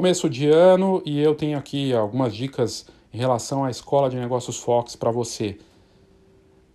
Começo 0.00 0.30
de 0.30 0.48
ano 0.48 1.02
e 1.04 1.20
eu 1.20 1.34
tenho 1.34 1.58
aqui 1.58 1.92
algumas 1.92 2.34
dicas 2.34 2.86
em 3.12 3.18
relação 3.18 3.66
à 3.66 3.70
Escola 3.70 4.08
de 4.08 4.16
Negócios 4.16 4.56
Fox 4.56 4.96
para 4.96 5.10
você. 5.10 5.58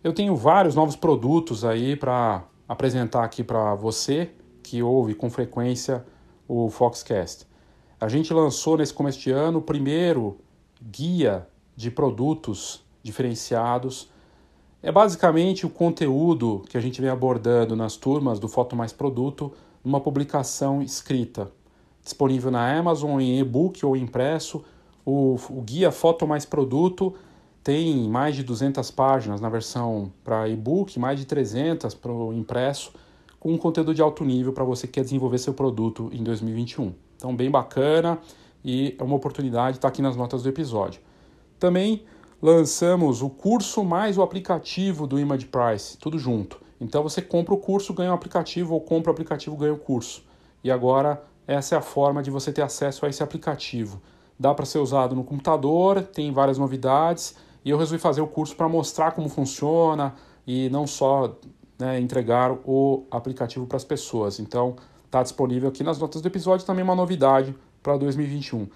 Eu 0.03 0.13
tenho 0.13 0.35
vários 0.35 0.75
novos 0.75 0.95
produtos 0.95 1.65
aí 1.65 1.95
para 1.95 2.43
apresentar 2.69 3.23
aqui 3.23 3.43
para 3.43 3.73
você 3.73 4.29
que 4.61 4.83
ouve 4.83 5.15
com 5.15 5.27
frequência 5.27 6.05
o 6.47 6.69
Foxcast. 6.69 7.47
A 7.99 8.07
gente 8.07 8.31
lançou 8.31 8.77
nesse 8.77 8.93
começo 8.93 9.19
de 9.19 9.31
ano 9.31 9.57
o 9.57 9.63
primeiro 9.63 10.37
guia 10.79 11.47
de 11.75 11.89
produtos 11.89 12.85
diferenciados. 13.01 14.07
É 14.83 14.91
basicamente 14.91 15.65
o 15.65 15.69
conteúdo 15.71 16.63
que 16.69 16.77
a 16.77 16.79
gente 16.79 17.01
vem 17.01 17.09
abordando 17.09 17.75
nas 17.75 17.97
turmas 17.97 18.37
do 18.37 18.47
Foto 18.47 18.75
Mais 18.75 18.93
Produto 18.93 19.51
numa 19.83 19.99
publicação 19.99 20.79
escrita, 20.79 21.51
disponível 22.05 22.51
na 22.51 22.77
Amazon 22.77 23.19
em 23.19 23.39
e-book 23.39 23.85
ou 23.85 23.97
impresso. 23.97 24.63
O, 25.03 25.35
o 25.49 25.61
guia 25.61 25.91
Foto 25.91 26.25
Mais 26.25 26.45
Produto 26.45 27.13
tem 27.63 28.07
mais 28.07 28.35
de 28.35 28.43
200 28.43 28.89
páginas 28.91 29.41
na 29.41 29.49
versão 29.49 30.11
para 30.23 30.47
e-book, 30.47 30.97
mais 30.99 31.19
de 31.19 31.25
300 31.25 31.95
para 31.95 32.11
o 32.11 32.31
impresso, 32.31 32.93
com 33.39 33.51
um 33.51 33.57
conteúdo 33.57 33.93
de 33.93 34.01
alto 34.01 34.23
nível 34.23 34.53
para 34.53 34.63
você 34.63 34.85
que 34.85 34.93
quer 34.93 35.03
desenvolver 35.03 35.39
seu 35.39 35.53
produto 35.53 36.09
em 36.13 36.23
2021. 36.23 36.93
Então, 37.17 37.35
bem 37.35 37.49
bacana 37.49 38.19
e 38.63 38.95
é 38.97 39.03
uma 39.03 39.15
oportunidade 39.15 39.77
estar 39.77 39.87
tá 39.87 39.91
aqui 39.91 40.01
nas 40.01 40.15
notas 40.15 40.43
do 40.43 40.49
episódio. 40.49 41.01
Também 41.59 42.03
lançamos 42.41 43.23
o 43.23 43.29
curso 43.29 43.83
mais 43.83 44.17
o 44.17 44.21
aplicativo 44.21 45.07
do 45.07 45.19
Image 45.19 45.47
Price, 45.47 45.97
tudo 45.97 46.19
junto. 46.19 46.61
Então 46.79 47.01
você 47.01 47.21
compra 47.21 47.53
o 47.53 47.57
curso, 47.57 47.93
ganha 47.93 48.11
o 48.11 48.13
aplicativo, 48.13 48.73
ou 48.73 48.81
compra 48.81 49.09
o 49.09 49.13
aplicativo, 49.13 49.55
ganha 49.55 49.73
o 49.73 49.77
curso. 49.77 50.23
E 50.63 50.69
agora 50.69 51.23
essa 51.47 51.75
é 51.75 51.77
a 51.77 51.81
forma 51.81 52.23
de 52.23 52.31
você 52.31 52.51
ter 52.51 52.61
acesso 52.61 53.05
a 53.05 53.09
esse 53.09 53.21
aplicativo. 53.21 54.01
Dá 54.39 54.53
para 54.53 54.65
ser 54.65 54.79
usado 54.79 55.15
no 55.15 55.23
computador, 55.23 56.01
tem 56.01 56.31
várias 56.31 56.57
novidades, 56.57 57.35
e 57.63 57.69
eu 57.69 57.77
resolvi 57.77 58.01
fazer 58.01 58.21
o 58.21 58.27
curso 58.27 58.55
para 58.55 58.67
mostrar 58.67 59.11
como 59.11 59.29
funciona 59.29 60.13
e 60.45 60.69
não 60.69 60.85
só 60.85 61.35
né, 61.79 61.99
entregar 61.99 62.51
o 62.51 63.05
aplicativo 63.09 63.65
para 63.65 63.77
as 63.77 63.83
pessoas. 63.83 64.39
Então 64.39 64.75
está 65.05 65.23
disponível 65.23 65.69
aqui 65.69 65.83
nas 65.83 65.97
notas 65.97 66.21
do 66.21 66.27
episódio 66.27 66.65
também 66.65 66.83
uma 66.83 66.95
novidade 66.95 67.55
para 67.81 67.97
2021. 67.97 68.67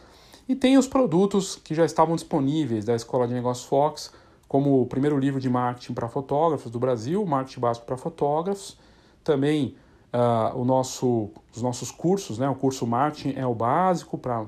E 0.48 0.56
tem 0.56 0.78
os 0.78 0.88
produtos 0.88 1.56
que 1.56 1.76
já 1.76 1.86
estavam 1.86 2.16
disponíveis 2.16 2.86
da 2.86 2.96
Escola 2.96 3.28
de 3.28 3.34
Negócios 3.34 3.68
Fox, 3.68 4.12
como 4.48 4.82
o 4.82 4.86
primeiro 4.88 5.18
livro 5.20 5.40
de 5.40 5.48
marketing 5.50 5.94
para 5.94 6.10
fotógrafos 6.10 6.72
do 6.72 6.80
Brasil, 6.80 7.24
Marketing 7.24 7.60
Básico 7.60 7.86
para 7.86 7.98
Fotógrafos, 7.98 8.76
também 9.24 9.76
uh, 10.14 10.64
nosso, 10.64 11.30
os 11.56 11.62
nossos 11.62 11.92
cursos, 11.92 12.38
né? 12.38 12.50
o 12.50 12.56
curso 12.56 12.86
Marketing 12.86 13.38
é 13.38 13.46
o 13.46 13.54
básico 13.54 14.18
para 14.18 14.46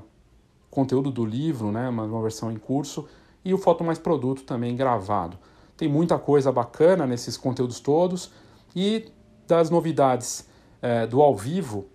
conteúdo 0.70 1.10
do 1.10 1.24
livro, 1.24 1.70
né? 1.70 1.88
uma, 1.88 2.04
uma 2.04 2.22
versão 2.22 2.50
em 2.50 2.56
curso, 2.56 3.06
e 3.44 3.52
o 3.52 3.58
Foto 3.58 3.84
Mais 3.84 3.98
Produto 3.98 4.44
também 4.44 4.76
gravado. 4.76 5.38
Tem 5.76 5.88
muita 5.88 6.18
coisa 6.18 6.52
bacana 6.52 7.06
nesses 7.06 7.36
conteúdos 7.36 7.80
todos 7.80 8.30
e 8.74 9.10
das 9.46 9.68
novidades 9.70 10.48
é, 10.80 11.06
do 11.06 11.20
ao 11.20 11.34
vivo, 11.34 11.86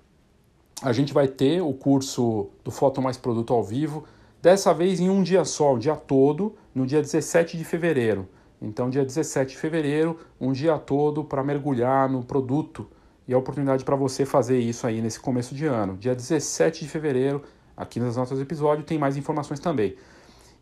a 0.82 0.94
gente 0.94 1.14
vai 1.14 1.28
ter 1.28 1.62
o 1.62 1.74
curso 1.74 2.50
do 2.64 2.70
Foto 2.70 3.02
Mais 3.02 3.18
Produto 3.18 3.54
ao 3.54 3.64
vivo, 3.64 4.04
dessa 4.42 4.74
vez 4.74 5.00
em 5.00 5.10
um 5.10 5.24
dia 5.24 5.44
só, 5.44 5.74
o 5.74 5.80
dia 5.80 5.96
todo, 5.96 6.56
no 6.74 6.86
dia 6.86 7.02
17 7.02 7.58
de 7.58 7.66
fevereiro. 7.66 8.28
Então, 8.62 8.90
dia 8.90 9.04
17 9.04 9.52
de 9.52 9.58
fevereiro, 9.58 10.20
um 10.40 10.52
dia 10.52 10.78
todo 10.78 11.24
para 11.24 11.44
mergulhar 11.44 12.08
no 12.10 12.24
produto 12.24 12.88
e 13.28 13.34
a 13.34 13.38
oportunidade 13.38 13.84
para 13.84 13.96
você 13.96 14.26
fazer 14.26 14.60
isso 14.60 14.88
aí 14.88 15.02
nesse 15.02 15.20
começo 15.20 15.54
de 15.54 15.66
ano. 15.66 15.98
Dia 15.98 16.16
17 16.16 16.86
de 16.86 16.90
fevereiro, 16.90 17.44
aqui 17.76 18.00
nas 18.00 18.16
notas 18.16 18.38
do 18.38 18.44
episódio, 18.44 18.84
tem 18.84 18.98
mais 18.98 19.18
informações 19.18 19.60
também. 19.60 19.96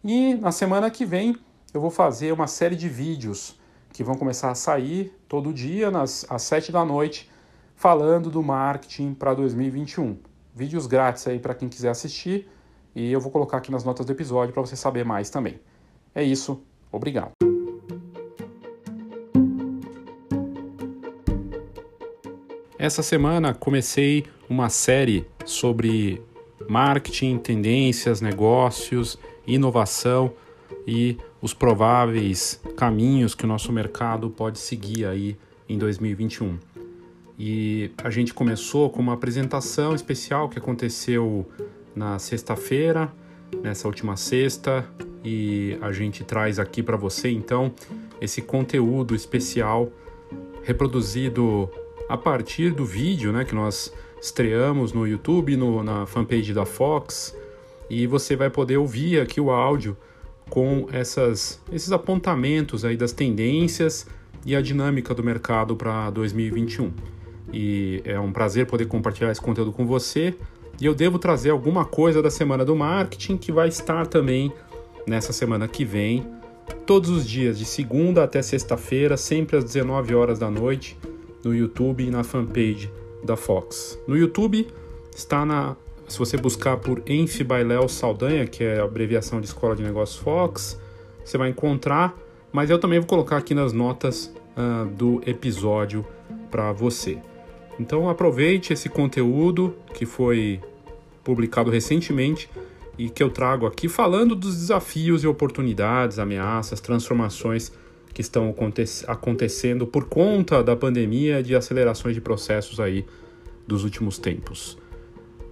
E 0.03 0.35
na 0.35 0.51
semana 0.51 0.89
que 0.89 1.05
vem 1.05 1.37
eu 1.73 1.81
vou 1.81 1.91
fazer 1.91 2.31
uma 2.31 2.47
série 2.47 2.75
de 2.75 2.87
vídeos 2.87 3.59
que 3.91 4.03
vão 4.03 4.15
começar 4.15 4.51
a 4.51 4.55
sair 4.55 5.13
todo 5.27 5.53
dia, 5.53 5.89
nas, 5.91 6.25
às 6.29 6.41
7 6.43 6.71
da 6.71 6.83
noite, 6.83 7.29
falando 7.75 8.29
do 8.29 8.41
marketing 8.41 9.13
para 9.13 9.33
2021. 9.33 10.17
Vídeos 10.53 10.87
grátis 10.87 11.27
aí 11.27 11.39
para 11.39 11.53
quem 11.53 11.69
quiser 11.69 11.89
assistir 11.89 12.49
e 12.95 13.11
eu 13.11 13.19
vou 13.19 13.31
colocar 13.31 13.57
aqui 13.57 13.71
nas 13.71 13.83
notas 13.83 14.05
do 14.05 14.11
episódio 14.11 14.53
para 14.53 14.61
você 14.61 14.75
saber 14.75 15.03
mais 15.03 15.29
também. 15.29 15.59
É 16.13 16.23
isso, 16.23 16.63
obrigado. 16.91 17.54
Essa 22.85 23.01
semana 23.01 23.51
comecei 23.51 24.25
uma 24.47 24.69
série 24.69 25.25
sobre 25.43 26.21
marketing, 26.69 27.39
tendências, 27.39 28.21
negócios, 28.21 29.17
inovação 29.47 30.31
e 30.85 31.17
os 31.41 31.51
prováveis 31.51 32.61
caminhos 32.77 33.33
que 33.33 33.43
o 33.43 33.47
nosso 33.47 33.71
mercado 33.71 34.29
pode 34.29 34.59
seguir 34.59 35.07
aí 35.07 35.35
em 35.67 35.79
2021. 35.79 36.59
E 37.39 37.89
a 38.03 38.11
gente 38.11 38.35
começou 38.35 38.87
com 38.91 39.01
uma 39.01 39.13
apresentação 39.13 39.95
especial 39.95 40.47
que 40.47 40.59
aconteceu 40.59 41.43
na 41.95 42.19
sexta-feira, 42.19 43.11
nessa 43.63 43.87
última 43.87 44.15
sexta, 44.15 44.87
e 45.23 45.75
a 45.81 45.91
gente 45.91 46.23
traz 46.23 46.59
aqui 46.59 46.83
para 46.83 46.97
você 46.97 47.31
então 47.31 47.73
esse 48.21 48.43
conteúdo 48.43 49.15
especial 49.15 49.91
reproduzido 50.61 51.67
a 52.07 52.17
partir 52.17 52.71
do 52.71 52.85
vídeo, 52.85 53.31
né, 53.31 53.43
que 53.43 53.55
nós 53.55 53.93
estreamos 54.21 54.93
no 54.93 55.07
YouTube, 55.07 55.55
no, 55.55 55.83
na 55.83 56.05
fanpage 56.05 56.53
da 56.53 56.65
Fox, 56.65 57.35
e 57.89 58.07
você 58.07 58.35
vai 58.35 58.49
poder 58.49 58.77
ouvir 58.77 59.19
aqui 59.19 59.39
o 59.39 59.51
áudio 59.51 59.95
com 60.49 60.87
essas, 60.91 61.61
esses 61.71 61.91
apontamentos 61.91 62.85
aí 62.85 62.97
das 62.97 63.11
tendências 63.11 64.05
e 64.45 64.55
a 64.55 64.61
dinâmica 64.61 65.13
do 65.13 65.23
mercado 65.23 65.75
para 65.75 66.09
2021 66.11 67.15
e 67.51 68.01
é 68.03 68.19
um 68.19 68.31
prazer 68.31 68.65
poder 68.65 68.85
compartilhar 68.85 69.31
esse 69.31 69.41
conteúdo 69.41 69.71
com 69.71 69.85
você. 69.85 70.35
E 70.79 70.85
eu 70.85 70.93
devo 70.93 71.17
trazer 71.17 71.51
alguma 71.51 71.85
coisa 71.85 72.21
da 72.21 72.29
semana 72.29 72.65
do 72.65 72.75
marketing 72.75 73.37
que 73.37 73.51
vai 73.51 73.69
estar 73.69 74.05
também 74.07 74.51
nessa 75.07 75.31
semana 75.31 75.67
que 75.67 75.85
vem, 75.85 76.27
todos 76.85 77.09
os 77.09 77.27
dias, 77.27 77.57
de 77.57 77.65
segunda 77.65 78.23
até 78.23 78.41
sexta-feira, 78.41 79.15
sempre 79.15 79.55
às 79.55 79.63
19 79.63 80.15
horas 80.15 80.39
da 80.39 80.49
noite, 80.49 80.97
no 81.45 81.55
YouTube 81.55 82.03
e 82.03 82.09
na 82.09 82.23
fanpage 82.23 82.91
da 83.23 83.37
Fox. 83.37 83.99
No 84.07 84.17
YouTube 84.17 84.67
está 85.15 85.45
na. 85.45 85.77
Se 86.07 86.19
você 86.19 86.37
buscar 86.37 86.77
por 86.77 87.01
Enf 87.07 87.41
Bailel 87.43 87.87
Saldanha, 87.87 88.45
que 88.45 88.63
é 88.63 88.79
a 88.79 88.83
abreviação 88.83 89.39
de 89.39 89.47
Escola 89.47 89.75
de 89.75 89.83
Negócios 89.83 90.17
Fox, 90.17 90.79
você 91.23 91.37
vai 91.37 91.49
encontrar, 91.49 92.15
mas 92.51 92.69
eu 92.69 92.77
também 92.77 92.99
vou 92.99 93.07
colocar 93.07 93.37
aqui 93.37 93.55
nas 93.55 93.73
notas 93.73 94.31
uh, 94.55 94.85
do 94.87 95.21
episódio 95.25 96.05
para 96.51 96.71
você. 96.71 97.17
Então 97.79 98.07
aproveite 98.07 98.71
esse 98.71 98.87
conteúdo 98.87 99.75
que 99.95 100.05
foi 100.05 100.61
publicado 101.23 101.71
recentemente 101.71 102.49
e 102.99 103.09
que 103.09 103.23
eu 103.23 103.31
trago 103.31 103.65
aqui 103.65 103.89
falando 103.89 104.35
dos 104.35 104.55
desafios 104.55 105.23
e 105.23 105.27
oportunidades, 105.27 106.19
ameaças, 106.19 106.79
transformações 106.79 107.71
que 108.15 108.21
estão 108.21 108.55
acontecendo 109.07 109.85
por 109.85 110.07
conta 110.07 110.63
da 110.63 110.73
pandemia 110.73 111.43
de 111.43 111.53
acelerações 111.53 112.15
de 112.15 112.21
processos 112.21 112.79
aí 112.79 113.05
dos 113.67 113.83
últimos 113.83 114.17
tempos. 114.17 114.77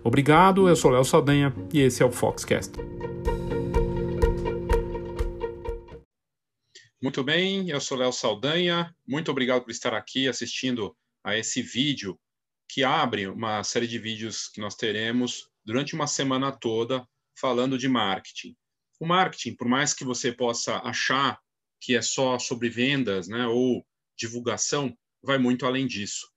Obrigado, 0.02 0.70
eu 0.70 0.76
sou 0.76 0.90
Léo 0.90 1.04
Saldanha 1.04 1.54
e 1.74 1.82
esse 1.82 2.02
é 2.02 2.06
o 2.06 2.12
Foxcast. 2.12 2.72
Muito 7.02 7.22
bem, 7.22 7.70
eu 7.70 7.82
sou 7.82 7.98
Léo 7.98 8.14
Saldanha. 8.14 8.96
Muito 9.06 9.30
obrigado 9.30 9.64
por 9.64 9.72
estar 9.72 9.94
aqui 9.94 10.30
assistindo 10.30 10.96
a 11.22 11.38
esse 11.38 11.62
vídeo 11.62 12.18
que 12.70 12.82
abre 12.82 13.28
uma 13.28 13.62
série 13.66 13.88
de 13.88 14.00
vídeos 14.00 14.48
que 14.48 14.62
nós 14.62 14.74
teremos 14.76 15.50
durante 15.66 15.96
uma 15.96 16.08
semana 16.08 16.50
toda 16.50 17.06
falando 17.38 17.78
de 17.78 17.90
marketing. 17.90 18.56
O 19.02 19.06
marketing, 19.06 19.54
por 19.58 19.68
mais 19.68 19.94
que 19.94 20.06
você 20.06 20.32
possa 20.32 20.78
achar 20.78 21.43
que 21.84 21.96
é 21.96 22.02
só 22.02 22.40
sobre 22.40 22.70
vendas, 22.70 23.28
né, 23.28 23.46
ou 23.46 23.86
divulgação, 24.18 24.98
vai 25.22 25.38
muito 25.38 25.66
além 25.66 25.86
disso. 25.86 26.32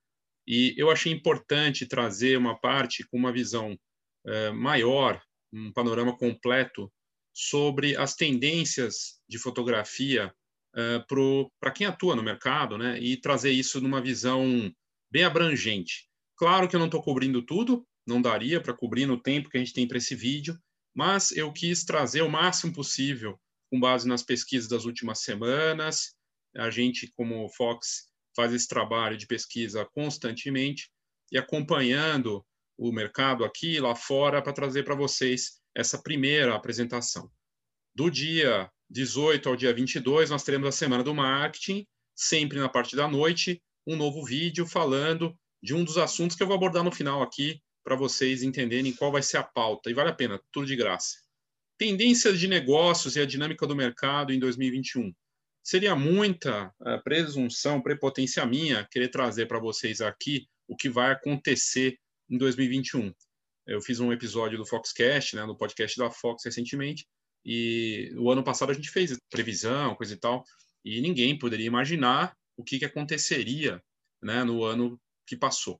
E 0.45 0.73
eu 0.77 0.91
achei 0.91 1.11
importante 1.11 1.85
trazer 1.85 2.37
uma 2.37 2.59
parte 2.59 3.07
com 3.07 3.17
uma 3.17 3.31
visão 3.31 3.77
eh, 4.25 4.51
maior, 4.51 5.21
um 5.53 5.71
panorama 5.71 6.17
completo 6.17 6.91
sobre 7.33 7.95
as 7.95 8.13
tendências 8.13 9.21
de 9.29 9.37
fotografia 9.37 10.33
uh, 10.75 11.49
para 11.59 11.71
quem 11.71 11.85
atua 11.85 12.15
no 12.15 12.23
mercado, 12.23 12.77
né? 12.77 12.99
E 12.99 13.15
trazer 13.15 13.51
isso 13.51 13.79
numa 13.79 14.01
visão 14.01 14.73
bem 15.11 15.23
abrangente. 15.23 16.09
Claro 16.35 16.67
que 16.67 16.75
eu 16.75 16.79
não 16.79 16.87
estou 16.87 17.01
cobrindo 17.01 17.41
tudo, 17.43 17.87
não 18.07 18.21
daria 18.21 18.59
para 18.59 18.73
cobrir 18.73 19.05
no 19.05 19.21
tempo 19.21 19.49
que 19.49 19.57
a 19.57 19.59
gente 19.59 19.73
tem 19.73 19.87
para 19.87 19.97
esse 19.97 20.15
vídeo, 20.15 20.57
mas 20.95 21.31
eu 21.31 21.53
quis 21.53 21.83
trazer 21.83 22.21
o 22.23 22.29
máximo 22.29 22.73
possível 22.73 23.39
com 23.69 23.79
base 23.79 24.07
nas 24.07 24.23
pesquisas 24.23 24.69
das 24.69 24.85
últimas 24.85 25.19
semanas. 25.19 26.15
A 26.55 26.69
gente, 26.69 27.11
como 27.15 27.49
Fox, 27.49 28.07
faz 28.35 28.53
esse 28.53 28.67
trabalho 28.67 29.17
de 29.17 29.27
pesquisa 29.27 29.85
constantemente 29.93 30.89
e 31.31 31.37
acompanhando 31.37 32.45
o 32.77 32.91
mercado 32.91 33.43
aqui 33.43 33.79
lá 33.79 33.95
fora 33.95 34.41
para 34.41 34.53
trazer 34.53 34.83
para 34.83 34.95
vocês 34.95 35.59
essa 35.75 36.01
primeira 36.01 36.55
apresentação. 36.55 37.29
Do 37.93 38.09
dia 38.09 38.69
18 38.89 39.49
ao 39.49 39.55
dia 39.55 39.73
22, 39.73 40.29
nós 40.29 40.43
teremos 40.43 40.67
a 40.67 40.71
Semana 40.71 41.03
do 41.03 41.13
Marketing, 41.13 41.85
sempre 42.15 42.59
na 42.59 42.69
parte 42.69 42.95
da 42.95 43.07
noite, 43.07 43.61
um 43.85 43.95
novo 43.95 44.23
vídeo 44.23 44.65
falando 44.65 45.35
de 45.61 45.73
um 45.73 45.83
dos 45.83 45.97
assuntos 45.97 46.37
que 46.37 46.43
eu 46.43 46.47
vou 46.47 46.55
abordar 46.55 46.83
no 46.83 46.91
final 46.91 47.21
aqui, 47.21 47.59
para 47.83 47.95
vocês 47.95 48.43
entenderem 48.43 48.93
qual 48.93 49.11
vai 49.11 49.23
ser 49.23 49.37
a 49.37 49.43
pauta. 49.43 49.89
E 49.89 49.93
vale 49.93 50.09
a 50.09 50.13
pena, 50.13 50.39
tudo 50.51 50.67
de 50.67 50.75
graça. 50.75 51.26
Tendências 51.77 52.39
de 52.39 52.47
negócios 52.47 53.15
e 53.15 53.19
a 53.19 53.25
dinâmica 53.25 53.67
do 53.67 53.75
mercado 53.75 54.33
em 54.33 54.39
2021. 54.39 55.13
Seria 55.63 55.95
muita 55.95 56.73
uh, 56.81 57.03
presunção, 57.03 57.81
prepotência 57.81 58.43
minha 58.47 58.87
querer 58.89 59.09
trazer 59.09 59.45
para 59.47 59.59
vocês 59.59 60.01
aqui 60.01 60.47
o 60.67 60.75
que 60.75 60.89
vai 60.89 61.11
acontecer 61.11 61.99
em 62.29 62.37
2021. 62.37 63.13
Eu 63.67 63.79
fiz 63.81 63.99
um 63.99 64.11
episódio 64.11 64.57
do 64.57 64.65
Foxcast, 64.65 65.35
né, 65.35 65.45
no 65.45 65.55
podcast 65.55 65.97
da 65.99 66.09
Fox 66.09 66.45
recentemente, 66.45 67.05
e 67.45 68.11
o 68.17 68.31
ano 68.31 68.43
passado 68.43 68.71
a 68.71 68.73
gente 68.73 68.89
fez 68.89 69.15
previsão, 69.29 69.93
coisa 69.93 70.13
e 70.13 70.17
tal, 70.17 70.43
e 70.83 70.99
ninguém 70.99 71.37
poderia 71.37 71.67
imaginar 71.67 72.35
o 72.55 72.63
que, 72.63 72.79
que 72.79 72.85
aconteceria 72.85 73.83
né, 74.23 74.43
no 74.43 74.63
ano 74.63 74.99
que 75.27 75.37
passou. 75.37 75.79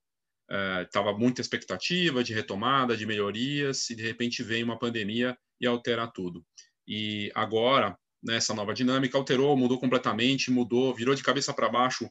Estava 0.83 1.11
uh, 1.11 1.17
muita 1.17 1.41
expectativa 1.41 2.23
de 2.23 2.33
retomada, 2.33 2.95
de 2.95 3.05
melhorias, 3.05 3.89
e 3.89 3.95
de 3.95 4.03
repente 4.03 4.44
vem 4.44 4.63
uma 4.63 4.77
pandemia 4.77 5.35
e 5.59 5.68
altera 5.68 6.07
tudo. 6.07 6.45
E 6.88 7.31
agora, 7.36 7.98
nessa 8.24 8.54
nova 8.54 8.74
dinâmica, 8.74 9.18
alterou, 9.18 9.56
mudou 9.57 9.80
completamente, 9.80 10.51
mudou, 10.51 10.94
virou 10.94 11.15
de 11.15 11.24
cabeça 11.24 11.54
para 11.54 11.69
baixo, 11.69 12.09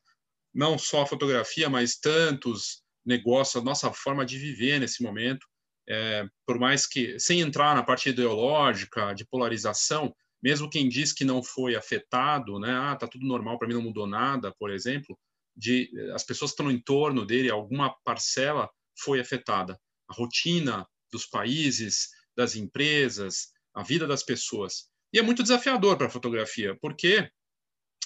não 0.54 0.78
só 0.78 1.02
a 1.02 1.06
fotografia, 1.06 1.68
mas 1.68 1.96
tantos 1.96 2.82
negócios, 3.04 3.62
a 3.62 3.64
nossa 3.64 3.92
forma 3.92 4.24
de 4.24 4.38
viver 4.38 4.80
nesse 4.80 5.02
momento. 5.02 5.46
É, 5.88 6.26
por 6.44 6.58
mais 6.58 6.86
que, 6.86 7.18
sem 7.20 7.40
entrar 7.40 7.74
na 7.74 7.82
parte 7.82 8.08
ideológica, 8.08 9.14
de 9.14 9.24
polarização, 9.24 10.14
mesmo 10.42 10.68
quem 10.68 10.88
diz 10.88 11.12
que 11.12 11.24
não 11.24 11.42
foi 11.42 11.76
afetado, 11.76 12.58
né, 12.58 12.72
ah, 12.72 12.96
tá 12.96 13.06
tudo 13.06 13.26
normal, 13.26 13.58
para 13.58 13.68
mim 13.68 13.74
não 13.74 13.82
mudou 13.82 14.06
nada, 14.06 14.52
por 14.58 14.70
exemplo, 14.70 15.16
de 15.56 15.90
as 16.12 16.24
pessoas 16.24 16.50
que 16.50 16.54
estão 16.54 16.66
no 16.66 16.72
entorno 16.72 17.24
dele, 17.24 17.50
alguma 17.50 17.94
parcela 18.04 18.68
foi 18.98 19.20
afetada. 19.20 19.78
A 20.08 20.14
rotina 20.14 20.86
dos 21.10 21.26
países, 21.26 22.10
das 22.36 22.54
empresas, 22.54 23.48
a 23.74 23.82
vida 23.82 24.06
das 24.06 24.22
pessoas. 24.22 24.88
E 25.12 25.18
é 25.18 25.22
muito 25.22 25.42
desafiador 25.42 25.96
para 25.96 26.06
a 26.06 26.10
fotografia, 26.10 26.76
porque 26.80 27.30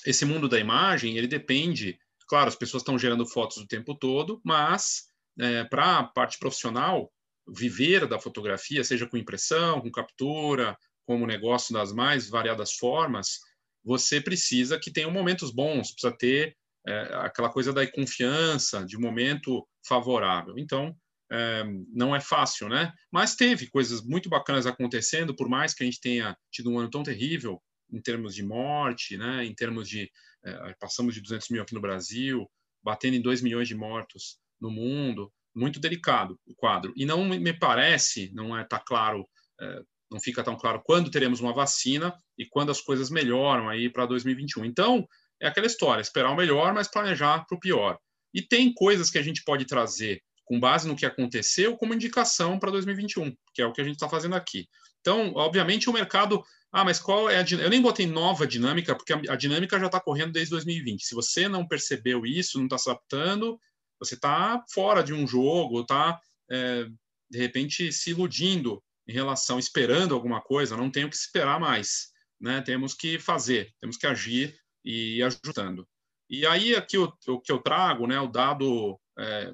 esse 0.06 0.24
mundo 0.24 0.48
da 0.48 0.58
imagem, 0.58 1.16
ele 1.16 1.26
depende, 1.26 1.98
claro, 2.28 2.48
as 2.48 2.56
pessoas 2.56 2.82
estão 2.82 2.98
gerando 2.98 3.26
fotos 3.26 3.58
o 3.58 3.66
tempo 3.66 3.94
todo, 3.94 4.40
mas 4.44 5.04
é, 5.38 5.64
para 5.64 5.98
a 5.98 6.04
parte 6.04 6.38
profissional, 6.38 7.12
viver 7.48 8.06
da 8.06 8.18
fotografia, 8.18 8.84
seja 8.84 9.06
com 9.06 9.16
impressão, 9.16 9.80
com 9.80 9.90
captura, 9.90 10.76
como 11.04 11.26
negócio 11.26 11.74
das 11.74 11.92
mais 11.92 12.28
variadas 12.28 12.74
formas, 12.74 13.40
você 13.82 14.20
precisa 14.20 14.78
que 14.78 14.92
tenha 14.92 15.10
momentos 15.10 15.50
bons, 15.50 15.90
precisa 15.90 16.16
ter 16.16 16.56
é, 16.86 17.00
aquela 17.14 17.50
coisa 17.50 17.72
da 17.72 17.86
confiança, 17.90 18.84
de 18.84 18.96
momento 18.96 19.66
favorável. 19.86 20.58
Então, 20.58 20.94
é, 21.30 21.64
não 21.92 22.14
é 22.14 22.20
fácil, 22.20 22.68
né? 22.68 22.92
Mas 23.10 23.36
teve 23.36 23.68
coisas 23.68 24.02
muito 24.02 24.28
bacanas 24.28 24.66
acontecendo, 24.66 25.34
por 25.34 25.48
mais 25.48 25.72
que 25.72 25.82
a 25.82 25.86
gente 25.86 26.00
tenha 26.00 26.36
tido 26.50 26.70
um 26.70 26.78
ano 26.78 26.90
tão 26.90 27.02
terrível 27.02 27.60
em 27.92 28.00
termos 28.00 28.34
de 28.34 28.42
morte, 28.42 29.16
né? 29.16 29.44
Em 29.44 29.54
termos 29.54 29.88
de 29.88 30.10
é, 30.44 30.74
passamos 30.78 31.14
de 31.14 31.20
200 31.20 31.48
mil 31.50 31.62
aqui 31.62 31.74
no 31.74 31.80
Brasil, 31.80 32.50
batendo 32.82 33.16
em 33.16 33.22
2 33.22 33.42
milhões 33.42 33.68
de 33.68 33.74
mortos 33.74 34.38
no 34.60 34.70
mundo, 34.70 35.32
muito 35.54 35.80
delicado 35.80 36.38
o 36.46 36.54
quadro. 36.54 36.92
E 36.96 37.04
não 37.04 37.24
me 37.24 37.52
parece, 37.52 38.32
não 38.34 38.56
é 38.56 38.64
tá 38.64 38.78
claro, 38.78 39.26
é, 39.60 39.82
não 40.10 40.20
fica 40.20 40.42
tão 40.42 40.56
claro 40.56 40.82
quando 40.84 41.10
teremos 41.10 41.40
uma 41.40 41.52
vacina 41.52 42.14
e 42.36 42.46
quando 42.46 42.70
as 42.70 42.80
coisas 42.80 43.10
melhoram 43.10 43.68
aí 43.68 43.90
para 43.90 44.06
2021. 44.06 44.64
Então, 44.64 45.06
é 45.40 45.46
aquela 45.46 45.66
história, 45.66 46.02
esperar 46.02 46.30
o 46.30 46.36
melhor, 46.36 46.74
mas 46.74 46.90
planejar 46.90 47.44
para 47.46 47.56
o 47.56 47.60
pior. 47.60 47.98
E 48.34 48.42
tem 48.42 48.72
coisas 48.72 49.10
que 49.10 49.18
a 49.18 49.22
gente 49.22 49.42
pode 49.44 49.64
trazer 49.64 50.22
com 50.50 50.58
base 50.58 50.88
no 50.88 50.97
que 50.97 51.06
aconteceu 51.06 51.76
como 51.76 51.94
indicação 51.94 52.58
para 52.58 52.73
2021, 52.73 53.32
que 53.55 53.62
é 53.62 53.67
o 53.67 53.73
que 53.73 53.81
a 53.81 53.85
gente 53.85 53.94
está 53.94 54.08
fazendo 54.08 54.35
aqui. 54.35 54.69
Então, 55.00 55.32
obviamente, 55.37 55.88
o 55.88 55.93
mercado. 55.93 56.43
Ah, 56.73 56.85
mas 56.85 56.99
qual 56.99 57.31
é 57.31 57.38
a? 57.38 57.44
Eu 57.49 57.70
nem 57.70 57.81
botei 57.81 58.05
nova 58.05 58.49
dinâmica, 58.49 58.97
porque 58.97 59.12
a, 59.12 59.37
dinâmica 59.37 59.79
já 59.79 59.87
está 59.87 60.00
correndo 60.00 60.32
desde 60.32 60.50
2020. 60.50 61.05
Se 61.05 61.14
você 61.14 61.49
não 61.49 61.69
percebeu 61.69 62.26
isso, 62.26 62.58
não 62.58 62.64
está 62.64 62.76
se 62.79 62.91
adaptando, 62.91 63.61
você 64.00 64.17
está 64.17 64.61
fora 64.75 65.05
de 65.05 65.12
um 65.12 65.25
jogo, 65.25 65.82
está, 65.82 66.20
é, 66.50 66.87
de 67.31 67.38
repente, 67.38 67.93
se 67.93 68.11
iludindo 68.11 68.82
em 69.06 69.12
relação, 69.12 69.56
esperando 69.56 70.17
alguma 70.17 70.41
coisa, 70.41 70.76
não 70.76 70.91
tem 70.91 71.05
o 71.05 71.11
que 71.11 71.14
esperar 71.17 71.61
mais. 71.61 72.08
Né? 72.41 72.61
Temos 72.61 72.93
que 72.93 73.20
fazer, 73.20 73.73
temos 73.81 73.97
que 73.97 74.06
agir 74.06 74.56
e 74.85 75.23
ajustando. 75.23 75.87
E 76.29 76.44
aí 76.44 76.75
aqui 76.75 76.99
o, 76.99 77.12
o 77.29 77.41
que 77.41 77.52
eu 77.52 77.58
trago, 77.58 78.06
né, 78.06 78.20
o 78.20 78.29
dado 78.29 78.99
é, 79.19 79.52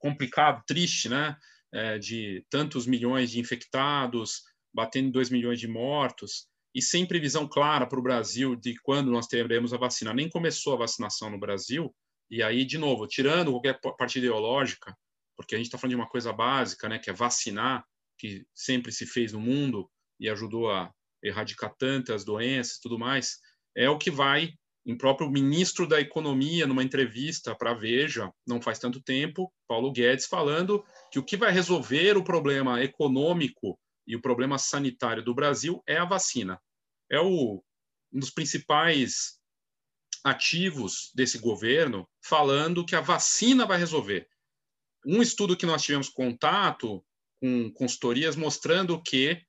complicado, 0.00 0.64
triste, 0.66 1.08
né, 1.08 1.36
é, 1.72 1.98
de 1.98 2.44
tantos 2.50 2.86
milhões 2.86 3.30
de 3.30 3.38
infectados, 3.38 4.42
batendo 4.74 5.12
2 5.12 5.30
milhões 5.30 5.60
de 5.60 5.68
mortos, 5.68 6.48
e 6.74 6.80
sem 6.80 7.06
previsão 7.06 7.48
clara 7.48 7.86
para 7.86 7.98
o 7.98 8.02
Brasil 8.02 8.56
de 8.56 8.74
quando 8.82 9.10
nós 9.10 9.26
teremos 9.26 9.72
a 9.72 9.78
vacina. 9.78 10.14
Nem 10.14 10.28
começou 10.28 10.74
a 10.74 10.78
vacinação 10.78 11.30
no 11.30 11.38
Brasil, 11.38 11.94
e 12.30 12.42
aí, 12.42 12.64
de 12.64 12.78
novo, 12.78 13.06
tirando 13.06 13.50
qualquer 13.50 13.80
parte 13.98 14.18
ideológica, 14.18 14.96
porque 15.36 15.54
a 15.54 15.58
gente 15.58 15.66
está 15.66 15.78
falando 15.78 15.96
de 15.96 15.96
uma 15.96 16.08
coisa 16.08 16.32
básica, 16.32 16.88
né, 16.88 16.98
que 16.98 17.10
é 17.10 17.12
vacinar, 17.12 17.84
que 18.18 18.44
sempre 18.54 18.92
se 18.92 19.06
fez 19.06 19.32
no 19.32 19.40
mundo 19.40 19.90
e 20.18 20.28
ajudou 20.28 20.70
a 20.70 20.92
erradicar 21.22 21.74
tantas 21.78 22.24
doenças 22.24 22.76
e 22.76 22.80
tudo 22.82 22.98
mais, 22.98 23.38
é 23.76 23.88
o 23.88 23.98
que 23.98 24.10
vai 24.10 24.52
em 24.84 24.96
próprio 24.96 25.30
ministro 25.30 25.86
da 25.86 26.00
Economia, 26.00 26.66
numa 26.66 26.82
entrevista 26.82 27.54
para 27.54 27.72
a 27.72 27.74
Veja, 27.74 28.32
não 28.46 28.60
faz 28.60 28.78
tanto 28.78 29.00
tempo, 29.00 29.52
Paulo 29.68 29.92
Guedes 29.92 30.26
falando 30.26 30.84
que 31.10 31.18
o 31.18 31.24
que 31.24 31.36
vai 31.36 31.52
resolver 31.52 32.16
o 32.16 32.24
problema 32.24 32.82
econômico 32.82 33.78
e 34.06 34.16
o 34.16 34.22
problema 34.22 34.58
sanitário 34.58 35.22
do 35.22 35.34
Brasil 35.34 35.82
é 35.86 35.96
a 35.96 36.04
vacina. 36.04 36.60
É 37.10 37.20
o, 37.20 37.62
um 38.12 38.18
dos 38.18 38.30
principais 38.30 39.38
ativos 40.24 41.10
desse 41.14 41.38
governo 41.38 42.08
falando 42.24 42.84
que 42.84 42.96
a 42.96 43.00
vacina 43.00 43.66
vai 43.66 43.78
resolver. 43.78 44.28
Um 45.06 45.22
estudo 45.22 45.56
que 45.56 45.66
nós 45.66 45.82
tivemos 45.82 46.08
contato 46.08 47.04
com 47.40 47.70
consultorias 47.72 48.36
mostrando 48.36 49.02
que 49.02 49.42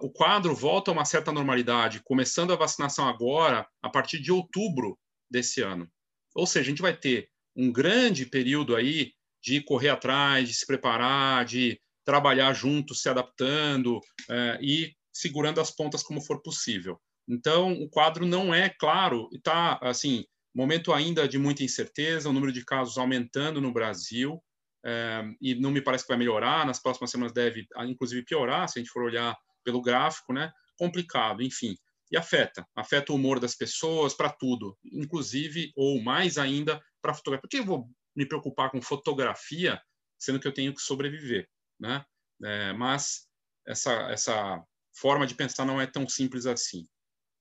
o 0.00 0.10
quadro 0.10 0.54
volta 0.54 0.90
a 0.90 0.94
uma 0.94 1.04
certa 1.04 1.32
normalidade, 1.32 2.02
começando 2.04 2.52
a 2.52 2.56
vacinação 2.56 3.08
agora, 3.08 3.66
a 3.82 3.88
partir 3.88 4.20
de 4.20 4.32
outubro 4.32 4.98
desse 5.30 5.62
ano. 5.62 5.88
Ou 6.34 6.46
seja, 6.46 6.66
a 6.66 6.70
gente 6.70 6.82
vai 6.82 6.96
ter 6.96 7.28
um 7.56 7.72
grande 7.72 8.26
período 8.26 8.76
aí 8.76 9.12
de 9.42 9.62
correr 9.62 9.88
atrás, 9.88 10.48
de 10.48 10.54
se 10.54 10.66
preparar, 10.66 11.44
de 11.44 11.80
trabalhar 12.04 12.52
junto, 12.52 12.94
se 12.94 13.08
adaptando 13.08 14.00
é, 14.30 14.58
e 14.60 14.92
segurando 15.12 15.60
as 15.60 15.70
pontas 15.70 16.02
como 16.02 16.20
for 16.20 16.42
possível. 16.42 17.00
Então, 17.28 17.72
o 17.72 17.88
quadro 17.88 18.26
não 18.26 18.54
é 18.54 18.68
claro, 18.68 19.28
está, 19.32 19.78
assim, 19.82 20.24
momento 20.54 20.92
ainda 20.92 21.28
de 21.28 21.38
muita 21.38 21.64
incerteza, 21.64 22.28
o 22.28 22.32
número 22.32 22.52
de 22.52 22.64
casos 22.64 22.98
aumentando 22.98 23.60
no 23.60 23.72
Brasil, 23.72 24.40
é, 24.84 25.24
e 25.40 25.54
não 25.56 25.70
me 25.70 25.80
parece 25.80 26.04
que 26.04 26.08
vai 26.08 26.18
melhorar, 26.18 26.64
nas 26.64 26.80
próximas 26.80 27.10
semanas 27.10 27.32
deve, 27.32 27.66
inclusive, 27.88 28.24
piorar, 28.24 28.68
se 28.68 28.78
a 28.78 28.82
gente 28.82 28.92
for 28.92 29.02
olhar 29.02 29.36
pelo 29.66 29.82
gráfico, 29.82 30.32
né? 30.32 30.52
Complicado, 30.78 31.42
enfim. 31.42 31.76
E 32.10 32.16
afeta, 32.16 32.64
afeta 32.76 33.12
o 33.12 33.16
humor 33.16 33.40
das 33.40 33.56
pessoas 33.56 34.14
para 34.14 34.30
tudo, 34.30 34.78
inclusive 34.84 35.72
ou 35.74 36.00
mais 36.00 36.38
ainda 36.38 36.80
para 37.02 37.12
fotografia. 37.12 37.42
Por 37.42 37.48
que 37.48 37.58
eu 37.58 37.64
vou 37.64 37.90
me 38.14 38.24
preocupar 38.24 38.70
com 38.70 38.80
fotografia, 38.80 39.82
sendo 40.16 40.38
que 40.38 40.46
eu 40.46 40.54
tenho 40.54 40.72
que 40.72 40.80
sobreviver, 40.80 41.48
né? 41.80 42.04
É, 42.44 42.72
mas 42.74 43.26
essa 43.66 43.92
essa 44.12 44.62
forma 44.94 45.26
de 45.26 45.34
pensar 45.34 45.64
não 45.64 45.80
é 45.80 45.86
tão 45.86 46.08
simples 46.08 46.46
assim. 46.46 46.86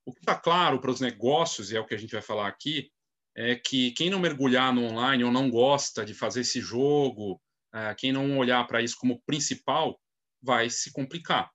O 0.03 0.12
que 0.12 0.20
está 0.20 0.36
claro 0.36 0.82
para 0.82 0.91
os 0.91 1.00
negócios, 1.00 1.72
e 1.72 1.77
é 1.77 1.79
o 1.79 1.86
que 1.86 1.94
a 1.94 1.98
gente 1.98 2.12
vai 2.12 2.22
falar 2.22 2.48
aqui, 2.48 2.89
é 3.38 3.55
que 3.55 3.91
quem 3.91 4.10
não 4.10 4.20
mergulhar 4.20 4.74
no 4.74 4.84
online 4.84 5.24
ou 5.24 5.32
não 5.32 5.50
gosta 5.50 6.03
de 6.03 6.15
fazer 6.15 6.41
esse 6.41 6.60
jogo, 6.60 7.39
é, 7.74 7.94
quem 7.94 8.12
não 8.12 8.38
olhar 8.39 8.65
para 8.65 8.82
isso 8.82 8.96
como 9.00 9.22
principal, 9.27 10.00
vai 10.41 10.70
se 10.70 10.91
complicar 10.91 11.55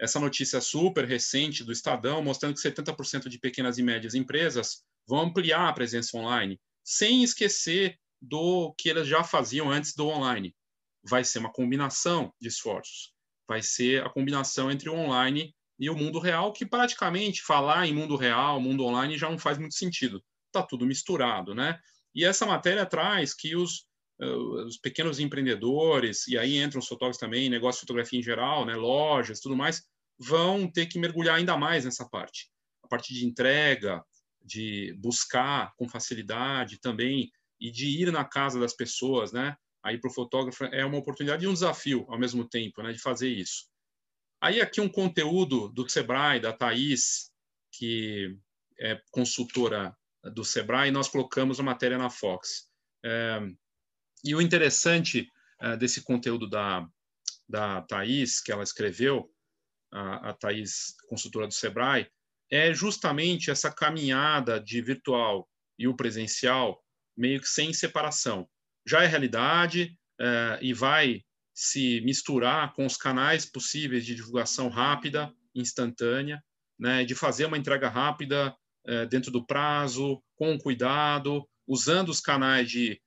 essa 0.00 0.18
notícia 0.18 0.60
super 0.62 1.04
recente 1.04 1.62
do 1.62 1.70
Estadão, 1.70 2.22
mostrando 2.22 2.54
que 2.54 2.60
70% 2.60 3.28
de 3.28 3.38
pequenas 3.38 3.76
e 3.76 3.82
médias 3.82 4.14
empresas 4.14 4.82
vão 5.06 5.20
ampliar 5.20 5.68
a 5.68 5.72
presença 5.72 6.16
online, 6.16 6.58
sem 6.82 7.22
esquecer 7.22 7.98
do 8.20 8.74
que 8.78 8.88
elas 8.88 9.06
já 9.06 9.22
faziam 9.22 9.70
antes 9.70 9.94
do 9.94 10.08
online. 10.08 10.56
Vai 11.02 11.22
ser 11.22 11.38
uma 11.38 11.52
combinação 11.52 12.32
de 12.40 12.48
esforços. 12.48 13.12
Vai 13.46 13.62
ser 13.62 14.02
a 14.02 14.08
combinação 14.08 14.70
entre 14.70 14.88
o 14.88 14.94
online 14.94 15.54
e 15.78 15.90
o 15.90 15.96
mundo 15.96 16.18
real, 16.18 16.52
que 16.52 16.64
praticamente 16.64 17.42
falar 17.42 17.86
em 17.86 17.94
mundo 17.94 18.16
real, 18.16 18.60
mundo 18.60 18.84
online 18.84 19.18
já 19.18 19.28
não 19.28 19.38
faz 19.38 19.58
muito 19.58 19.74
sentido. 19.74 20.22
Está 20.46 20.62
tudo 20.62 20.86
misturado, 20.86 21.54
né? 21.54 21.78
E 22.14 22.24
essa 22.24 22.46
matéria 22.46 22.86
traz 22.86 23.34
que 23.34 23.54
os 23.54 23.86
os 24.20 24.76
pequenos 24.76 25.18
empreendedores, 25.18 26.26
e 26.28 26.36
aí 26.36 26.58
entram 26.58 26.80
os 26.80 26.88
fotógrafos 26.88 27.20
também, 27.20 27.48
negócio 27.48 27.78
de 27.78 27.86
fotografia 27.86 28.18
em 28.18 28.22
geral, 28.22 28.66
né, 28.66 28.74
lojas, 28.74 29.40
tudo 29.40 29.56
mais, 29.56 29.82
vão 30.18 30.70
ter 30.70 30.86
que 30.86 30.98
mergulhar 30.98 31.36
ainda 31.36 31.56
mais 31.56 31.84
nessa 31.84 32.08
parte. 32.08 32.50
A 32.82 32.88
parte 32.88 33.14
de 33.14 33.26
entrega, 33.26 34.04
de 34.42 34.94
buscar 34.98 35.72
com 35.76 35.88
facilidade 35.88 36.78
também, 36.78 37.30
e 37.60 37.70
de 37.70 37.86
ir 37.86 38.10
na 38.10 38.24
casa 38.24 38.58
das 38.58 38.72
pessoas, 38.72 39.32
né? 39.32 39.54
Aí 39.82 39.98
para 39.98 40.10
o 40.10 40.14
fotógrafo 40.14 40.64
é 40.64 40.84
uma 40.84 40.98
oportunidade 40.98 41.44
e 41.44 41.48
um 41.48 41.52
desafio 41.52 42.06
ao 42.08 42.18
mesmo 42.18 42.48
tempo, 42.48 42.82
né, 42.82 42.92
de 42.92 42.98
fazer 42.98 43.28
isso. 43.28 43.68
Aí 44.40 44.60
aqui 44.60 44.80
um 44.80 44.88
conteúdo 44.88 45.68
do 45.68 45.88
Sebrae, 45.88 46.40
da 46.40 46.52
Thaís, 46.52 47.30
que 47.72 48.38
é 48.78 49.00
consultora 49.10 49.94
do 50.34 50.44
Sebrae, 50.44 50.90
nós 50.90 51.08
colocamos 51.08 51.60
a 51.60 51.62
matéria 51.62 51.98
na 51.98 52.08
Fox. 52.08 52.68
É, 53.04 53.40
e 54.24 54.34
o 54.34 54.40
interessante 54.40 55.28
é, 55.60 55.76
desse 55.76 56.02
conteúdo 56.02 56.48
da, 56.48 56.86
da 57.48 57.82
Thaís, 57.82 58.40
que 58.40 58.52
ela 58.52 58.62
escreveu, 58.62 59.30
a, 59.92 60.30
a 60.30 60.32
Thaís, 60.34 60.94
consultora 61.08 61.46
do 61.46 61.54
Sebrae, 61.54 62.08
é 62.50 62.72
justamente 62.74 63.50
essa 63.50 63.70
caminhada 63.70 64.60
de 64.60 64.80
virtual 64.82 65.48
e 65.78 65.86
o 65.86 65.94
presencial 65.94 66.82
meio 67.16 67.40
que 67.40 67.48
sem 67.48 67.72
separação. 67.72 68.48
Já 68.86 69.02
é 69.02 69.06
realidade 69.06 69.96
é, 70.20 70.58
e 70.60 70.72
vai 70.72 71.22
se 71.54 72.00
misturar 72.00 72.72
com 72.74 72.86
os 72.86 72.96
canais 72.96 73.44
possíveis 73.44 74.04
de 74.04 74.14
divulgação 74.14 74.68
rápida, 74.68 75.32
instantânea, 75.54 76.42
né, 76.78 77.04
de 77.04 77.14
fazer 77.14 77.44
uma 77.44 77.58
entrega 77.58 77.88
rápida 77.88 78.54
é, 78.86 79.04
dentro 79.06 79.30
do 79.30 79.44
prazo, 79.44 80.22
com 80.34 80.58
cuidado, 80.58 81.46
usando 81.66 82.08
os 82.08 82.20
canais 82.20 82.70
de 82.70 83.00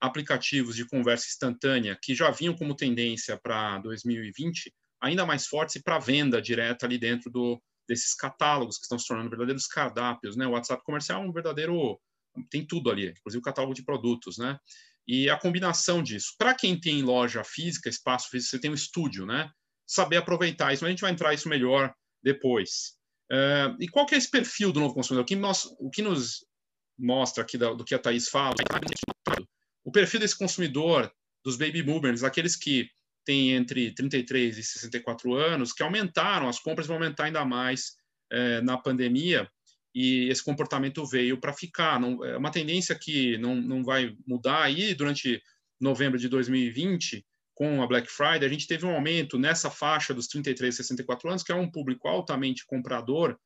aplicativos 0.00 0.76
de 0.76 0.86
conversa 0.86 1.26
instantânea 1.26 1.98
que 2.00 2.14
já 2.14 2.30
vinham 2.30 2.56
como 2.56 2.74
tendência 2.74 3.38
para 3.42 3.78
2020, 3.78 4.72
ainda 5.00 5.26
mais 5.26 5.46
fortes 5.46 5.76
e 5.76 5.82
para 5.82 5.98
venda 5.98 6.40
direta 6.40 6.86
ali 6.86 6.98
dentro 6.98 7.30
do, 7.30 7.62
desses 7.88 8.14
catálogos 8.14 8.76
que 8.76 8.84
estão 8.84 8.98
se 8.98 9.06
tornando 9.06 9.30
verdadeiros 9.30 9.66
cardápios, 9.66 10.36
né? 10.36 10.46
O 10.46 10.50
WhatsApp 10.50 10.82
comercial 10.84 11.22
é 11.22 11.26
um 11.26 11.32
verdadeiro 11.32 12.00
tem 12.48 12.64
tudo 12.64 12.90
ali, 12.90 13.08
inclusive 13.08 13.40
o 13.40 13.44
catálogo 13.44 13.74
de 13.74 13.84
produtos, 13.84 14.38
né? 14.38 14.56
E 15.06 15.28
a 15.28 15.36
combinação 15.36 16.02
disso. 16.02 16.34
Para 16.38 16.54
quem 16.54 16.78
tem 16.78 17.02
loja 17.02 17.42
física, 17.42 17.88
espaço 17.88 18.28
físico, 18.30 18.50
você 18.50 18.60
tem 18.60 18.70
um 18.70 18.74
estúdio, 18.74 19.26
né? 19.26 19.50
Saber 19.86 20.18
aproveitar 20.18 20.72
isso, 20.72 20.84
mas 20.84 20.88
a 20.88 20.92
gente 20.92 21.00
vai 21.00 21.10
entrar 21.10 21.34
isso 21.34 21.48
melhor 21.48 21.92
depois. 22.22 22.96
Uh, 23.32 23.74
e 23.80 23.88
qual 23.88 24.06
que 24.06 24.14
é 24.14 24.18
esse 24.18 24.30
perfil 24.30 24.70
do 24.70 24.80
novo 24.80 24.94
consumidor? 24.94 25.24
O 25.24 25.26
que, 25.26 25.34
nós, 25.34 25.64
o 25.80 25.90
que 25.90 26.02
nos 26.02 26.44
mostra 26.96 27.42
aqui 27.42 27.58
do, 27.58 27.74
do 27.74 27.84
que 27.84 27.94
a 27.94 27.98
Thaís 27.98 28.28
fala, 28.28 28.54
o 29.90 29.92
perfil 29.92 30.20
desse 30.20 30.38
consumidor, 30.38 31.12
dos 31.44 31.56
baby 31.56 31.82
boomers, 31.82 32.22
aqueles 32.22 32.54
que 32.54 32.88
têm 33.24 33.54
entre 33.54 33.92
33 33.92 34.56
e 34.56 34.62
64 34.62 35.34
anos, 35.34 35.72
que 35.72 35.82
aumentaram, 35.82 36.48
as 36.48 36.60
compras 36.60 36.86
vão 36.86 36.96
aumentar 36.96 37.24
ainda 37.24 37.44
mais 37.44 37.96
eh, 38.30 38.60
na 38.60 38.78
pandemia, 38.78 39.50
e 39.92 40.28
esse 40.28 40.44
comportamento 40.44 41.04
veio 41.04 41.40
para 41.40 41.52
ficar. 41.52 41.98
Não, 41.98 42.24
é 42.24 42.36
uma 42.36 42.52
tendência 42.52 42.94
que 42.94 43.36
não, 43.38 43.56
não 43.56 43.82
vai 43.82 44.16
mudar 44.24 44.62
aí 44.62 44.94
durante 44.94 45.42
novembro 45.80 46.20
de 46.20 46.28
2020, 46.28 47.26
com 47.52 47.82
a 47.82 47.86
Black 47.86 48.08
Friday, 48.08 48.44
a 48.44 48.48
gente 48.48 48.68
teve 48.68 48.86
um 48.86 48.94
aumento 48.94 49.36
nessa 49.36 49.70
faixa 49.70 50.14
dos 50.14 50.28
33 50.28 50.72
e 50.72 50.76
64 50.76 51.28
anos, 51.28 51.42
que 51.42 51.50
é 51.50 51.54
um 51.54 51.70
público 51.70 52.06
altamente 52.06 52.64
comprador, 52.64 53.36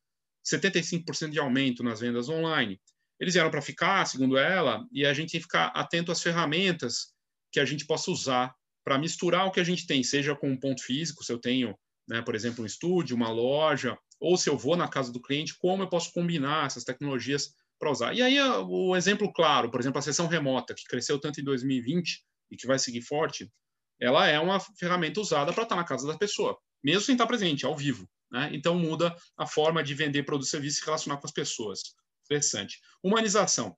75% 0.45 1.31
de 1.31 1.39
aumento 1.39 1.81
nas 1.81 2.01
vendas 2.01 2.29
online. 2.29 2.79
Eles 3.19 3.33
vieram 3.33 3.51
para 3.51 3.61
ficar, 3.61 4.05
segundo 4.05 4.37
ela, 4.37 4.85
e 4.91 5.05
a 5.05 5.13
gente 5.13 5.31
tem 5.31 5.39
que 5.39 5.45
ficar 5.45 5.67
atento 5.67 6.11
às 6.11 6.21
ferramentas 6.21 7.13
que 7.51 7.59
a 7.59 7.65
gente 7.65 7.85
possa 7.85 8.11
usar 8.11 8.53
para 8.83 8.97
misturar 8.97 9.47
o 9.47 9.51
que 9.51 9.59
a 9.59 9.63
gente 9.63 9.87
tem, 9.87 10.03
seja 10.03 10.35
com 10.35 10.49
um 10.49 10.59
ponto 10.59 10.83
físico, 10.83 11.23
se 11.23 11.31
eu 11.31 11.39
tenho, 11.39 11.75
né, 12.07 12.21
por 12.21 12.35
exemplo, 12.35 12.63
um 12.63 12.67
estúdio, 12.67 13.15
uma 13.15 13.29
loja, 13.29 13.97
ou 14.19 14.37
se 14.37 14.49
eu 14.49 14.57
vou 14.57 14.75
na 14.75 14.87
casa 14.87 15.11
do 15.11 15.21
cliente, 15.21 15.57
como 15.57 15.83
eu 15.83 15.89
posso 15.89 16.11
combinar 16.11 16.67
essas 16.67 16.83
tecnologias 16.83 17.53
para 17.79 17.91
usar. 17.91 18.13
E 18.13 18.21
aí 18.21 18.39
o 18.39 18.95
exemplo 18.95 19.31
claro, 19.33 19.71
por 19.71 19.79
exemplo, 19.79 19.99
a 19.99 20.01
sessão 20.01 20.27
remota, 20.27 20.73
que 20.73 20.83
cresceu 20.85 21.19
tanto 21.19 21.41
em 21.41 21.43
2020 21.43 22.23
e 22.51 22.55
que 22.55 22.67
vai 22.67 22.77
seguir 22.77 23.01
forte, 23.01 23.51
ela 23.99 24.27
é 24.27 24.39
uma 24.39 24.59
ferramenta 24.59 25.19
usada 25.19 25.53
para 25.53 25.63
estar 25.63 25.75
na 25.75 25.83
casa 25.83 26.07
da 26.07 26.17
pessoa, 26.17 26.57
mesmo 26.83 27.01
sem 27.01 27.15
estar 27.15 27.27
presente, 27.27 27.65
ao 27.65 27.75
vivo. 27.75 28.07
Né? 28.31 28.49
Então 28.53 28.77
muda 28.77 29.15
a 29.37 29.47
forma 29.47 29.83
de 29.83 29.93
vender 29.93 30.23
produto 30.23 30.47
e 30.47 30.49
serviço 30.49 30.77
e 30.77 30.79
se 30.79 30.85
relacionar 30.85 31.17
com 31.17 31.27
as 31.27 31.33
pessoas. 31.33 31.81
Interessante. 32.25 32.81
Humanização. 33.03 33.75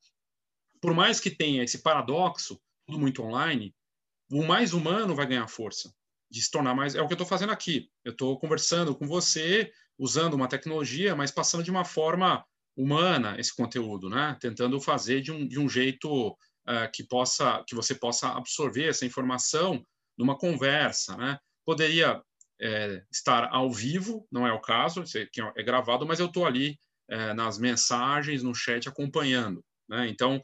Por 0.81 0.93
mais 0.93 1.19
que 1.19 1.29
tenha 1.29 1.63
esse 1.63 1.79
paradoxo, 1.79 2.59
tudo 2.85 2.99
muito 2.99 3.21
online, 3.21 3.75
o 4.31 4.43
mais 4.43 4.73
humano 4.73 5.15
vai 5.15 5.25
ganhar 5.25 5.47
força 5.47 5.93
de 6.29 6.41
se 6.41 6.51
tornar 6.51 6.75
mais. 6.75 6.95
É 6.95 7.01
o 7.01 7.07
que 7.07 7.13
eu 7.13 7.15
estou 7.15 7.27
fazendo 7.27 7.51
aqui. 7.51 7.89
Eu 8.03 8.11
estou 8.11 8.37
conversando 8.39 8.95
com 8.95 9.07
você, 9.07 9.71
usando 9.97 10.33
uma 10.33 10.47
tecnologia, 10.47 11.15
mas 11.15 11.31
passando 11.31 11.63
de 11.63 11.71
uma 11.71 11.85
forma 11.85 12.45
humana 12.75 13.35
esse 13.39 13.55
conteúdo, 13.55 14.09
né? 14.09 14.37
Tentando 14.39 14.79
fazer 14.79 15.21
de 15.21 15.31
um, 15.31 15.47
de 15.47 15.59
um 15.59 15.67
jeito 15.67 16.29
uh, 16.31 16.91
que 16.93 17.03
possa, 17.03 17.63
que 17.67 17.75
você 17.75 17.95
possa 17.95 18.29
absorver 18.29 18.89
essa 18.89 19.05
informação 19.05 19.83
numa 20.17 20.37
conversa, 20.37 21.17
né? 21.17 21.39
Poderia 21.65 22.21
é, 22.59 23.03
estar 23.11 23.49
ao 23.51 23.71
vivo, 23.71 24.27
não 24.31 24.47
é 24.47 24.53
o 24.53 24.61
caso, 24.61 25.03
é 25.55 25.63
gravado, 25.63 26.05
mas 26.05 26.19
eu 26.19 26.27
estou 26.27 26.45
ali 26.45 26.79
é, 27.09 27.33
nas 27.33 27.57
mensagens, 27.57 28.43
no 28.43 28.53
chat 28.53 28.87
acompanhando, 28.87 29.63
né? 29.87 30.07
Então, 30.07 30.41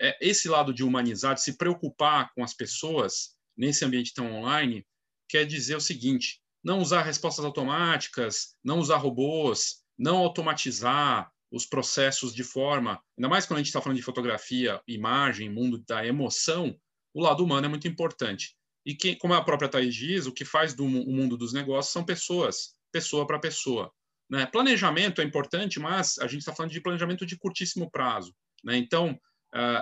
é, 0.00 0.16
esse 0.20 0.48
lado 0.48 0.72
de 0.72 0.84
humanizar, 0.84 1.34
de 1.34 1.42
se 1.42 1.56
preocupar 1.56 2.32
com 2.34 2.44
as 2.44 2.54
pessoas 2.54 3.34
nesse 3.56 3.84
ambiente 3.84 4.12
tão 4.14 4.32
online, 4.34 4.86
quer 5.28 5.44
dizer 5.44 5.76
o 5.76 5.80
seguinte: 5.80 6.40
não 6.62 6.80
usar 6.80 7.02
respostas 7.02 7.44
automáticas, 7.44 8.54
não 8.62 8.78
usar 8.78 8.96
robôs, 8.96 9.82
não 9.98 10.18
automatizar 10.18 11.30
os 11.50 11.64
processos 11.64 12.34
de 12.34 12.42
forma, 12.42 13.00
ainda 13.16 13.28
mais 13.28 13.46
quando 13.46 13.58
a 13.58 13.60
gente 13.60 13.68
está 13.68 13.80
falando 13.80 13.96
de 13.96 14.02
fotografia, 14.02 14.80
imagem, 14.86 15.48
mundo 15.48 15.82
da 15.86 16.04
emoção, 16.04 16.76
o 17.14 17.22
lado 17.22 17.42
humano 17.42 17.66
é 17.66 17.68
muito 17.68 17.88
importante. 17.88 18.56
E 18.84 18.94
que, 18.94 19.16
como 19.16 19.34
a 19.34 19.42
própria 19.42 19.68
Thais 19.68 19.94
diz, 19.94 20.26
o 20.26 20.32
que 20.32 20.44
faz 20.44 20.74
do 20.74 20.86
mundo 20.86 21.36
dos 21.36 21.52
negócios 21.52 21.92
são 21.92 22.04
pessoas, 22.04 22.76
pessoa 22.92 23.26
para 23.26 23.38
pessoa. 23.38 23.92
Né? 24.28 24.46
Planejamento 24.46 25.20
é 25.20 25.24
importante, 25.24 25.78
mas 25.78 26.18
a 26.18 26.26
gente 26.26 26.40
está 26.40 26.54
falando 26.54 26.72
de 26.72 26.80
planejamento 26.80 27.24
de 27.24 27.36
curtíssimo 27.36 27.90
prazo. 27.90 28.34
Né? 28.64 28.76
Então, 28.76 29.18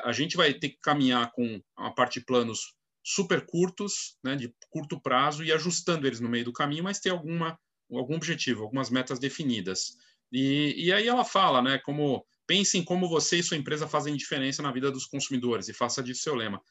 a 0.05 0.13
gente 0.13 0.37
vai 0.37 0.55
ter 0.55 0.71
que 0.71 0.79
caminhar 0.81 1.33
com 1.33 1.61
a 1.77 1.91
parte 1.91 2.21
de 2.21 2.27
planos 2.27 2.75
super 3.03 3.45
curtos, 3.45 4.17
né, 4.23 4.37
de 4.37 4.55
curto 4.71 5.01
prazo, 5.01 5.45
e 5.45 5.53
ajustando 5.53 6.07
eles 6.07 6.21
no 6.21 6.29
meio 6.29 6.45
do 6.45 6.53
caminho, 6.53 6.85
mas 6.85 7.01
ter 7.01 7.11
alguma, 7.11 7.59
algum 7.93 8.15
objetivo, 8.15 8.63
algumas 8.63 8.89
metas 8.89 9.19
definidas. 9.19 9.97
E, 10.33 10.75
e 10.77 10.93
aí 10.93 11.07
ela 11.07 11.25
fala, 11.25 11.61
né, 11.61 11.79
como 11.79 12.25
pense 12.47 12.79
em 12.79 12.85
como 12.85 13.09
você 13.09 13.39
e 13.39 13.43
sua 13.43 13.57
empresa 13.57 13.89
fazem 13.89 14.17
diferença 14.17 14.63
na 14.63 14.73
vida 14.73 14.91
dos 14.91 15.07
consumidores 15.07 15.69
e 15.69 15.75
faça 15.75 16.03
disso 16.03 16.23
seu 16.23 16.35
lema. 16.35 16.63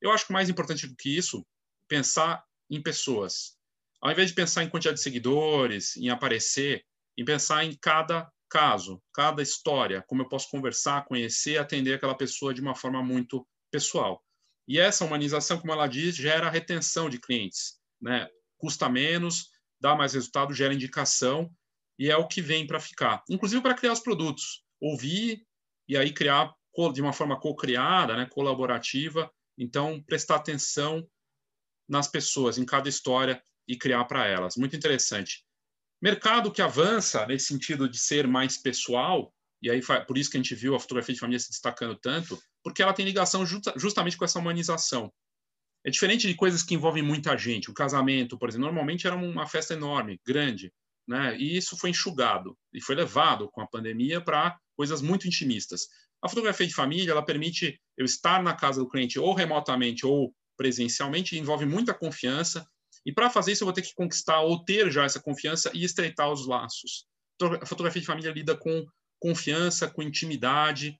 Eu 0.00 0.10
acho 0.10 0.26
que 0.26 0.32
mais 0.32 0.48
importante 0.48 0.86
do 0.86 0.96
que 0.96 1.16
isso, 1.16 1.44
pensar 1.88 2.44
em 2.68 2.82
pessoas. 2.82 3.56
Ao 4.00 4.10
invés 4.10 4.28
de 4.28 4.34
pensar 4.34 4.64
em 4.64 4.68
quantidade 4.68 4.98
de 4.98 5.02
seguidores, 5.02 5.96
em 5.96 6.10
aparecer, 6.10 6.84
em 7.16 7.24
pensar 7.24 7.64
em 7.64 7.76
cada 7.80 8.30
caso, 8.48 9.02
cada 9.14 9.42
história, 9.42 10.02
como 10.06 10.22
eu 10.22 10.28
posso 10.28 10.50
conversar, 10.50 11.04
conhecer, 11.06 11.58
atender 11.58 11.94
aquela 11.94 12.14
pessoa 12.14 12.52
de 12.52 12.60
uma 12.60 12.74
forma 12.74 13.02
muito 13.02 13.46
pessoal. 13.70 14.22
E 14.68 14.78
essa 14.78 15.04
humanização, 15.04 15.58
como 15.58 15.72
ela 15.72 15.86
diz, 15.86 16.14
gera 16.14 16.50
retenção 16.50 17.08
de 17.08 17.18
clientes, 17.18 17.80
né? 18.00 18.28
Custa 18.58 18.88
menos, 18.88 19.48
dá 19.80 19.96
mais 19.96 20.14
resultado, 20.14 20.54
gera 20.54 20.74
indicação 20.74 21.50
e 21.98 22.10
é 22.10 22.16
o 22.16 22.28
que 22.28 22.40
vem 22.40 22.66
para 22.66 22.78
ficar. 22.78 23.22
Inclusive 23.28 23.60
para 23.62 23.74
criar 23.74 23.92
os 23.92 24.00
produtos, 24.00 24.62
ouvir 24.80 25.44
e 25.88 25.96
aí 25.96 26.12
criar 26.12 26.54
de 26.92 27.02
uma 27.02 27.12
forma 27.12 27.38
co-criada, 27.38 28.16
né, 28.16 28.26
colaborativa. 28.26 29.30
Então, 29.58 30.02
prestar 30.02 30.36
atenção 30.36 31.06
nas 31.88 32.08
pessoas, 32.08 32.56
em 32.56 32.64
cada 32.64 32.88
história 32.88 33.42
e 33.68 33.76
criar 33.76 34.04
para 34.06 34.26
elas. 34.26 34.56
Muito 34.56 34.74
interessante. 34.74 35.44
Mercado 36.02 36.50
que 36.50 36.60
avança 36.60 37.24
nesse 37.26 37.46
sentido 37.46 37.88
de 37.88 37.96
ser 37.96 38.26
mais 38.26 38.58
pessoal, 38.58 39.32
e 39.62 39.70
aí 39.70 39.80
por 40.04 40.18
isso 40.18 40.28
que 40.28 40.36
a 40.36 40.42
gente 40.42 40.54
viu 40.54 40.74
a 40.74 40.80
fotografia 40.80 41.14
de 41.14 41.20
família 41.20 41.38
se 41.38 41.50
destacando 41.50 41.94
tanto, 41.94 42.42
porque 42.62 42.82
ela 42.82 42.92
tem 42.92 43.06
ligação 43.06 43.46
justa, 43.46 43.72
justamente 43.76 44.16
com 44.16 44.24
essa 44.24 44.40
humanização. 44.40 45.12
É 45.84 45.90
diferente 45.90 46.26
de 46.26 46.34
coisas 46.34 46.64
que 46.64 46.74
envolvem 46.74 47.02
muita 47.02 47.36
gente. 47.36 47.70
O 47.70 47.74
casamento, 47.74 48.36
por 48.36 48.48
exemplo, 48.48 48.66
normalmente 48.66 49.06
era 49.06 49.14
uma 49.14 49.46
festa 49.46 49.74
enorme, 49.74 50.20
grande, 50.26 50.72
né? 51.06 51.36
E 51.38 51.56
isso 51.56 51.76
foi 51.76 51.90
enxugado 51.90 52.56
e 52.72 52.80
foi 52.80 52.96
levado 52.96 53.48
com 53.50 53.60
a 53.60 53.66
pandemia 53.66 54.20
para 54.20 54.58
coisas 54.76 55.00
muito 55.00 55.28
intimistas. 55.28 55.86
A 56.20 56.28
fotografia 56.28 56.66
de 56.66 56.74
família, 56.74 57.12
ela 57.12 57.24
permite 57.24 57.80
eu 57.96 58.04
estar 58.04 58.42
na 58.42 58.54
casa 58.54 58.80
do 58.80 58.88
cliente 58.88 59.18
ou 59.18 59.34
remotamente 59.34 60.04
ou 60.04 60.34
presencialmente, 60.56 61.38
envolve 61.38 61.66
muita 61.66 61.94
confiança. 61.94 62.64
E 63.04 63.12
para 63.12 63.30
fazer 63.30 63.52
isso, 63.52 63.64
eu 63.64 63.66
vou 63.66 63.74
ter 63.74 63.82
que 63.82 63.94
conquistar 63.94 64.40
ou 64.40 64.64
ter 64.64 64.90
já 64.90 65.04
essa 65.04 65.20
confiança 65.20 65.70
e 65.74 65.84
estreitar 65.84 66.30
os 66.30 66.46
laços. 66.46 67.06
Então, 67.36 67.54
a 67.54 67.66
fotografia 67.66 68.00
de 68.00 68.06
família 68.06 68.32
lida 68.32 68.56
com 68.56 68.86
confiança, 69.20 69.88
com 69.88 70.02
intimidade, 70.02 70.98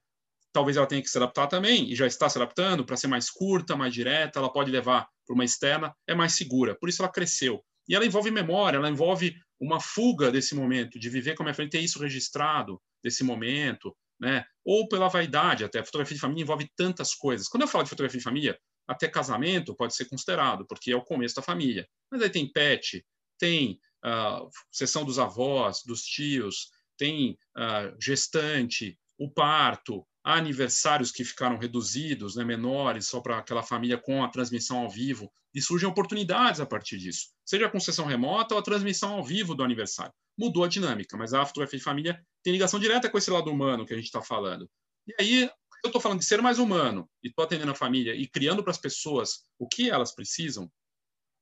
talvez 0.52 0.76
ela 0.76 0.86
tenha 0.86 1.02
que 1.02 1.08
se 1.08 1.16
adaptar 1.16 1.46
também, 1.46 1.90
e 1.90 1.96
já 1.96 2.06
está 2.06 2.28
se 2.28 2.38
adaptando 2.38 2.84
para 2.84 2.96
ser 2.96 3.06
mais 3.06 3.30
curta, 3.30 3.76
mais 3.76 3.92
direta, 3.92 4.38
ela 4.38 4.52
pode 4.52 4.70
levar 4.70 5.08
para 5.26 5.34
uma 5.34 5.44
externa, 5.44 5.94
é 6.06 6.14
mais 6.14 6.34
segura. 6.34 6.76
Por 6.78 6.88
isso 6.88 7.02
ela 7.02 7.10
cresceu. 7.10 7.64
E 7.88 7.94
ela 7.94 8.06
envolve 8.06 8.30
memória, 8.30 8.76
ela 8.76 8.88
envolve 8.88 9.34
uma 9.60 9.80
fuga 9.80 10.30
desse 10.30 10.54
momento, 10.54 10.98
de 10.98 11.08
viver 11.08 11.34
como 11.34 11.48
é 11.48 11.54
frente, 11.54 11.70
ter 11.70 11.80
isso 11.80 11.98
registrado 11.98 12.80
desse 13.02 13.24
momento, 13.24 13.96
né? 14.20 14.44
Ou 14.64 14.88
pela 14.88 15.08
vaidade, 15.08 15.64
até 15.64 15.80
a 15.80 15.84
fotografia 15.84 16.14
de 16.14 16.20
família 16.20 16.42
envolve 16.42 16.68
tantas 16.76 17.14
coisas. 17.14 17.48
Quando 17.48 17.62
eu 17.62 17.68
falo 17.68 17.84
de 17.84 17.90
fotografia 17.90 18.18
de 18.18 18.24
família, 18.24 18.58
até 18.86 19.08
casamento 19.08 19.74
pode 19.74 19.94
ser 19.94 20.06
considerado, 20.06 20.66
porque 20.66 20.92
é 20.92 20.96
o 20.96 21.04
começo 21.04 21.36
da 21.36 21.42
família. 21.42 21.88
Mas 22.10 22.22
aí 22.22 22.30
tem 22.30 22.50
pet, 22.50 23.04
tem 23.38 23.80
uh, 24.04 24.48
sessão 24.70 25.04
dos 25.04 25.18
avós, 25.18 25.82
dos 25.84 26.02
tios, 26.02 26.70
tem 26.96 27.38
uh, 27.56 27.96
gestante, 28.00 28.98
o 29.18 29.30
parto, 29.30 30.06
aniversários 30.24 31.10
que 31.10 31.24
ficaram 31.24 31.58
reduzidos, 31.58 32.36
né, 32.36 32.44
menores, 32.44 33.08
só 33.08 33.20
para 33.20 33.38
aquela 33.38 33.62
família 33.62 33.98
com 33.98 34.22
a 34.22 34.28
transmissão 34.28 34.78
ao 34.78 34.90
vivo, 34.90 35.30
e 35.54 35.60
surgem 35.60 35.88
oportunidades 35.88 36.60
a 36.60 36.66
partir 36.66 36.96
disso, 36.98 37.28
seja 37.44 37.68
com 37.68 37.80
sessão 37.80 38.06
remota 38.06 38.54
ou 38.54 38.60
a 38.60 38.62
transmissão 38.62 39.14
ao 39.14 39.24
vivo 39.24 39.54
do 39.54 39.64
aniversário. 39.64 40.12
Mudou 40.38 40.64
a 40.64 40.68
dinâmica, 40.68 41.16
mas 41.16 41.34
a 41.34 41.44
fotografia 41.44 41.78
de 41.78 41.84
família 41.84 42.24
tem 42.42 42.52
ligação 42.52 42.80
direta 42.80 43.10
com 43.10 43.18
esse 43.18 43.30
lado 43.30 43.50
humano 43.50 43.84
que 43.84 43.92
a 43.92 43.96
gente 43.96 44.06
está 44.06 44.22
falando. 44.22 44.68
E 45.06 45.14
aí, 45.20 45.50
eu 45.82 45.88
estou 45.88 46.00
falando 46.00 46.20
de 46.20 46.24
ser 46.24 46.40
mais 46.40 46.58
humano 46.58 47.10
e 47.22 47.28
estou 47.28 47.44
atendendo 47.44 47.72
a 47.72 47.74
família 47.74 48.14
e 48.14 48.26
criando 48.26 48.62
para 48.62 48.70
as 48.70 48.78
pessoas 48.78 49.44
o 49.58 49.66
que 49.66 49.90
elas 49.90 50.14
precisam, 50.14 50.70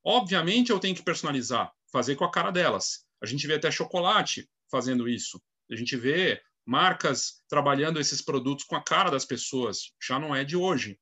obviamente 0.05 0.71
eu 0.71 0.79
tenho 0.79 0.95
que 0.95 1.03
personalizar, 1.03 1.71
fazer 1.93 2.17
com 2.17 2.25
a 2.25 2.31
cara 2.31 2.51
delas. 2.51 3.05
A 3.23 3.27
gente 3.27 3.47
vê 3.47 3.55
até 3.55 3.71
chocolate 3.71 4.49
fazendo 4.71 5.09
isso. 5.09 5.41
A 5.71 5.77
gente 5.77 5.95
vê 5.97 6.41
marcas 6.65 7.43
trabalhando 7.49 8.01
esses 8.01 8.23
produtos 8.23 8.65
com 8.65 8.77
a 8.77 8.83
cara 8.83 9.11
das 9.11 9.25
pessoas. 9.25 9.93
Já 10.03 10.19
não 10.19 10.35
é 10.35 10.43
de 10.43 10.57
hoje. 10.57 10.99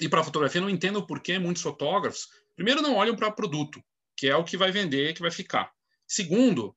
E 0.00 0.08
para 0.08 0.20
a 0.20 0.24
fotografia, 0.24 0.60
não 0.60 0.70
entendo 0.70 1.06
por 1.06 1.20
que 1.20 1.38
muitos 1.38 1.62
fotógrafos, 1.62 2.28
primeiro, 2.54 2.82
não 2.82 2.96
olham 2.96 3.16
para 3.16 3.28
o 3.28 3.34
produto, 3.34 3.82
que 4.16 4.28
é 4.28 4.36
o 4.36 4.44
que 4.44 4.56
vai 4.56 4.70
vender, 4.70 5.14
que 5.14 5.22
vai 5.22 5.30
ficar. 5.30 5.72
Segundo, 6.06 6.76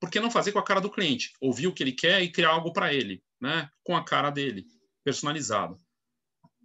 por 0.00 0.10
que 0.10 0.18
não 0.18 0.30
fazer 0.30 0.52
com 0.52 0.58
a 0.58 0.64
cara 0.64 0.80
do 0.80 0.90
cliente? 0.90 1.32
Ouvir 1.40 1.68
o 1.68 1.72
que 1.72 1.82
ele 1.82 1.92
quer 1.92 2.22
e 2.22 2.30
criar 2.30 2.50
algo 2.50 2.72
para 2.72 2.92
ele, 2.92 3.22
né? 3.40 3.70
com 3.84 3.96
a 3.96 4.04
cara 4.04 4.30
dele, 4.30 4.66
personalizado. 5.04 5.78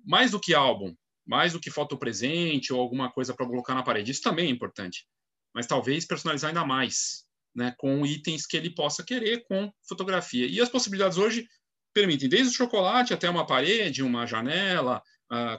Mais 0.06 0.32
do 0.32 0.40
que 0.40 0.54
álbum, 0.54 0.96
mais 1.26 1.54
do 1.54 1.60
que 1.60 1.70
foto 1.70 1.98
presente 1.98 2.72
ou 2.72 2.80
alguma 2.80 3.12
coisa 3.12 3.34
para 3.34 3.46
colocar 3.46 3.76
na 3.76 3.84
parede, 3.84 4.12
isso 4.12 4.22
também 4.22 4.48
é 4.48 4.52
importante. 4.52 5.06
Mas 5.54 5.68
talvez 5.68 6.06
personalizar 6.06 6.50
ainda 6.50 6.66
mais, 6.66 7.26
né, 7.54 7.74
com 7.78 8.06
itens 8.06 8.46
que 8.46 8.56
ele 8.56 8.70
possa 8.70 9.04
querer 9.04 9.44
com 9.44 9.72
fotografia. 9.88 10.48
E 10.48 10.62
as 10.62 10.70
possibilidades 10.70 11.18
hoje 11.18 11.48
permitem 11.94 12.30
desde 12.30 12.50
o 12.50 12.56
chocolate 12.56 13.14
até 13.14 13.30
uma 13.30 13.46
parede, 13.46 14.04
uma 14.04 14.26
janela, 14.26 15.02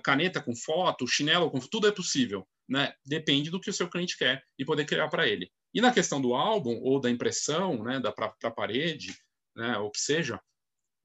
caneta 0.03 0.41
com 0.41 0.55
foto, 0.57 1.07
chinelo 1.07 1.51
com 1.51 1.59
tudo 1.59 1.89
é 1.89 1.93
possível, 1.93 2.49
né? 2.69 2.95
Depende 3.05 3.51
do 3.51 3.61
que 3.61 3.69
o 3.69 3.73
seu 3.73 3.91
cliente 3.91 4.17
quer 4.17 4.43
e 4.59 4.65
poder 4.65 4.87
criar 4.87 5.09
para 5.09 5.29
ele. 5.29 5.51
E 5.75 5.81
na 5.81 5.93
questão 5.93 6.21
do 6.21 6.35
álbum 6.35 6.81
ou 6.81 6.99
da 7.01 7.11
impressão, 7.11 7.83
né, 7.83 8.01
da 8.01 8.11
para 8.11 8.51
parede, 8.51 9.15
né, 9.55 9.77
ou 9.79 9.91
que 9.91 10.01
seja, 10.01 10.41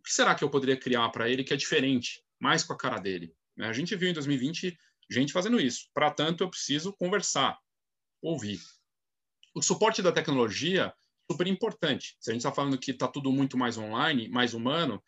o 0.03 0.05
que 0.05 0.13
será 0.13 0.35
que 0.35 0.43
eu 0.43 0.49
poderia 0.49 0.77
criar 0.77 1.07
para 1.09 1.29
ele 1.29 1.43
que 1.43 1.53
é 1.53 1.57
diferente, 1.57 2.21
mais 2.37 2.63
com 2.63 2.73
a 2.73 2.77
cara 2.77 2.99
dele? 2.99 3.33
A 3.59 3.71
gente 3.71 3.95
viu 3.95 4.09
em 4.09 4.13
2020 4.13 4.77
gente 5.09 5.31
fazendo 5.31 5.61
isso. 5.61 5.87
Para 5.93 6.11
tanto, 6.11 6.43
eu 6.43 6.49
preciso 6.49 6.91
conversar, 6.91 7.57
ouvir 8.21 8.59
o 9.55 9.61
suporte 9.61 10.01
da 10.01 10.11
tecnologia 10.11 10.93
super 11.29 11.47
importante. 11.47 12.17
Se 12.19 12.31
a 12.31 12.33
gente 12.33 12.41
está 12.41 12.51
falando 12.51 12.77
que 12.77 12.91
está 12.91 13.07
tudo 13.07 13.31
muito 13.31 13.57
mais 13.57 13.77
online, 13.77 14.27
mais 14.29 14.53
humano, 14.53 15.01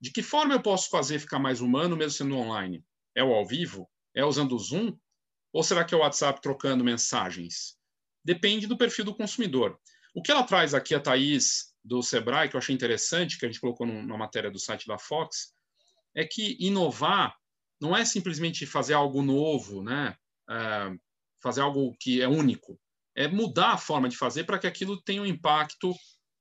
de 0.00 0.10
que 0.12 0.22
forma 0.22 0.54
eu 0.54 0.62
posso 0.62 0.90
fazer 0.90 1.18
ficar 1.18 1.38
mais 1.38 1.60
humano 1.60 1.96
mesmo 1.96 2.12
sendo 2.12 2.36
online? 2.36 2.84
É 3.14 3.24
o 3.24 3.32
ao 3.32 3.46
vivo? 3.46 3.90
É 4.14 4.24
usando 4.24 4.54
o 4.54 4.58
Zoom? 4.58 4.96
Ou 5.52 5.62
será 5.62 5.84
que 5.84 5.94
é 5.94 5.96
o 5.96 6.00
WhatsApp 6.00 6.40
trocando 6.42 6.84
mensagens? 6.84 7.76
Depende 8.22 8.66
do 8.66 8.76
perfil 8.76 9.04
do 9.04 9.14
consumidor. 9.14 9.78
O 10.14 10.22
que 10.22 10.30
ela 10.30 10.42
traz 10.42 10.74
aqui, 10.74 10.94
a 10.94 11.00
Thaís, 11.00 11.74
do 11.86 12.02
Sebrae, 12.02 12.48
que 12.48 12.56
eu 12.56 12.58
achei 12.58 12.74
interessante, 12.74 13.38
que 13.38 13.46
a 13.46 13.48
gente 13.48 13.60
colocou 13.60 13.86
na 13.86 14.16
matéria 14.16 14.50
do 14.50 14.58
site 14.58 14.86
da 14.86 14.98
Fox, 14.98 15.54
é 16.14 16.24
que 16.24 16.56
inovar 16.58 17.36
não 17.80 17.96
é 17.96 18.04
simplesmente 18.04 18.66
fazer 18.66 18.94
algo 18.94 19.22
novo, 19.22 19.82
né? 19.82 20.16
É, 20.48 20.90
fazer 21.42 21.60
algo 21.60 21.94
que 22.00 22.22
é 22.22 22.28
único 22.28 22.78
é 23.16 23.26
mudar 23.26 23.72
a 23.72 23.78
forma 23.78 24.08
de 24.08 24.16
fazer 24.16 24.44
para 24.44 24.58
que 24.58 24.66
aquilo 24.66 25.00
tenha 25.00 25.22
um 25.22 25.26
impacto 25.26 25.92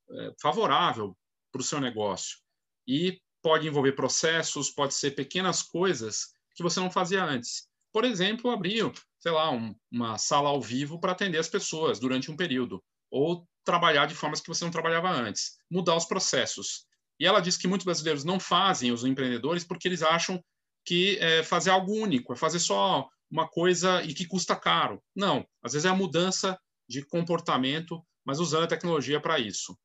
é, 0.10 0.34
favorável 0.42 1.18
para 1.52 1.62
o 1.62 1.64
seu 1.64 1.80
negócio. 1.80 2.38
E 2.86 3.20
pode 3.42 3.66
envolver 3.66 3.94
processos, 3.94 4.70
pode 4.70 4.94
ser 4.94 5.12
pequenas 5.12 5.62
coisas 5.62 6.34
que 6.54 6.62
você 6.62 6.80
não 6.80 6.92
fazia 6.92 7.24
antes. 7.24 7.70
Por 7.94 8.04
exemplo, 8.04 8.52
abrir, 8.52 8.92
sei 9.20 9.32
lá, 9.32 9.50
um, 9.52 9.74
uma 9.90 10.18
sala 10.18 10.50
ao 10.50 10.62
vivo 10.62 11.00
para 11.00 11.14
atender 11.14 11.38
as 11.38 11.48
pessoas 11.48 11.98
durante 11.98 12.30
um 12.30 12.36
período, 12.36 12.84
ou 13.10 13.48
trabalhar 13.66 14.06
de 14.06 14.16
formas 14.16 14.40
que 14.40 14.48
você 14.48 14.64
não 14.64 14.72
trabalhava 14.72 15.10
antes, 15.10 15.58
mudar 15.70 15.96
os 15.96 16.06
processos. 16.06 16.86
E 17.20 17.26
ela 17.26 17.42
diz 17.42 17.58
que 17.58 17.68
muitos 17.68 17.86
brasileiros 17.86 18.24
não 18.24 18.40
fazem 18.40 18.92
os 18.92 19.04
empreendedores 19.04 19.64
porque 19.64 19.88
eles 19.88 20.02
acham 20.02 20.44
que 20.86 21.18
é 21.20 21.44
fazer 21.44 21.72
algo 21.72 21.94
único, 21.94 22.34
é 22.34 22.36
fazer 22.36 22.60
só 22.60 23.10
uma 23.30 23.48
coisa 23.48 24.04
e 24.04 24.14
que 24.14 24.26
custa 24.26 24.56
caro. 24.56 25.04
Não, 25.16 25.46
às 25.64 25.74
vezes 25.74 25.86
é 25.86 25.90
a 25.90 25.96
mudança 25.96 26.60
de 26.88 27.04
comportamento, 27.04 28.06
mas 28.24 28.40
usando 28.40 28.64
a 28.64 28.68
tecnologia 28.68 29.20
para 29.20 29.40
isso. 29.40 29.78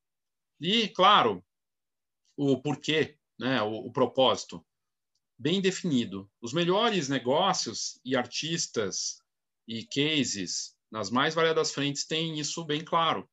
E, 0.59 0.87
claro, 0.89 1.43
o 2.37 2.61
porquê, 2.61 3.17
né, 3.39 3.61
o, 3.61 3.87
o 3.87 3.91
propósito, 3.91 4.63
bem 5.37 5.59
definido. 5.59 6.29
Os 6.39 6.53
melhores 6.53 7.09
negócios 7.09 7.99
e 8.05 8.15
artistas 8.15 9.19
e 9.67 9.85
cases 9.85 10.75
nas 10.91 11.09
mais 11.09 11.33
variadas 11.33 11.71
frentes 11.71 12.05
têm 12.05 12.39
isso 12.39 12.63
bem 12.65 12.83
claro, 12.83 13.27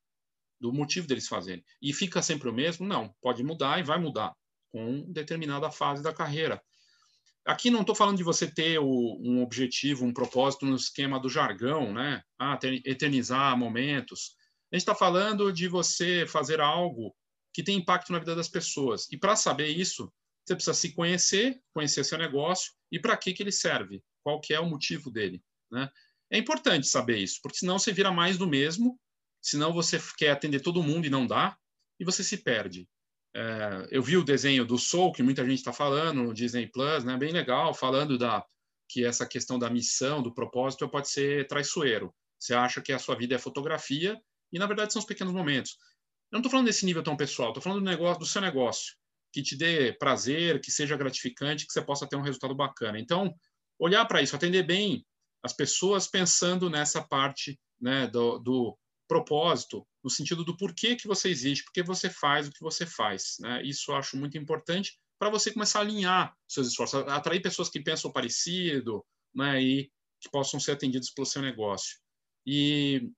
do 0.61 0.73
motivo 0.73 1.07
deles 1.07 1.29
fazerem. 1.29 1.65
E 1.81 1.93
fica 1.93 2.23
sempre 2.23 2.49
o 2.49 2.53
mesmo? 2.53 2.87
Não, 2.87 3.15
pode 3.21 3.43
mudar 3.43 3.79
e 3.79 3.83
vai 3.83 3.99
mudar 3.99 4.35
com 4.71 5.11
determinada 5.11 5.71
fase 5.71 6.03
da 6.03 6.13
carreira. 6.13 6.63
Aqui 7.45 7.71
não 7.71 7.81
estou 7.81 7.95
falando 7.95 8.19
de 8.19 8.23
você 8.23 8.47
ter 8.47 8.79
o, 8.79 9.19
um 9.21 9.43
objetivo, 9.43 10.05
um 10.05 10.13
propósito 10.13 10.67
no 10.67 10.77
esquema 10.77 11.19
do 11.19 11.31
jargão, 11.31 11.93
né? 11.95 12.23
Ah, 12.39 12.57
ter, 12.57 12.83
eternizar 12.85 13.57
momentos. 13.57 14.37
A 14.71 14.77
gente 14.77 14.83
está 14.83 14.95
falando 14.95 15.51
de 15.51 15.67
você 15.67 16.27
fazer 16.27 16.61
algo 16.61 17.17
que 17.55 17.63
tem 17.63 17.79
impacto 17.79 18.13
na 18.13 18.19
vida 18.19 18.37
das 18.37 18.49
pessoas. 18.49 19.11
E 19.11 19.17
para 19.17 19.35
saber 19.35 19.69
isso, 19.69 20.13
você 20.45 20.55
precisa 20.55 20.75
se 20.75 20.93
conhecer, 20.93 21.61
conhecer 21.73 22.05
seu 22.05 22.19
negócio 22.19 22.73
e 22.93 23.01
para 23.01 23.17
que, 23.17 23.33
que 23.33 23.43
ele 23.43 23.53
serve, 23.53 24.03
qual 24.23 24.41
que 24.41 24.53
é 24.53 24.61
o 24.61 24.69
motivo 24.69 25.11
dele. 25.11 25.43
Né? 25.71 25.91
É 26.31 26.39
importante 26.39 26.87
saber 26.87 27.17
isso, 27.17 27.41
porque 27.43 27.59
senão 27.59 27.79
você 27.79 27.93
vira 27.93 28.13
mais 28.13 28.37
do 28.37 28.47
mesmo, 28.47 28.99
senão 29.41 29.73
você 29.73 30.01
quer 30.17 30.31
atender 30.31 30.61
todo 30.61 30.83
mundo 30.83 31.07
e 31.07 31.11
não 31.11 31.27
dá, 31.27 31.57
e 31.99 32.05
você 32.05 32.23
se 32.23 32.39
perde. 32.39 32.89
É, 33.35 33.89
eu 33.91 34.03
vi 34.03 34.17
o 34.17 34.25
desenho 34.25 34.65
do 34.65 34.79
Soul, 34.79 35.13
que 35.13 35.23
muita 35.23 35.45
gente 35.45 35.59
está 35.59 35.73
falando 35.73 36.23
no 36.23 36.35
Disney 36.35 36.67
Plus, 36.67 37.05
né? 37.05 37.17
bem 37.17 37.33
legal, 37.33 37.75
falando 37.75 38.19
da 38.19 38.45
que 38.89 39.05
essa 39.05 39.27
questão 39.27 39.59
da 39.59 39.69
missão, 39.69 40.23
do 40.23 40.33
propósito, 40.33 40.89
pode 40.89 41.11
ser 41.11 41.47
traiçoeiro. 41.47 42.15
Você 42.39 42.55
acha 42.55 42.81
que 42.81 42.93
a 42.93 42.99
sua 42.99 43.15
vida 43.15 43.35
é 43.35 43.39
fotografia 43.39 44.19
e, 44.51 44.59
na 44.59 44.67
verdade, 44.67 44.93
são 44.93 45.01
os 45.01 45.07
pequenos 45.07 45.33
momentos. 45.33 45.77
Eu 46.31 46.37
não 46.37 46.41
estou 46.41 46.51
falando 46.51 46.67
desse 46.67 46.87
nível 46.87 47.03
tão 47.03 47.17
pessoal, 47.17 47.49
estou 47.49 47.63
falando 47.63 47.81
do, 47.81 47.85
negócio, 47.85 48.21
do 48.21 48.27
seu 48.27 48.41
negócio, 48.41 48.95
que 49.33 49.43
te 49.43 49.57
dê 49.57 49.93
prazer, 49.93 50.61
que 50.61 50.71
seja 50.71 50.97
gratificante, 50.97 51.67
que 51.67 51.73
você 51.73 51.83
possa 51.83 52.07
ter 52.07 52.17
um 52.17 52.23
resultado 52.23 52.55
bacana. 52.55 52.99
Então, 52.99 53.35
olhar 53.79 54.05
para 54.07 54.23
isso, 54.23 54.35
atender 54.35 54.63
bem 54.63 55.05
as 55.43 55.53
pessoas 55.53 56.07
pensando 56.07 56.71
nessa 56.71 57.03
parte 57.03 57.59
né, 57.81 58.07
do, 58.07 58.39
do 58.39 58.79
propósito, 59.09 59.87
no 60.05 60.11
sentido 60.11 60.45
do 60.45 60.57
porquê 60.57 60.95
que 60.95 61.09
você 61.09 61.29
existe, 61.29 61.65
porque 61.65 61.83
você 61.83 62.11
faz 62.11 62.47
o 62.47 62.53
que 62.53 62.61
você 62.61 62.85
faz. 62.87 63.37
Né? 63.41 63.63
Isso 63.65 63.91
eu 63.91 63.97
acho 63.97 64.17
muito 64.17 64.37
importante 64.37 64.99
para 65.19 65.31
você 65.31 65.51
começar 65.51 65.81
a 65.81 65.83
alinhar 65.83 66.37
seus 66.47 66.69
esforços, 66.69 67.09
atrair 67.09 67.41
pessoas 67.41 67.69
que 67.69 67.81
pensam 67.81 68.13
parecido 68.13 69.05
né? 69.35 69.61
e 69.61 69.91
que 70.21 70.29
possam 70.31 70.61
ser 70.61 70.73
atendidos 70.73 71.11
pelo 71.11 71.27
seu 71.27 71.43
negócio. 71.43 71.99
E, 72.47 73.11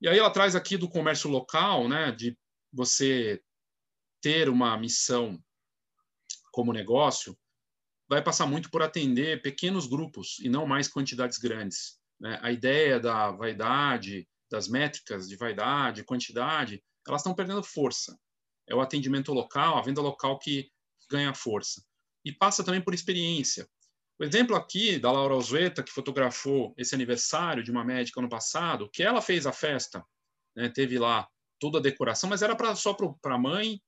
e 0.00 0.08
aí 0.08 0.18
ela 0.18 0.30
traz 0.30 0.54
aqui 0.54 0.76
do 0.76 0.90
comércio 0.90 1.30
local, 1.30 1.88
né? 1.88 2.10
de 2.10 2.36
você 2.72 3.40
ter 4.20 4.48
uma 4.48 4.76
missão 4.76 5.42
como 6.50 6.72
negócio, 6.72 7.38
vai 8.08 8.22
passar 8.22 8.46
muito 8.46 8.70
por 8.70 8.82
atender 8.82 9.42
pequenos 9.42 9.86
grupos 9.86 10.38
e 10.40 10.48
não 10.48 10.66
mais 10.66 10.88
quantidades 10.88 11.38
grandes. 11.38 12.00
Né? 12.20 12.38
A 12.42 12.50
ideia 12.50 12.98
da 12.98 13.30
vaidade, 13.30 14.26
das 14.56 14.68
métricas 14.68 15.28
de 15.28 15.36
vaidade, 15.36 16.02
quantidade, 16.02 16.82
elas 17.06 17.20
estão 17.20 17.34
perdendo 17.34 17.62
força. 17.62 18.18
É 18.66 18.74
o 18.74 18.80
atendimento 18.80 19.32
local, 19.32 19.76
a 19.76 19.82
venda 19.82 20.00
local 20.00 20.38
que 20.38 20.70
ganha 21.10 21.34
força. 21.34 21.84
E 22.24 22.32
passa 22.32 22.64
também 22.64 22.80
por 22.80 22.94
experiência. 22.94 23.68
O 24.18 24.24
exemplo 24.24 24.56
aqui 24.56 24.98
da 24.98 25.12
Laura 25.12 25.34
Ozueta, 25.34 25.82
que 25.82 25.92
fotografou 25.92 26.74
esse 26.78 26.94
aniversário 26.94 27.62
de 27.62 27.70
uma 27.70 27.84
médica 27.84 28.18
ano 28.18 28.30
passado, 28.30 28.88
que 28.90 29.02
ela 29.02 29.20
fez 29.20 29.46
a 29.46 29.52
festa, 29.52 30.02
né, 30.56 30.70
teve 30.70 30.98
lá 30.98 31.28
toda 31.60 31.78
a 31.78 31.82
decoração, 31.82 32.30
mas 32.30 32.40
era 32.40 32.56
pra, 32.56 32.74
só 32.74 32.94
para 32.94 33.34
a 33.34 33.38
mãe, 33.38 33.78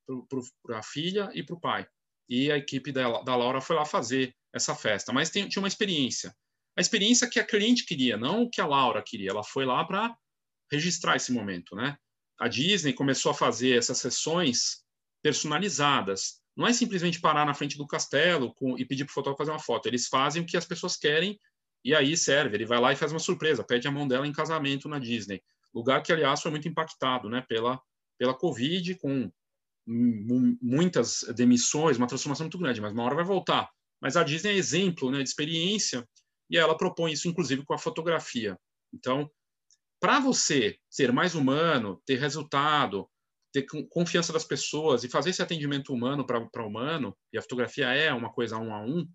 para 0.63 0.77
a 0.77 0.83
filha 0.83 1.31
e 1.33 1.43
para 1.43 1.55
o 1.55 1.59
pai. 1.59 1.87
e 2.29 2.51
a 2.51 2.57
equipe 2.57 2.91
da, 2.91 3.23
da 3.23 3.35
Laura 3.35 3.59
foi 3.59 3.75
lá 3.75 3.85
fazer 3.85 4.35
essa 4.53 4.75
festa. 4.75 5.11
Mas 5.11 5.31
tem, 5.31 5.49
tinha 5.49 5.61
uma 5.61 5.67
experiência. 5.67 6.31
A 6.77 6.81
experiência 6.81 7.27
que 7.27 7.39
a 7.39 7.45
cliente 7.45 7.85
queria, 7.85 8.15
não 8.15 8.43
o 8.43 8.49
que 8.49 8.61
a 8.61 8.67
Laura 8.67 9.03
queria. 9.03 9.31
Ela 9.31 9.43
foi 9.43 9.65
lá 9.65 9.83
para 9.83 10.15
registrar 10.71 11.15
esse 11.15 11.31
momento, 11.31 11.75
né? 11.75 11.97
A 12.39 12.47
Disney 12.47 12.93
começou 12.93 13.31
a 13.31 13.35
fazer 13.35 13.77
essas 13.77 13.97
sessões 13.97 14.83
personalizadas. 15.21 16.39
Não 16.55 16.67
é 16.67 16.73
simplesmente 16.73 17.19
parar 17.19 17.45
na 17.45 17.53
frente 17.53 17.77
do 17.77 17.87
castelo 17.87 18.53
com, 18.55 18.77
e 18.77 18.85
pedir 18.85 19.05
para 19.05 19.11
o 19.11 19.13
fotógrafo 19.13 19.39
fazer 19.39 19.51
uma 19.51 19.59
foto. 19.59 19.87
Eles 19.87 20.07
fazem 20.07 20.41
o 20.41 20.45
que 20.45 20.57
as 20.57 20.65
pessoas 20.65 20.95
querem 20.95 21.39
e 21.83 21.93
aí 21.93 22.15
serve. 22.15 22.55
Ele 22.55 22.65
vai 22.65 22.79
lá 22.79 22.93
e 22.93 22.95
faz 22.95 23.11
uma 23.11 23.19
surpresa, 23.19 23.63
pede 23.63 23.87
a 23.87 23.91
mão 23.91 24.07
dela 24.07 24.27
em 24.27 24.31
casamento 24.31 24.87
na 24.87 24.99
Disney. 24.99 25.41
Lugar 25.73 26.01
que, 26.01 26.11
aliás, 26.11 26.41
foi 26.41 26.51
muito 26.51 26.67
impactado 26.67 27.29
né, 27.29 27.43
pela, 27.47 27.79
pela 28.17 28.33
Covid, 28.33 28.95
com 28.95 29.31
muitas 30.61 31.23
demissões, 31.35 31.97
uma 31.97 32.07
transformação 32.07 32.45
muito 32.45 32.57
grande, 32.57 32.79
mas 32.79 32.93
uma 32.93 33.03
hora 33.03 33.15
vai 33.15 33.25
voltar. 33.25 33.69
Mas 34.01 34.15
a 34.15 34.23
Disney 34.23 34.51
é 34.51 34.55
exemplo 34.55 35.11
né, 35.11 35.17
de 35.17 35.29
experiência 35.29 36.07
e 36.49 36.57
ela 36.57 36.77
propõe 36.77 37.11
isso, 37.11 37.27
inclusive, 37.27 37.63
com 37.65 37.73
a 37.73 37.77
fotografia. 37.77 38.57
Então, 38.93 39.29
para 39.99 40.19
você 40.19 40.77
ser 40.89 41.11
mais 41.11 41.35
humano, 41.35 42.01
ter 42.05 42.19
resultado, 42.19 43.09
ter 43.51 43.65
confiança 43.89 44.31
das 44.31 44.45
pessoas 44.45 45.03
e 45.03 45.09
fazer 45.09 45.31
esse 45.31 45.41
atendimento 45.41 45.93
humano 45.93 46.25
para 46.25 46.65
humano, 46.65 47.17
e 47.33 47.37
a 47.37 47.41
fotografia 47.41 47.87
é 47.87 48.13
uma 48.13 48.31
coisa 48.31 48.57
um 48.57 48.73
a 48.73 48.81
um, 48.81 49.07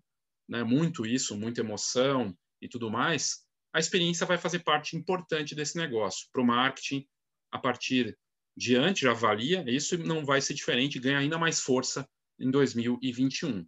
né, 0.47 0.63
muito 0.63 1.05
isso, 1.05 1.37
muita 1.37 1.61
emoção 1.61 2.35
e 2.61 2.67
tudo 2.67 2.91
mais, 2.91 3.45
a 3.73 3.79
experiência 3.79 4.25
vai 4.25 4.37
fazer 4.37 4.59
parte 4.59 4.95
importante 4.95 5.55
desse 5.55 5.77
negócio. 5.77 6.27
Para 6.31 6.41
o 6.41 6.45
marketing, 6.45 7.05
a 7.51 7.59
partir 7.59 8.17
de 8.55 8.75
antes, 8.75 9.01
já 9.01 9.13
valia, 9.13 9.65
isso 9.67 9.97
não 9.97 10.25
vai 10.25 10.41
ser 10.41 10.53
diferente, 10.53 10.99
ganha 10.99 11.19
ainda 11.19 11.37
mais 11.37 11.59
força 11.59 12.07
em 12.39 12.49
2021. 12.49 13.65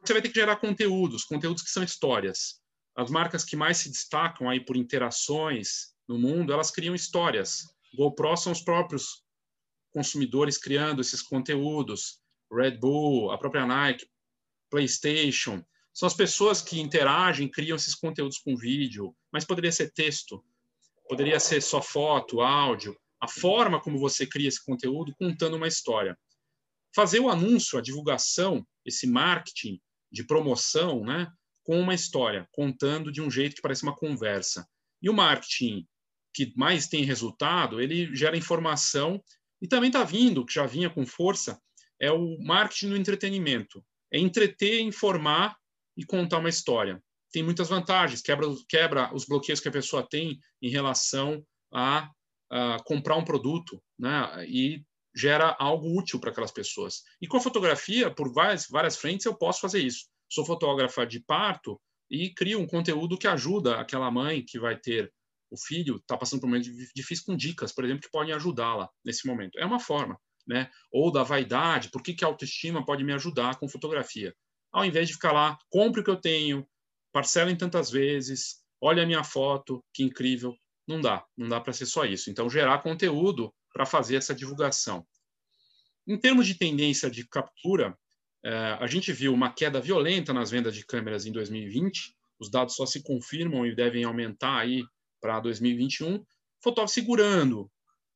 Você 0.00 0.12
vai 0.12 0.22
ter 0.22 0.28
que 0.28 0.40
gerar 0.40 0.56
conteúdos, 0.56 1.24
conteúdos 1.24 1.62
que 1.62 1.70
são 1.70 1.82
histórias. 1.82 2.61
As 2.94 3.10
marcas 3.10 3.44
que 3.44 3.56
mais 3.56 3.78
se 3.78 3.88
destacam 3.88 4.48
aí 4.48 4.60
por 4.60 4.76
interações 4.76 5.94
no 6.06 6.18
mundo, 6.18 6.52
elas 6.52 6.70
criam 6.70 6.94
histórias. 6.94 7.74
GoPro 7.94 8.36
são 8.36 8.52
os 8.52 8.60
próprios 8.60 9.24
consumidores 9.90 10.58
criando 10.58 11.00
esses 11.00 11.22
conteúdos. 11.22 12.20
Red 12.50 12.72
Bull, 12.78 13.30
a 13.30 13.38
própria 13.38 13.66
Nike, 13.66 14.06
PlayStation, 14.70 15.64
são 15.94 16.06
as 16.06 16.14
pessoas 16.14 16.62
que 16.62 16.80
interagem, 16.80 17.48
criam 17.48 17.76
esses 17.76 17.94
conteúdos 17.94 18.38
com 18.38 18.56
vídeo, 18.56 19.14
mas 19.30 19.44
poderia 19.44 19.72
ser 19.72 19.92
texto, 19.92 20.42
poderia 21.08 21.38
ser 21.38 21.60
só 21.60 21.82
foto, 21.82 22.40
áudio, 22.40 22.98
a 23.20 23.28
forma 23.28 23.80
como 23.80 23.98
você 23.98 24.26
cria 24.26 24.48
esse 24.48 24.64
conteúdo 24.64 25.14
contando 25.16 25.56
uma 25.56 25.68
história. 25.68 26.18
Fazer 26.94 27.20
o 27.20 27.30
anúncio, 27.30 27.78
a 27.78 27.82
divulgação, 27.82 28.66
esse 28.84 29.06
marketing 29.06 29.80
de 30.10 30.24
promoção, 30.24 31.04
né, 31.04 31.30
com 31.62 31.80
uma 31.80 31.94
história, 31.94 32.48
contando 32.52 33.12
de 33.12 33.20
um 33.20 33.30
jeito 33.30 33.56
que 33.56 33.62
parece 33.62 33.82
uma 33.82 33.96
conversa. 33.96 34.66
E 35.00 35.08
o 35.08 35.14
marketing 35.14 35.86
que 36.34 36.52
mais 36.56 36.88
tem 36.88 37.04
resultado, 37.04 37.80
ele 37.80 38.14
gera 38.14 38.36
informação 38.36 39.22
e 39.60 39.68
também 39.68 39.88
está 39.88 40.02
vindo, 40.02 40.44
que 40.44 40.54
já 40.54 40.66
vinha 40.66 40.90
com 40.90 41.06
força, 41.06 41.60
é 42.00 42.10
o 42.10 42.38
marketing 42.40 42.90
do 42.90 42.96
entretenimento. 42.96 43.84
É 44.12 44.18
entreter, 44.18 44.80
informar 44.80 45.56
e 45.96 46.04
contar 46.04 46.38
uma 46.38 46.48
história. 46.48 47.02
Tem 47.30 47.42
muitas 47.42 47.68
vantagens, 47.68 48.20
quebra, 48.20 48.46
quebra 48.68 49.14
os 49.14 49.24
bloqueios 49.24 49.60
que 49.60 49.68
a 49.68 49.72
pessoa 49.72 50.06
tem 50.06 50.38
em 50.60 50.68
relação 50.68 51.44
a 51.72 52.10
uh, 52.52 52.82
comprar 52.84 53.16
um 53.16 53.24
produto, 53.24 53.82
né? 53.98 54.44
E 54.46 54.84
gera 55.14 55.56
algo 55.58 55.98
útil 55.98 56.18
para 56.18 56.30
aquelas 56.30 56.50
pessoas. 56.50 57.02
E 57.20 57.26
com 57.26 57.36
a 57.36 57.40
fotografia, 57.40 58.10
por 58.10 58.32
várias, 58.32 58.66
várias 58.68 58.96
frentes, 58.96 59.26
eu 59.26 59.34
posso 59.34 59.60
fazer 59.60 59.80
isso. 59.80 60.06
Sou 60.32 60.46
fotógrafa 60.46 61.06
de 61.06 61.20
parto 61.20 61.78
e 62.10 62.32
crio 62.32 62.58
um 62.58 62.66
conteúdo 62.66 63.18
que 63.18 63.26
ajuda 63.26 63.78
aquela 63.78 64.10
mãe 64.10 64.42
que 64.42 64.58
vai 64.58 64.78
ter 64.78 65.12
o 65.50 65.58
filho, 65.58 65.96
está 65.96 66.16
passando 66.16 66.40
por 66.40 66.46
um 66.46 66.50
momento 66.52 66.70
difícil 66.96 67.26
com 67.26 67.36
dicas, 67.36 67.70
por 67.70 67.84
exemplo, 67.84 68.00
que 68.00 68.10
podem 68.10 68.32
ajudá-la 68.32 68.88
nesse 69.04 69.26
momento. 69.26 69.58
É 69.58 69.66
uma 69.66 69.78
forma, 69.78 70.18
né? 70.46 70.70
Ou 70.90 71.12
da 71.12 71.22
vaidade, 71.22 71.90
por 71.90 72.02
que, 72.02 72.14
que 72.14 72.24
a 72.24 72.28
autoestima 72.28 72.82
pode 72.82 73.04
me 73.04 73.12
ajudar 73.12 73.58
com 73.58 73.68
fotografia? 73.68 74.34
Ao 74.72 74.86
invés 74.86 75.06
de 75.06 75.12
ficar 75.12 75.32
lá, 75.32 75.58
compre 75.68 76.00
o 76.00 76.04
que 76.04 76.10
eu 76.10 76.16
tenho, 76.16 76.66
parcela 77.12 77.50
em 77.50 77.56
tantas 77.56 77.90
vezes, 77.90 78.62
olha 78.80 79.02
a 79.02 79.06
minha 79.06 79.22
foto, 79.22 79.84
que 79.92 80.02
incrível 80.02 80.56
não 80.88 80.98
dá, 80.98 81.26
não 81.36 81.46
dá 81.46 81.60
para 81.60 81.74
ser 81.74 81.84
só 81.84 82.06
isso. 82.06 82.30
Então, 82.30 82.48
gerar 82.48 82.82
conteúdo 82.82 83.52
para 83.70 83.84
fazer 83.84 84.16
essa 84.16 84.34
divulgação. 84.34 85.06
Em 86.08 86.18
termos 86.18 86.46
de 86.46 86.54
tendência 86.54 87.10
de 87.10 87.28
captura, 87.28 87.94
a 88.44 88.86
gente 88.86 89.12
viu 89.12 89.32
uma 89.32 89.52
queda 89.52 89.80
violenta 89.80 90.32
nas 90.32 90.50
vendas 90.50 90.74
de 90.74 90.84
câmeras 90.84 91.26
em 91.26 91.32
2020. 91.32 92.14
Os 92.40 92.50
dados 92.50 92.74
só 92.74 92.84
se 92.84 93.02
confirmam 93.02 93.64
e 93.66 93.74
devem 93.74 94.04
aumentar 94.04 94.58
aí 94.58 94.84
para 95.20 95.38
2021. 95.40 96.24
Fotógrafo 96.60 96.94
segurando 96.94 97.70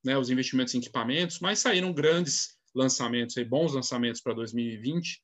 né, 0.05 0.19
os 0.19 0.31
investimentos 0.31 0.75
em 0.75 0.79
equipamentos, 0.79 1.39
mas 1.41 1.61
saíram 1.61 1.93
grandes 1.93 2.57
lançamentos, 2.75 3.37
aí, 3.37 3.45
bons 3.45 3.75
lançamentos 3.75 4.21
para 4.21 4.35
2020. 4.35 5.23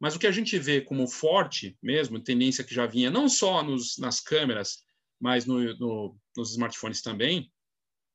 Mas 0.00 0.14
o 0.14 0.18
que 0.18 0.26
a 0.26 0.32
gente 0.32 0.58
vê 0.58 0.80
como 0.80 1.08
forte 1.08 1.76
mesmo, 1.82 2.20
tendência 2.20 2.64
que 2.64 2.74
já 2.74 2.86
vinha 2.86 3.10
não 3.10 3.28
só 3.28 3.62
nos, 3.62 3.98
nas 3.98 4.20
câmeras, 4.20 4.82
mas 5.20 5.44
no, 5.44 5.60
no, 5.78 6.16
nos 6.36 6.52
smartphones 6.52 7.02
também, 7.02 7.50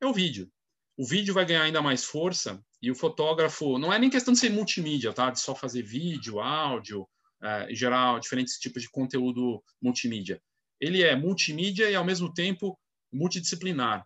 é 0.02 0.06
o 0.06 0.14
vídeo. 0.14 0.50
O 0.96 1.06
vídeo 1.06 1.34
vai 1.34 1.46
ganhar 1.46 1.64
ainda 1.64 1.82
mais 1.82 2.06
força 2.06 2.64
e 2.82 2.92
o 2.92 2.96
fotógrafo 2.96 3.80
não 3.80 3.92
é 3.92 3.98
nem 3.98 4.10
questão 4.10 4.34
de 4.34 4.40
ser 4.40 4.50
multimídia, 4.50 5.12
tá? 5.12 5.32
De 5.32 5.40
só 5.40 5.56
fazer 5.56 5.82
vídeo, 5.82 6.40
áudio, 6.40 7.08
é, 7.42 7.74
gerar 7.74 8.20
diferentes 8.20 8.60
tipos 8.60 8.82
de 8.82 8.90
conteúdo 8.90 9.64
multimídia. 9.82 10.42
Ele 10.80 11.02
é 11.02 11.16
multimídia 11.16 11.90
e 11.90 11.96
ao 11.96 12.06
mesmo 12.06 12.32
tempo 12.32 12.78
multidisciplinar. 13.12 14.06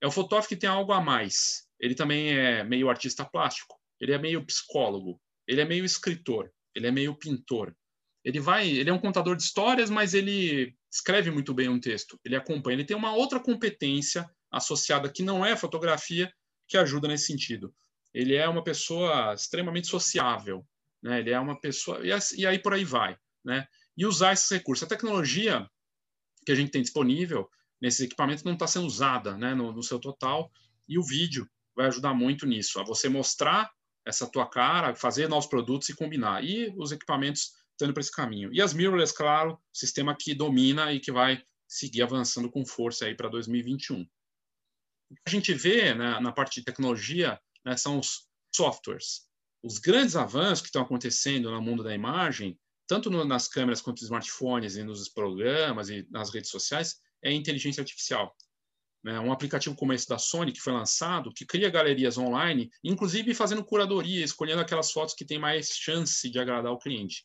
É 0.00 0.06
o 0.06 0.12
fotógrafo 0.12 0.48
que 0.48 0.56
tem 0.56 0.70
algo 0.70 0.92
a 0.92 1.00
mais. 1.00 1.66
Ele 1.80 1.94
também 1.94 2.30
é 2.30 2.62
meio 2.62 2.88
artista 2.88 3.24
plástico, 3.24 3.76
ele 4.00 4.12
é 4.12 4.18
meio 4.18 4.44
psicólogo, 4.44 5.20
ele 5.46 5.60
é 5.60 5.64
meio 5.64 5.84
escritor, 5.84 6.52
ele 6.74 6.86
é 6.86 6.90
meio 6.90 7.16
pintor. 7.16 7.74
Ele 8.24 8.40
vai, 8.40 8.68
ele 8.68 8.90
é 8.90 8.92
um 8.92 9.00
contador 9.00 9.36
de 9.36 9.42
histórias, 9.42 9.90
mas 9.90 10.14
ele 10.14 10.74
escreve 10.92 11.30
muito 11.30 11.54
bem 11.54 11.68
um 11.68 11.80
texto, 11.80 12.18
ele 12.24 12.36
acompanha, 12.36 12.76
ele 12.76 12.84
tem 12.84 12.96
uma 12.96 13.14
outra 13.14 13.40
competência 13.40 14.28
associada 14.50 15.10
que 15.10 15.22
não 15.22 15.44
é 15.44 15.56
fotografia 15.56 16.32
que 16.66 16.76
ajuda 16.76 17.08
nesse 17.08 17.26
sentido. 17.26 17.74
Ele 18.12 18.34
é 18.34 18.48
uma 18.48 18.62
pessoa 18.62 19.34
extremamente 19.34 19.86
sociável, 19.86 20.66
né? 21.02 21.20
Ele 21.20 21.30
é 21.30 21.38
uma 21.38 21.60
pessoa 21.60 22.00
e 22.04 22.46
aí 22.46 22.58
por 22.58 22.74
aí 22.74 22.84
vai, 22.84 23.16
né? 23.44 23.66
E 23.96 24.06
usar 24.06 24.32
esses 24.32 24.48
recursos. 24.50 24.84
A 24.84 24.88
tecnologia 24.88 25.68
que 26.44 26.52
a 26.52 26.54
gente 26.54 26.70
tem 26.70 26.82
disponível 26.82 27.48
nesses 27.80 28.00
equipamentos 28.00 28.44
não 28.44 28.54
está 28.54 28.66
sendo 28.66 28.86
usada, 28.86 29.36
né? 29.36 29.54
No, 29.54 29.72
no 29.72 29.82
seu 29.82 29.98
total 29.98 30.50
e 30.88 30.98
o 30.98 31.04
vídeo 31.04 31.48
vai 31.76 31.86
ajudar 31.86 32.14
muito 32.14 32.46
nisso, 32.46 32.80
a 32.80 32.84
você 32.84 33.08
mostrar 33.08 33.70
essa 34.04 34.26
tua 34.26 34.48
cara, 34.48 34.94
fazer 34.96 35.28
novos 35.28 35.46
produtos 35.46 35.88
e 35.88 35.94
combinar. 35.94 36.42
E 36.42 36.74
os 36.76 36.92
equipamentos 36.92 37.52
estão 37.72 37.92
para 37.92 38.00
esse 38.00 38.10
caminho. 38.10 38.52
E 38.52 38.60
as 38.60 38.72
mirrorless, 38.72 39.14
claro, 39.14 39.58
sistema 39.72 40.16
que 40.18 40.34
domina 40.34 40.92
e 40.92 40.98
que 40.98 41.12
vai 41.12 41.42
seguir 41.68 42.02
avançando 42.02 42.50
com 42.50 42.64
força 42.64 43.04
aí 43.04 43.14
para 43.14 43.28
2021. 43.28 44.04
O 45.10 45.14
que 45.14 45.22
a 45.26 45.30
gente 45.30 45.52
vê 45.54 45.94
né, 45.94 46.20
na 46.20 46.32
parte 46.32 46.60
de 46.60 46.64
tecnologia 46.64 47.40
né, 47.64 47.76
são 47.76 47.98
os 47.98 48.26
softwares. 48.54 49.26
Os 49.62 49.78
grandes 49.78 50.16
avanços 50.16 50.60
que 50.60 50.68
estão 50.68 50.82
acontecendo 50.82 51.50
no 51.50 51.60
mundo 51.60 51.82
da 51.82 51.94
imagem, 51.94 52.58
tanto 52.86 53.10
no, 53.10 53.24
nas 53.24 53.48
câmeras 53.48 53.80
quanto 53.80 53.98
nos 54.00 54.04
smartphones 54.04 54.76
e 54.76 54.84
nos 54.84 55.08
programas 55.08 55.88
e 55.88 56.06
nas 56.10 56.32
redes 56.32 56.50
sociais, 56.50 57.00
é 57.22 57.30
a 57.30 57.34
inteligência 57.34 57.80
artificial. 57.80 58.34
Né? 59.02 59.18
Um 59.18 59.32
aplicativo 59.32 59.74
como 59.74 59.92
esse 59.92 60.08
da 60.08 60.18
Sony, 60.18 60.52
que 60.52 60.60
foi 60.60 60.72
lançado, 60.72 61.32
que 61.32 61.46
cria 61.46 61.70
galerias 61.70 62.18
online, 62.18 62.70
inclusive 62.84 63.34
fazendo 63.34 63.64
curadoria, 63.64 64.24
escolhendo 64.24 64.60
aquelas 64.60 64.92
fotos 64.92 65.14
que 65.14 65.24
têm 65.24 65.38
mais 65.38 65.68
chance 65.68 66.28
de 66.30 66.38
agradar 66.38 66.72
o 66.72 66.78
cliente 66.78 67.24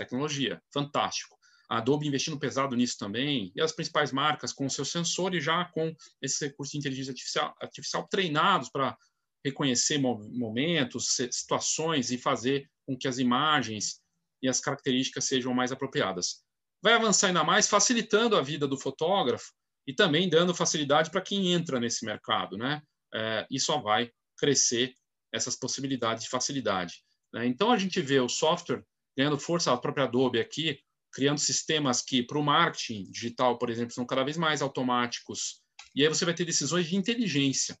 tecnologia, 0.00 0.62
fantástico. 0.72 1.36
A 1.70 1.78
Adobe 1.78 2.08
investindo 2.08 2.38
pesado 2.38 2.74
nisso 2.74 2.98
também, 2.98 3.52
e 3.54 3.62
as 3.62 3.70
principais 3.70 4.10
marcas 4.10 4.52
com 4.52 4.68
seus 4.68 4.90
sensores 4.90 5.44
já 5.44 5.66
com 5.66 5.94
esses 6.20 6.40
recursos 6.40 6.72
de 6.72 6.78
inteligência 6.78 7.12
artificial, 7.12 7.54
artificial 7.60 8.08
treinados 8.08 8.68
para 8.68 8.98
reconhecer 9.44 9.98
momentos, 9.98 11.14
situações 11.30 12.10
e 12.10 12.18
fazer 12.18 12.68
com 12.84 12.98
que 12.98 13.06
as 13.06 13.18
imagens 13.18 14.00
e 14.42 14.48
as 14.48 14.60
características 14.60 15.24
sejam 15.26 15.54
mais 15.54 15.70
apropriadas. 15.70 16.42
Vai 16.82 16.94
avançar 16.94 17.28
ainda 17.28 17.44
mais, 17.44 17.68
facilitando 17.68 18.36
a 18.36 18.42
vida 18.42 18.66
do 18.66 18.76
fotógrafo 18.76 19.52
e 19.86 19.94
também 19.94 20.28
dando 20.28 20.54
facilidade 20.54 21.10
para 21.10 21.20
quem 21.20 21.52
entra 21.52 21.78
nesse 21.78 22.04
mercado, 22.04 22.56
né? 22.56 22.82
É, 23.14 23.46
e 23.50 23.60
só 23.60 23.80
vai 23.80 24.10
crescer 24.36 24.92
essas 25.32 25.56
possibilidades 25.56 26.24
de 26.24 26.30
facilidade. 26.30 27.02
Né? 27.32 27.46
Então 27.46 27.70
a 27.70 27.78
gente 27.78 28.00
vê 28.00 28.18
o 28.18 28.28
software 28.28 28.82
ganhando 29.16 29.38
força, 29.38 29.72
a 29.72 29.76
própria 29.76 30.04
Adobe 30.04 30.40
aqui, 30.40 30.80
criando 31.12 31.38
sistemas 31.38 32.02
que, 32.02 32.22
para 32.22 32.38
o 32.38 32.42
marketing 32.42 33.10
digital, 33.10 33.58
por 33.58 33.70
exemplo, 33.70 33.92
são 33.92 34.06
cada 34.06 34.24
vez 34.24 34.36
mais 34.36 34.62
automáticos. 34.62 35.60
E 35.94 36.02
aí 36.02 36.08
você 36.08 36.24
vai 36.24 36.34
ter 36.34 36.44
decisões 36.44 36.86
de 36.88 36.96
inteligência. 36.96 37.78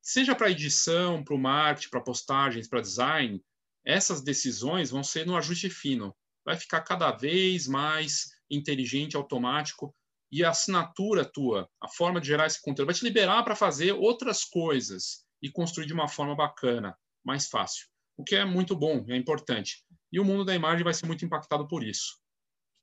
Seja 0.00 0.34
para 0.34 0.50
edição, 0.50 1.22
para 1.22 1.34
o 1.34 1.38
marketing, 1.38 1.90
para 1.90 2.00
postagens, 2.00 2.68
para 2.68 2.80
design, 2.80 3.42
essas 3.84 4.22
decisões 4.22 4.90
vão 4.90 5.02
ser 5.02 5.26
no 5.26 5.36
ajuste 5.36 5.68
fino. 5.68 6.14
Vai 6.44 6.56
ficar 6.56 6.80
cada 6.80 7.12
vez 7.12 7.66
mais 7.66 8.30
inteligente, 8.50 9.16
automático, 9.16 9.94
e 10.30 10.42
a 10.42 10.50
assinatura 10.50 11.24
tua, 11.24 11.68
a 11.80 11.88
forma 11.88 12.18
de 12.18 12.28
gerar 12.28 12.46
esse 12.46 12.60
conteúdo, 12.60 12.86
vai 12.86 12.94
te 12.94 13.04
liberar 13.04 13.42
para 13.42 13.54
fazer 13.54 13.92
outras 13.92 14.44
coisas 14.44 15.26
e 15.42 15.50
construir 15.50 15.86
de 15.86 15.92
uma 15.92 16.08
forma 16.08 16.34
bacana, 16.34 16.96
mais 17.22 17.48
fácil. 17.48 17.86
O 18.16 18.24
que 18.24 18.34
é 18.34 18.44
muito 18.44 18.74
bom, 18.74 19.04
é 19.08 19.16
importante. 19.16 19.84
E 20.10 20.18
o 20.18 20.24
mundo 20.24 20.44
da 20.44 20.54
imagem 20.54 20.84
vai 20.84 20.94
ser 20.94 21.06
muito 21.06 21.24
impactado 21.24 21.68
por 21.68 21.84
isso. 21.84 22.21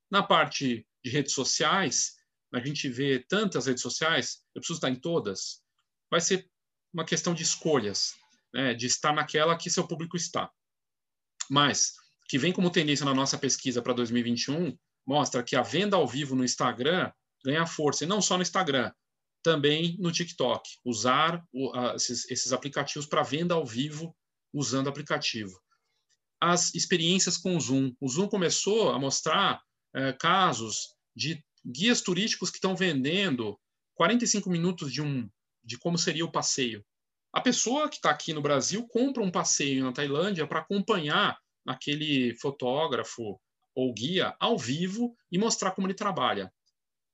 Na 0.10 0.24
parte 0.24 0.88
de 1.04 1.10
redes 1.10 1.34
sociais, 1.34 2.16
a 2.54 2.60
gente 2.60 2.90
vê 2.90 3.20
tantas 3.20 3.68
redes 3.68 3.82
sociais, 3.82 4.42
eu 4.56 4.62
preciso 4.62 4.78
estar 4.78 4.90
em 4.90 5.00
todas, 5.00 5.62
vai 6.10 6.20
ser 6.20 6.50
uma 6.94 7.06
questão 7.06 7.34
de 7.34 7.44
escolhas, 7.44 8.16
né, 8.54 8.74
de 8.74 8.88
estar 8.88 9.14
naquela 9.14 9.56
que 9.56 9.70
seu 9.70 9.88
público 9.88 10.18
está. 10.18 10.52
Mas, 11.50 11.94
que 12.28 12.38
vem 12.38 12.52
como 12.52 12.72
tendência 12.72 13.06
na 13.06 13.14
nossa 13.14 13.38
pesquisa 13.38 13.82
para 13.82 13.94
2021, 13.94 14.78
mostra 15.06 15.44
que 15.44 15.56
a 15.56 15.62
venda 15.62 15.96
ao 15.96 16.08
vivo 16.08 16.36
no 16.36 16.44
Instagram 16.44 17.12
ganha 17.44 17.66
força, 17.66 18.04
e 18.04 18.08
não 18.08 18.22
só 18.22 18.36
no 18.36 18.44
Instagram, 18.44 18.92
também 19.42 19.96
no 20.00 20.12
TikTok. 20.12 20.70
Usar 20.84 21.44
o, 21.52 21.72
a, 21.76 21.96
esses, 21.96 22.30
esses 22.30 22.52
aplicativos 22.52 23.08
para 23.08 23.24
venda 23.24 23.54
ao 23.54 23.66
vivo 23.66 24.16
usando 24.54 24.90
aplicativo. 24.90 25.60
As 26.42 26.74
experiências 26.74 27.38
com 27.38 27.56
o 27.56 27.62
Zoom. 27.62 27.94
O 28.00 28.08
Zoom 28.08 28.28
começou 28.28 28.92
a 28.92 29.00
mostrar 29.00 29.62
é, 29.94 30.14
casos 30.14 30.96
de 31.16 31.44
guias 31.66 32.02
turísticos 32.02 32.50
que 32.50 32.58
estão 32.58 32.76
vendendo 32.76 33.60
45 33.96 34.50
minutos 34.50 34.92
de 34.92 35.02
um 35.02 35.30
de 35.64 35.78
como 35.78 35.98
seria 35.98 36.26
o 36.26 36.32
passeio. 36.32 36.84
A 37.32 37.42
pessoa 37.42 37.90
que 37.90 37.98
está 37.98 38.10
aqui 38.10 38.34
no 38.34 38.42
Brasil 38.42 38.88
compra 38.88 39.22
um 39.22 39.32
passeio 39.32 39.84
na 39.84 39.92
Tailândia 39.92 40.48
para 40.48 40.62
acompanhar 40.62 41.38
aquele 41.68 42.34
fotógrafo 42.36 43.40
ou 43.76 43.94
guia 43.94 44.36
ao 44.40 44.58
vivo 44.58 45.16
e 45.32 45.38
mostrar 45.38 45.72
como 45.72 45.86
ele 45.86 45.94
trabalha. 45.94 46.52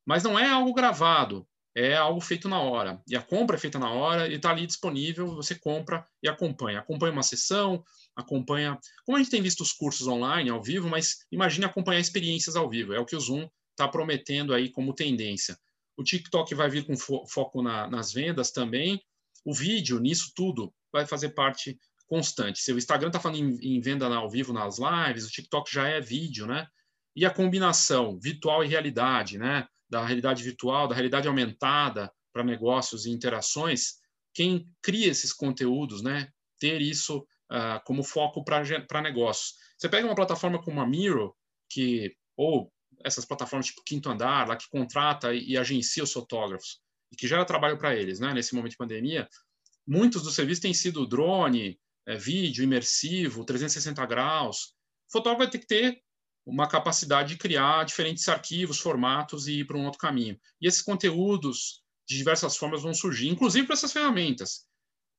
Mas 0.06 0.24
não 0.24 0.40
é 0.40 0.48
algo 0.48 0.74
gravado, 0.74 1.46
é 1.76 1.96
algo 1.96 2.22
feito 2.22 2.48
na 2.48 2.62
hora. 2.62 3.02
E 3.06 3.16
a 3.18 3.22
compra 3.22 3.58
é 3.58 3.60
feita 3.60 3.78
na 3.78 3.92
hora 3.92 4.30
e 4.30 4.36
está 4.36 4.50
ali 4.50 4.66
disponível, 4.66 5.36
você 5.36 5.54
compra 5.54 6.08
e 6.24 6.30
acompanha. 6.30 6.80
Acompanha 6.80 7.12
uma 7.12 7.22
sessão, 7.22 7.84
acompanha. 8.16 8.80
Como 9.06 9.18
a 9.18 9.20
gente 9.20 9.32
tem 9.32 9.42
visto 9.42 9.62
os 9.62 9.74
cursos 9.74 10.08
online, 10.08 10.50
ao 10.50 10.64
vivo, 10.64 10.88
mas 10.88 11.18
imagine 11.30 11.66
acompanhar 11.66 12.00
experiências 12.00 12.56
ao 12.56 12.70
vivo. 12.70 12.94
É 12.94 13.00
o 13.00 13.06
que 13.06 13.16
o 13.16 13.20
Zoom 13.20 13.50
está 13.72 13.88
prometendo 13.90 14.54
aí 14.54 14.70
como 14.70 14.94
tendência. 14.94 15.58
O 15.98 16.04
TikTok 16.04 16.56
vai 16.56 16.70
vir 16.70 16.86
com 16.86 16.96
fo 16.98 17.26
foco 17.28 17.62
na, 17.62 17.88
nas 17.88 18.14
vendas 18.14 18.52
também. 18.52 19.02
O 19.44 19.54
vídeo, 19.54 20.00
nisso 20.00 20.32
tudo, 20.34 20.74
vai 20.92 21.06
fazer 21.06 21.30
parte 21.30 21.78
constante. 22.08 22.60
Se 22.60 22.72
o 22.72 22.78
Instagram 22.78 23.08
está 23.08 23.20
falando 23.20 23.40
em, 23.40 23.76
em, 23.76 23.82
venda 23.82 24.08
ao 24.08 24.30
vivo 24.30 24.54
nas 24.54 24.78
lives, 24.80 25.26
o 25.26 25.32
TikTok 25.32 25.72
já 25.72 25.88
é 25.88 26.00
vídeo, 26.00 26.46
né? 26.46 26.68
E 27.16 27.26
a 27.26 27.30
combinação 27.30 28.18
virtual 28.20 28.64
e 28.64 28.68
realidade, 28.68 29.38
né? 29.38 29.68
Da 29.96 30.06
realidade 30.06 30.44
virtual, 30.44 30.90
da 30.90 30.94
realidade 30.94 31.26
aumentada 31.26 32.12
para 32.34 32.44
negócios 32.44 33.06
e 33.06 33.12
interações, 33.12 33.94
quem 34.34 34.70
cria 34.82 35.08
esses 35.08 35.32
conteúdos, 35.32 36.04
né? 36.04 36.28
Ter 36.60 36.82
isso 36.82 37.20
uh, 37.50 37.82
como 37.86 38.04
foco 38.04 38.44
para 38.44 39.02
negócios. 39.02 39.54
Você 39.78 39.88
pega 39.88 40.06
uma 40.06 40.14
plataforma 40.14 40.62
como 40.62 40.82
a 40.82 40.86
Miro, 40.86 41.34
que 41.70 42.14
ou 42.36 42.70
essas 43.06 43.24
plataformas 43.24 43.68
tipo 43.68 43.82
Quinto 43.86 44.10
Andar, 44.10 44.50
lá 44.50 44.58
que 44.58 44.70
contrata 44.70 45.34
e, 45.34 45.52
e 45.52 45.58
agencia 45.58 46.04
os 46.04 46.12
fotógrafos 46.12 46.82
e 47.10 47.16
que 47.16 47.26
gera 47.26 47.46
trabalho 47.46 47.78
para 47.78 47.96
eles, 47.96 48.20
né? 48.20 48.34
Nesse 48.34 48.54
momento 48.54 48.72
de 48.72 48.78
pandemia, 48.78 49.30
muitos 49.88 50.24
dos 50.24 50.36
serviços 50.36 50.62
têm 50.62 50.74
sido 50.74 51.08
drone, 51.08 51.80
é, 52.06 52.18
vídeo 52.18 52.66
imersivo, 52.66 53.46
360 53.46 54.06
graus. 54.06 54.74
O 55.08 55.14
fotógrafo 55.14 55.44
vai 55.44 55.50
ter 55.50 55.60
que 55.60 55.68
ter 55.68 56.04
uma 56.46 56.68
capacidade 56.68 57.30
de 57.30 57.38
criar 57.38 57.84
diferentes 57.86 58.30
arquivos, 58.30 58.80
formatos 58.80 59.48
e 59.48 59.60
ir 59.60 59.66
para 59.66 59.78
um 59.78 59.86
outro 59.86 60.00
caminho. 60.00 60.40
E 60.62 60.68
esses 60.68 60.82
conteúdos 60.82 61.84
de 62.08 62.18
diversas 62.18 62.56
formas 62.56 62.84
vão 62.84 62.94
surgir, 62.94 63.30
inclusive 63.30 63.66
para 63.66 63.74
essas 63.74 63.92
ferramentas. 63.92 64.68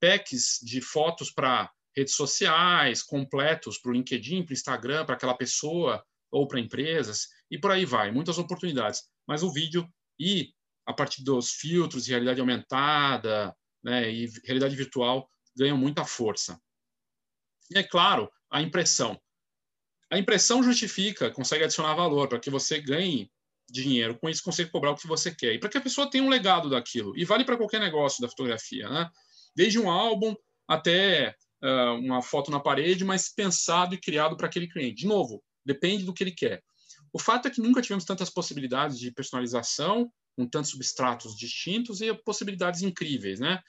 Packs 0.00 0.60
de 0.62 0.80
fotos 0.80 1.30
para 1.30 1.70
redes 1.96 2.14
sociais, 2.14 3.02
completos 3.02 3.78
para 3.78 3.90
o 3.90 3.94
LinkedIn, 3.94 4.44
para 4.44 4.52
o 4.52 4.54
Instagram, 4.54 5.04
para 5.04 5.14
aquela 5.16 5.34
pessoa 5.34 6.04
ou 6.30 6.46
para 6.46 6.60
empresas, 6.60 7.28
e 7.50 7.58
por 7.58 7.70
aí 7.70 7.84
vai, 7.84 8.10
muitas 8.10 8.38
oportunidades. 8.38 9.02
Mas 9.26 9.42
o 9.42 9.52
vídeo 9.52 9.88
e 10.18 10.52
a 10.84 10.92
partir 10.92 11.24
dos 11.24 11.52
filtros 11.52 12.04
de 12.04 12.10
realidade 12.10 12.40
aumentada 12.40 13.56
né, 13.82 14.10
e 14.10 14.30
realidade 14.44 14.76
virtual 14.76 15.28
ganham 15.56 15.76
muita 15.76 16.04
força. 16.04 16.60
E 17.70 17.78
é 17.78 17.82
claro, 17.82 18.30
a 18.50 18.62
impressão. 18.62 19.20
A 20.10 20.18
impressão 20.18 20.62
justifica, 20.62 21.30
consegue 21.30 21.64
adicionar 21.64 21.94
valor 21.94 22.28
para 22.28 22.38
que 22.38 22.50
você 22.50 22.80
ganhe 22.80 23.30
dinheiro, 23.68 24.16
com 24.18 24.28
isso 24.28 24.42
consegue 24.42 24.70
cobrar 24.70 24.92
o 24.92 24.96
que 24.96 25.06
você 25.06 25.34
quer 25.34 25.54
e 25.54 25.58
para 25.58 25.68
que 25.68 25.78
a 25.78 25.80
pessoa 25.80 26.08
tenha 26.08 26.22
um 26.22 26.28
legado 26.28 26.70
daquilo. 26.70 27.16
E 27.16 27.24
vale 27.24 27.44
para 27.44 27.56
qualquer 27.56 27.80
negócio 27.80 28.20
da 28.20 28.28
fotografia, 28.28 28.88
né? 28.88 29.10
Desde 29.54 29.78
um 29.78 29.90
álbum 29.90 30.34
até 30.68 31.34
uh, 31.62 31.98
uma 31.98 32.22
foto 32.22 32.50
na 32.50 32.60
parede, 32.60 33.04
mas 33.04 33.28
pensado 33.28 33.94
e 33.94 34.00
criado 34.00 34.36
para 34.36 34.46
aquele 34.46 34.68
cliente. 34.68 35.02
De 35.02 35.06
novo, 35.06 35.42
depende 35.64 36.04
do 36.04 36.14
que 36.14 36.22
ele 36.22 36.32
quer. 36.32 36.62
O 37.12 37.18
fato 37.18 37.48
é 37.48 37.50
que 37.50 37.60
nunca 37.60 37.82
tivemos 37.82 38.04
tantas 38.04 38.30
possibilidades 38.30 38.98
de 38.98 39.10
personalização, 39.10 40.10
com 40.36 40.46
tantos 40.46 40.70
substratos 40.70 41.36
distintos 41.36 42.00
e 42.00 42.12
possibilidades 42.14 42.82
incríveis, 42.82 43.40
né? 43.40 43.60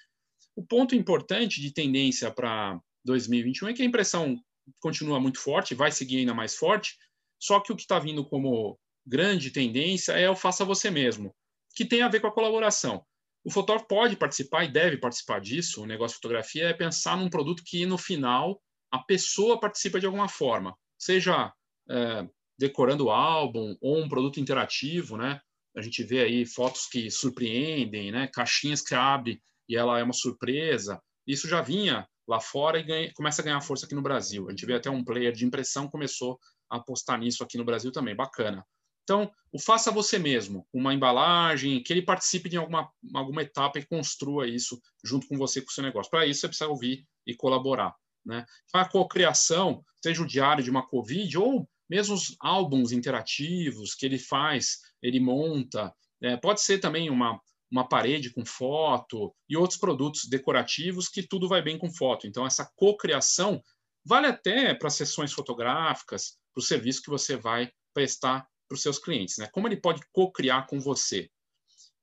O 0.56 0.66
ponto 0.66 0.96
importante 0.96 1.62
de 1.62 1.72
tendência 1.72 2.30
para 2.30 2.80
2021 3.06 3.70
é 3.70 3.74
que 3.74 3.82
a 3.82 3.86
impressão 3.86 4.38
continua 4.80 5.20
muito 5.20 5.40
forte, 5.40 5.76
vai 5.76 5.92
seguir 5.92 6.20
ainda 6.20 6.34
mais 6.34 6.56
forte, 6.56 6.98
só 7.40 7.60
que 7.60 7.72
o 7.72 7.76
que 7.76 7.84
está 7.84 8.00
vindo 8.00 8.26
como 8.26 8.80
grande 9.06 9.52
tendência 9.52 10.14
é 10.14 10.30
o 10.30 10.36
faça 10.36 10.66
você 10.66 10.90
mesmo, 10.90 11.34
que 11.76 11.86
tem 11.86 12.02
a 12.02 12.10
ver 12.10 12.20
com 12.20 12.28
a 12.28 12.34
colaboração. 12.34 13.06
O 13.44 13.52
fotógrafo 13.52 13.88
pode 13.88 14.18
participar 14.18 14.66
e 14.66 14.72
deve 14.72 14.98
participar 14.98 15.40
disso. 15.40 15.82
O 15.82 15.86
negócio 15.86 16.16
de 16.16 16.22
fotografia 16.22 16.66
é 16.66 16.74
pensar 16.74 17.16
num 17.16 17.30
produto 17.30 17.64
que, 17.66 17.86
no 17.86 17.98
final, 17.98 18.62
a 18.92 19.00
pessoa 19.00 19.60
participa 19.60 20.00
de 20.00 20.06
alguma 20.06 20.28
forma, 20.28 20.76
seja 21.00 21.54
é, 21.90 22.28
decorando 22.60 23.06
o 23.06 23.12
álbum 23.12 23.76
ou 23.80 24.04
um 24.04 24.10
produto 24.10 24.40
interativo, 24.40 25.16
né? 25.16 25.40
A 25.78 25.82
gente 25.82 26.04
vê 26.04 26.24
aí 26.24 26.46
fotos 26.46 26.88
que 26.88 27.10
surpreendem, 27.12 28.12
né? 28.12 28.28
Caixinhas 28.34 28.82
que 28.82 28.96
abre 28.96 29.42
e 29.70 29.78
ela 29.78 30.00
é 30.00 30.04
uma 30.04 30.14
surpresa. 30.14 31.02
Isso 31.26 31.48
já 31.48 31.62
vinha 31.62 32.08
lá 32.28 32.40
fora 32.40 32.80
e 32.80 32.84
ganha, 32.84 33.14
começa 33.14 33.42
a 33.42 33.46
ganhar 33.46 33.62
força 33.62 33.86
aqui 33.86 33.96
no 33.96 34.02
Brasil. 34.02 34.48
A 34.48 34.52
gente 34.52 34.66
vê 34.66 34.76
até 34.76 34.90
um 34.90 35.04
player 35.04 35.32
de 35.32 35.46
impressão 35.46 35.88
começou 35.88 36.40
a 36.70 36.78
apostar 36.78 37.18
nisso 37.18 37.44
aqui 37.44 37.58
no 37.58 37.66
Brasil 37.66 37.92
também, 37.92 38.16
bacana. 38.16 38.66
Então, 39.04 39.32
o 39.54 39.60
faça 39.60 39.90
você 39.90 40.20
mesmo, 40.20 40.68
uma 40.74 40.94
embalagem, 40.94 41.82
que 41.82 41.94
ele 41.94 42.02
participe 42.02 42.50
de 42.50 42.58
alguma, 42.58 42.92
alguma 43.16 43.42
etapa 43.42 43.80
e 43.80 43.86
construa 43.86 44.46
isso 44.46 44.78
junto 45.02 45.28
com 45.28 45.38
você, 45.38 45.62
com 45.62 45.70
o 45.70 45.72
seu 45.72 45.82
negócio. 45.82 46.12
Para 46.12 46.26
isso, 46.26 46.42
você 46.42 46.48
precisa 46.50 46.70
ouvir 46.70 47.06
e 47.26 47.34
colaborar. 47.34 47.96
Né? 48.26 48.46
A 48.74 48.84
cocriação, 48.84 49.82
seja 50.04 50.22
o 50.22 50.28
diário 50.28 50.62
de 50.62 50.70
uma 50.70 50.86
Covid 50.86 51.38
ou 51.38 51.70
mesmo 51.90 52.16
os 52.16 52.36
álbuns 52.42 52.92
interativos 52.92 53.96
que 53.96 54.06
ele 54.06 54.20
faz, 54.20 54.80
ele 55.02 55.22
monta, 55.22 55.94
é, 56.22 56.36
pode 56.36 56.62
ser 56.62 56.80
também 56.80 57.10
uma, 57.10 57.40
uma 57.70 57.88
parede 57.88 58.32
com 58.32 58.46
foto 58.46 59.36
e 59.50 59.58
outros 59.58 59.80
produtos 59.80 60.26
decorativos 60.26 61.10
que 61.10 61.22
tudo 61.22 61.48
vai 61.48 61.62
bem 61.62 61.78
com 61.78 61.92
foto. 61.92 62.26
Então, 62.26 62.46
essa 62.46 62.66
cocriação 62.76 63.62
vale 64.06 64.28
até 64.28 64.74
para 64.74 64.90
sessões 64.90 65.34
fotográficas, 65.34 66.38
para 66.54 66.62
o 66.62 66.64
serviço 66.64 67.02
que 67.02 67.10
você 67.10 67.36
vai 67.36 67.72
prestar 67.94 68.48
para 68.68 68.76
os 68.76 68.82
seus 68.82 68.98
clientes. 68.98 69.38
Né? 69.38 69.48
Como 69.48 69.68
ele 69.68 69.78
pode 69.78 70.02
co-criar 70.12 70.66
com 70.68 70.80
você? 70.80 71.30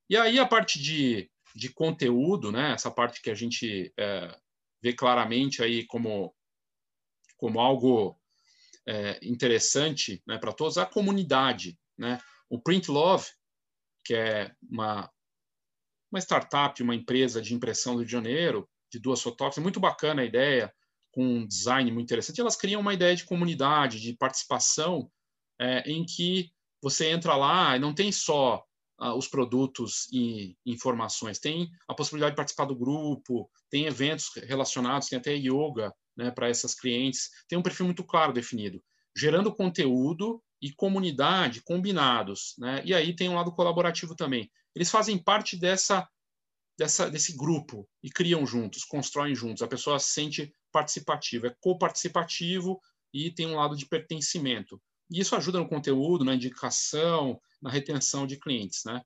E 0.09 0.15
aí 0.15 0.37
a 0.37 0.45
parte 0.45 0.79
de, 0.79 1.31
de 1.55 1.69
conteúdo, 1.69 2.51
né? 2.51 2.73
essa 2.73 2.91
parte 2.91 3.21
que 3.21 3.31
a 3.31 3.35
gente 3.35 3.91
é, 3.97 4.37
vê 4.81 4.93
claramente 4.93 5.63
aí 5.63 5.85
como, 5.85 6.35
como 7.37 7.59
algo 7.59 8.19
é, 8.87 9.19
interessante 9.23 10.21
né, 10.27 10.37
para 10.37 10.53
todos, 10.53 10.77
a 10.77 10.85
comunidade. 10.85 11.75
Né? 11.97 12.21
O 12.49 12.61
Print 12.61 12.91
Love, 12.91 13.25
que 14.03 14.13
é 14.13 14.55
uma, 14.61 15.11
uma 16.15 16.21
startup, 16.21 16.81
uma 16.81 16.95
empresa 16.95 17.41
de 17.41 17.53
impressão 17.53 17.93
do 17.93 17.99
Rio 17.99 18.05
de 18.05 18.11
Janeiro, 18.11 18.69
de 18.91 18.99
duas 18.99 19.21
fotógrafas, 19.21 19.57
é 19.57 19.61
muito 19.61 19.79
bacana 19.79 20.21
a 20.21 20.25
ideia, 20.25 20.73
com 21.11 21.23
um 21.23 21.47
design 21.47 21.91
muito 21.91 22.05
interessante. 22.05 22.39
Elas 22.39 22.55
criam 22.55 22.81
uma 22.81 22.93
ideia 22.93 23.15
de 23.15 23.25
comunidade, 23.25 23.99
de 23.99 24.13
participação, 24.13 25.11
é, 25.59 25.79
em 25.89 26.05
que 26.05 26.49
você 26.81 27.09
entra 27.09 27.35
lá 27.35 27.75
e 27.75 27.79
não 27.79 27.93
tem 27.93 28.11
só 28.11 28.63
ah, 28.97 29.13
os 29.13 29.27
produtos 29.27 30.07
e 30.11 30.55
informações, 30.65 31.39
tem 31.39 31.69
a 31.87 31.93
possibilidade 31.93 32.31
de 32.31 32.37
participar 32.37 32.65
do 32.65 32.75
grupo, 32.75 33.49
tem 33.69 33.85
eventos 33.85 34.29
relacionados, 34.43 35.09
tem 35.09 35.19
até 35.19 35.33
yoga 35.33 35.93
né, 36.15 36.31
para 36.31 36.47
essas 36.47 36.73
clientes, 36.75 37.29
tem 37.49 37.57
um 37.57 37.63
perfil 37.63 37.85
muito 37.85 38.03
claro 38.03 38.31
definido, 38.31 38.81
gerando 39.17 39.53
conteúdo 39.53 40.41
e 40.65 40.73
comunidade 40.73 41.61
combinados. 41.61 42.55
Né? 42.57 42.81
E 42.83 42.91
aí 42.91 43.15
tem 43.15 43.29
um 43.29 43.35
lado 43.35 43.51
colaborativo 43.51 44.15
também. 44.15 44.51
Eles 44.73 44.89
fazem 44.89 45.15
parte 45.15 45.55
dessa, 45.55 46.09
dessa, 46.75 47.07
desse 47.07 47.37
grupo 47.37 47.87
e 48.01 48.09
criam 48.09 48.47
juntos, 48.47 48.83
constroem 48.83 49.35
juntos. 49.35 49.61
A 49.61 49.67
pessoa 49.67 49.99
se 49.99 50.11
sente 50.11 50.51
participativo, 50.71 51.45
é 51.45 51.55
coparticipativo 51.61 52.81
e 53.13 53.29
tem 53.29 53.45
um 53.45 53.57
lado 53.57 53.77
de 53.77 53.85
pertencimento. 53.85 54.81
E 55.11 55.19
isso 55.19 55.35
ajuda 55.35 55.59
no 55.59 55.69
conteúdo, 55.69 56.25
na 56.25 56.33
indicação, 56.33 57.39
na 57.61 57.69
retenção 57.69 58.25
de 58.25 58.39
clientes, 58.39 58.83
né? 58.85 59.03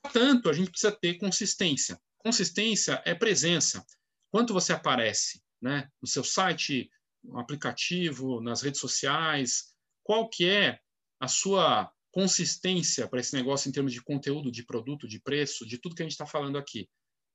Portanto, 0.00 0.48
a 0.48 0.52
gente 0.52 0.70
precisa 0.70 0.92
ter 0.92 1.14
consistência. 1.14 2.00
Consistência 2.18 3.02
é 3.04 3.12
presença. 3.12 3.84
Quanto 4.30 4.54
você 4.54 4.72
aparece, 4.72 5.42
né? 5.60 5.88
No 6.00 6.06
seu 6.06 6.22
site, 6.22 6.88
no 7.24 7.40
aplicativo, 7.40 8.40
nas 8.40 8.62
redes 8.62 8.80
sociais, 8.80 9.75
qual 10.06 10.28
que 10.28 10.48
é 10.48 10.78
a 11.18 11.26
sua 11.26 11.92
consistência 12.12 13.08
para 13.08 13.18
esse 13.18 13.34
negócio 13.34 13.68
em 13.68 13.72
termos 13.72 13.92
de 13.92 14.00
conteúdo, 14.00 14.52
de 14.52 14.64
produto, 14.64 15.08
de 15.08 15.20
preço, 15.20 15.66
de 15.66 15.78
tudo 15.78 15.96
que 15.96 16.02
a 16.02 16.04
gente 16.04 16.12
está 16.12 16.24
falando 16.24 16.56
aqui. 16.56 16.88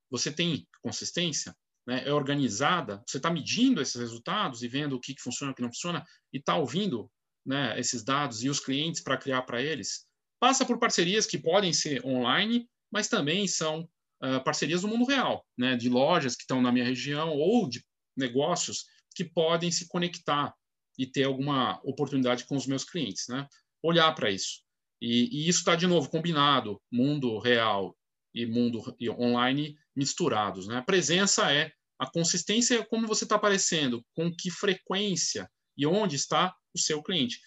Você 0.09 0.31
tem 0.31 0.65
consistência? 0.81 1.53
Né? 1.85 2.03
É 2.05 2.13
organizada? 2.13 3.03
Você 3.05 3.17
está 3.17 3.29
medindo 3.29 3.81
esses 3.81 3.95
resultados 3.95 4.63
e 4.63 4.69
vendo 4.69 4.95
o 4.95 5.01
que, 5.01 5.13
que 5.13 5.21
funciona, 5.21 5.51
o 5.51 5.55
que 5.55 5.61
não 5.61 5.67
funciona 5.67 6.01
e 6.31 6.37
está 6.37 6.55
ouvindo 6.55 7.11
né, 7.45 7.77
esses 7.77 8.05
dados 8.05 8.41
e 8.41 8.49
os 8.49 8.61
clientes 8.61 9.01
para 9.01 9.17
criar 9.17 9.41
para 9.41 9.61
eles? 9.61 10.07
Passa 10.39 10.65
por 10.65 10.79
parcerias 10.79 11.25
que 11.25 11.37
podem 11.37 11.73
ser 11.73 12.05
online, 12.05 12.69
mas 12.89 13.09
também 13.09 13.49
são 13.49 13.81
uh, 14.23 14.41
parcerias 14.45 14.81
do 14.81 14.87
mundo 14.87 15.05
real, 15.05 15.45
né, 15.57 15.75
de 15.75 15.89
lojas 15.89 16.37
que 16.37 16.43
estão 16.43 16.61
na 16.61 16.71
minha 16.71 16.85
região 16.85 17.31
ou 17.31 17.67
de 17.67 17.85
negócios 18.15 18.85
que 19.13 19.25
podem 19.25 19.69
se 19.69 19.89
conectar 19.89 20.55
e 20.97 21.05
ter 21.05 21.23
alguma 21.23 21.79
oportunidade 21.83 22.45
com 22.45 22.55
os 22.55 22.67
meus 22.67 22.83
clientes, 22.83 23.25
né? 23.27 23.47
Olhar 23.83 24.13
para 24.13 24.29
isso. 24.29 24.61
E, 25.01 25.29
e 25.31 25.49
isso 25.49 25.59
está, 25.59 25.75
de 25.75 25.87
novo, 25.87 26.09
combinado, 26.09 26.81
mundo 26.91 27.39
real 27.39 27.97
e 28.33 28.45
mundo 28.45 28.81
online 29.19 29.75
misturados, 29.95 30.67
né? 30.67 30.77
A 30.77 30.83
presença 30.83 31.51
é 31.51 31.71
a 32.01 32.09
consistência 32.09 32.79
é 32.79 32.83
como 32.83 33.07
você 33.07 33.25
está 33.25 33.35
aparecendo, 33.35 34.03
com 34.15 34.35
que 34.35 34.49
frequência 34.49 35.47
e 35.77 35.85
onde 35.85 36.15
está 36.15 36.51
o 36.73 36.79
seu 36.79 37.03
cliente. 37.03 37.39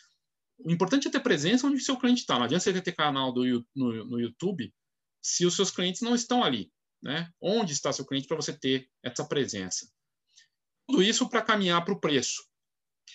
O 0.59 0.71
importante 0.71 1.09
é 1.09 1.11
ter 1.11 1.19
presença 1.19 1.67
onde 1.67 1.77
o 1.77 1.85
seu 1.85 1.99
cliente 1.99 2.21
está. 2.21 2.37
Não 2.37 2.45
adianta 2.45 2.63
você 2.63 2.81
ter 2.81 2.93
canal 2.93 3.33
do, 3.33 3.45
no, 3.75 4.05
no 4.05 4.21
YouTube 4.21 4.73
se 5.21 5.45
os 5.45 5.57
seus 5.57 5.73
clientes 5.73 6.03
não 6.03 6.15
estão 6.15 6.45
ali. 6.45 6.71
Né? 7.03 7.29
Onde 7.41 7.73
está 7.73 7.93
seu 7.93 8.07
cliente 8.07 8.29
para 8.29 8.37
você 8.37 8.57
ter 8.57 8.89
essa 9.03 9.27
presença? 9.27 9.91
Tudo 10.87 11.03
isso 11.03 11.29
para 11.29 11.43
caminhar 11.43 11.85
para 11.85 11.95
o 11.95 12.01
preço. 12.01 12.45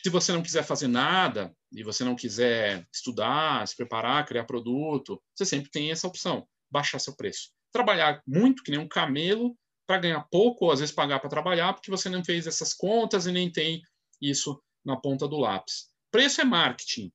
Se 0.04 0.10
você 0.10 0.32
não 0.32 0.41
quiser 0.41 0.63
fazer 0.63 0.88
nada 0.88 1.54
e 1.71 1.84
você 1.84 2.04
não 2.04 2.15
quiser 2.15 2.88
estudar, 2.93 3.67
se 3.67 3.75
preparar, 3.75 4.25
criar 4.25 4.45
produto, 4.45 5.21
você 5.36 5.45
sempre 5.45 5.69
tem 5.69 5.91
essa 5.91 6.08
opção, 6.08 6.47
baixar 6.71 6.99
seu 6.99 7.15
preço. 7.15 7.49
Trabalhar 7.71 8.21
muito, 8.25 8.63
que 8.63 8.71
nem 8.71 8.80
um 8.80 8.88
camelo, 8.88 9.56
para 9.89 9.97
ganhar 9.97 10.21
pouco, 10.32 10.65
ou 10.65 10.71
às 10.71 10.80
vezes 10.80 10.93
pagar 10.93 11.19
para 11.19 11.30
trabalhar, 11.30 11.73
porque 11.73 11.89
você 11.89 12.10
não 12.10 12.23
fez 12.23 12.45
essas 12.45 12.73
contas 12.73 13.25
e 13.25 13.32
nem 13.32 13.52
tem 13.52 13.82
isso 14.21 14.62
na 14.86 14.95
ponta 14.95 15.28
do 15.28 15.38
lápis. 15.38 15.89
Preço 16.12 16.41
é 16.41 16.43
marketing. 16.43 17.12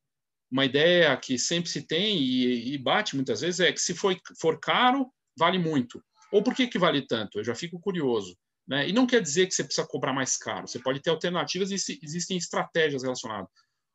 Uma 0.50 0.64
ideia 0.64 1.16
que 1.16 1.38
sempre 1.38 1.70
se 1.70 1.82
tem 1.82 2.20
e, 2.20 2.76
bate 2.78 3.16
muitas 3.16 3.40
vezes 3.40 3.60
é 3.60 3.72
que 3.72 3.80
se 3.80 3.94
for, 3.94 4.16
for 4.40 4.58
caro, 4.58 5.08
vale 5.38 5.58
muito. 5.58 6.02
Ou 6.32 6.42
por 6.42 6.54
que, 6.54 6.66
que 6.66 6.78
vale 6.78 7.06
tanto? 7.06 7.38
Eu 7.38 7.44
já 7.44 7.54
fico 7.54 7.78
curioso. 7.80 8.36
Né? 8.66 8.88
E 8.88 8.92
não 8.92 9.06
quer 9.06 9.20
dizer 9.20 9.46
que 9.46 9.54
você 9.54 9.64
precisa 9.64 9.86
cobrar 9.86 10.12
mais 10.12 10.36
caro. 10.36 10.66
Você 10.66 10.78
pode 10.78 11.00
ter 11.00 11.10
alternativas 11.10 11.70
e 11.70 11.98
existem 12.02 12.36
estratégias 12.36 13.02
relacionadas. 13.02 13.48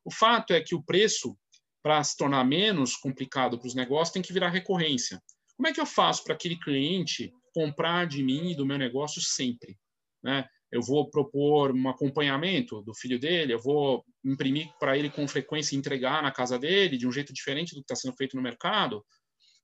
O 0.06 0.12
fato 0.12 0.54
é 0.54 0.62
que 0.62 0.76
o 0.76 0.84
preço, 0.84 1.38
para 1.84 2.04
se 2.04 2.16
tornar 2.16 2.44
menos 2.44 2.96
complicado 2.96 3.58
para 3.58 3.68
os 3.68 3.76
negócios, 3.76 4.14
tem 4.14 4.22
que 4.22 4.34
virar 4.34 4.50
recorrência. 4.50 5.22
Como 5.58 5.68
é 5.68 5.74
que 5.74 5.82
eu 5.82 5.86
faço 5.86 6.24
para 6.24 6.34
aquele 6.34 6.58
cliente 6.58 7.34
comprar 7.54 8.08
de 8.08 8.24
mim 8.24 8.52
e 8.52 8.56
do 8.56 8.66
meu 8.66 8.78
negócio 8.78 9.22
sempre? 9.22 9.78
Né? 10.24 10.48
Eu 10.72 10.82
vou 10.82 11.10
propor 11.10 11.72
um 11.72 11.90
acompanhamento 11.90 12.82
do 12.84 12.94
filho 12.94 13.20
dele, 13.20 13.54
eu 13.54 13.60
vou 13.60 14.06
imprimir 14.24 14.70
para 14.80 14.98
ele 14.98 15.10
com 15.10 15.28
frequência 15.28 15.76
entregar 15.76 16.22
na 16.22 16.32
casa 16.32 16.60
dele 16.60 16.98
de 16.98 17.08
um 17.08 17.12
jeito 17.12 17.34
diferente 17.34 17.74
do 17.74 17.82
que 17.82 17.92
está 17.92 17.96
sendo 17.96 18.16
feito 18.16 18.36
no 18.36 18.42
mercado. 18.42 19.04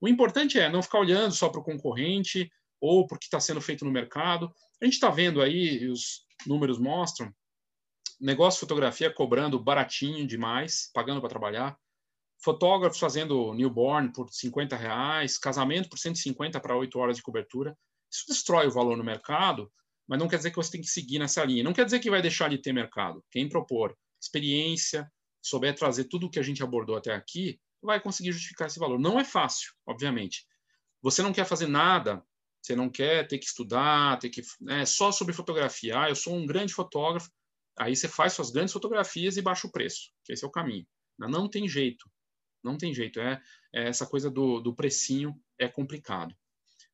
O 0.02 0.08
importante 0.08 0.60
é 0.60 0.68
não 0.68 0.82
ficar 0.82 1.00
olhando 1.00 1.34
só 1.34 1.48
para 1.48 1.62
o 1.62 1.64
concorrente, 1.64 2.50
ou 2.80 3.08
porque 3.08 3.26
está 3.26 3.40
sendo 3.40 3.62
feito 3.62 3.86
no 3.86 3.92
mercado. 3.92 4.52
A 4.82 4.86
gente 4.86 4.96
está 4.96 5.10
vendo 5.10 5.42
aí, 5.42 5.88
os 5.88 6.26
números 6.46 6.80
mostram, 6.80 7.34
negócio 8.20 8.58
de 8.58 8.62
fotografia 8.62 9.14
cobrando 9.14 9.60
baratinho 9.60 10.26
demais, 10.26 10.90
pagando 10.94 11.20
para 11.20 11.30
trabalhar, 11.30 11.78
fotógrafos 12.44 13.00
fazendo 13.00 13.54
newborn 13.54 14.12
por 14.14 14.30
50 14.32 14.76
reais, 14.76 15.38
casamento 15.38 15.90
por 15.90 15.98
150 15.98 16.60
para 16.60 16.76
8 16.76 16.98
horas 17.00 17.18
de 17.18 17.24
cobertura. 17.24 17.78
Isso 18.12 18.26
destrói 18.28 18.68
o 18.68 18.72
valor 18.72 18.98
no 18.98 19.04
mercado, 19.04 19.72
mas 20.08 20.20
não 20.20 20.28
quer 20.28 20.38
dizer 20.38 20.52
que 20.52 20.58
você 20.58 20.72
tem 20.72 20.82
que 20.82 20.88
seguir 20.88 21.20
nessa 21.20 21.44
linha. 21.44 21.64
Não 21.64 21.74
quer 21.74 21.86
dizer 21.86 22.00
que 22.00 22.10
vai 22.10 22.22
deixar 22.22 22.50
de 22.50 22.58
ter 22.58 22.72
mercado. 22.72 23.24
Quem 23.32 23.50
propor 23.50 23.98
experiência, 24.22 25.12
souber 25.42 25.76
trazer 25.76 26.06
tudo 26.06 26.28
o 26.28 26.30
que 26.30 26.40
a 26.40 26.44
gente 26.44 26.64
abordou 26.64 26.96
até 26.96 27.14
aqui, 27.14 27.60
vai 27.82 28.00
conseguir 28.00 28.32
justificar 28.32 28.68
esse 28.68 28.80
valor. 28.80 29.00
Não 29.00 29.20
é 29.20 29.24
fácil, 29.24 29.74
obviamente. 29.86 30.46
Você 31.02 31.22
não 31.22 31.34
quer 31.34 31.46
fazer 31.46 31.68
nada 31.68 32.24
você 32.66 32.76
não 32.76 32.90
quer 32.90 33.28
ter 33.28 33.38
que 33.38 33.46
estudar, 33.46 34.18
ter 34.18 34.30
que 34.30 34.42
é 34.70 34.86
só 34.86 35.12
sobre 35.12 35.36
fotografia. 35.36 36.02
Ah, 36.02 36.10
eu 36.10 36.16
sou 36.16 36.36
um 36.36 36.48
grande 36.48 36.74
fotógrafo. 36.74 37.30
Aí 37.78 37.96
você 37.96 38.08
faz 38.08 38.34
suas 38.34 38.50
grandes 38.50 38.74
fotografias 38.74 39.38
e 39.38 39.42
baixa 39.42 39.68
o 39.68 39.72
preço. 39.72 40.12
Que 40.24 40.34
esse 40.34 40.44
é 40.44 40.48
o 40.48 40.52
caminho. 40.52 40.86
Não 41.18 41.48
tem 41.48 41.70
jeito. 41.70 42.10
Não 42.64 42.76
tem 42.76 42.92
jeito. 42.92 43.20
É, 43.20 43.40
é 43.72 43.88
essa 43.88 44.08
coisa 44.08 44.32
do, 44.32 44.60
do 44.60 44.74
precinho 44.74 45.40
é 45.60 45.68
complicado. 45.68 46.36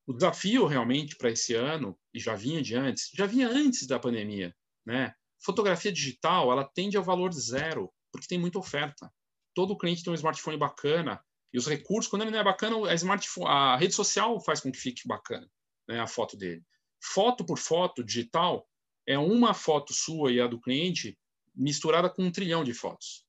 O 0.06 0.14
desafio 0.14 0.66
realmente 0.66 1.16
para 1.16 1.32
esse 1.32 1.54
ano 1.54 1.98
e 2.14 2.20
já 2.20 2.36
vinha 2.36 2.62
de 2.62 2.76
antes, 2.76 3.10
já 3.14 3.26
vinha 3.26 3.48
antes 3.48 3.88
da 3.88 3.98
pandemia, 3.98 4.54
né? 4.86 5.16
Fotografia 5.40 5.92
digital 5.92 6.52
ela 6.52 6.66
tende 6.66 6.98
ao 6.98 7.04
valor 7.04 7.32
zero 7.32 7.90
porque 8.12 8.28
tem 8.28 8.38
muita 8.38 8.60
oferta. 8.60 9.10
Todo 9.54 9.78
cliente 9.78 10.04
tem 10.04 10.12
um 10.12 10.16
smartphone 10.16 10.58
bacana 10.58 11.24
e 11.54 11.58
os 11.58 11.68
recursos, 11.68 12.10
quando 12.10 12.24
ele 12.24 12.32
não 12.32 12.40
é 12.40 12.44
bacana, 12.44 12.90
a, 12.90 12.94
smartphone, 12.96 13.48
a 13.48 13.78
rede 13.78 13.94
social 13.94 14.38
faz 14.42 14.60
com 14.60 14.72
que 14.72 14.78
fique 14.78 15.08
bacana 15.08 15.50
né, 15.88 16.00
a 16.00 16.08
foto 16.08 16.38
dele. 16.38 16.64
Foto 17.02 17.46
por 17.46 17.58
foto 17.58 18.04
digital 18.04 18.68
é 19.08 19.18
uma 19.18 19.54
foto 19.54 19.94
sua 19.94 20.32
e 20.32 20.40
a 20.40 20.48
do 20.48 20.60
cliente 20.60 21.18
misturada 21.56 22.10
com 22.10 22.24
um 22.24 22.32
trilhão 22.32 22.64
de 22.64 22.74
fotos. 22.74 23.26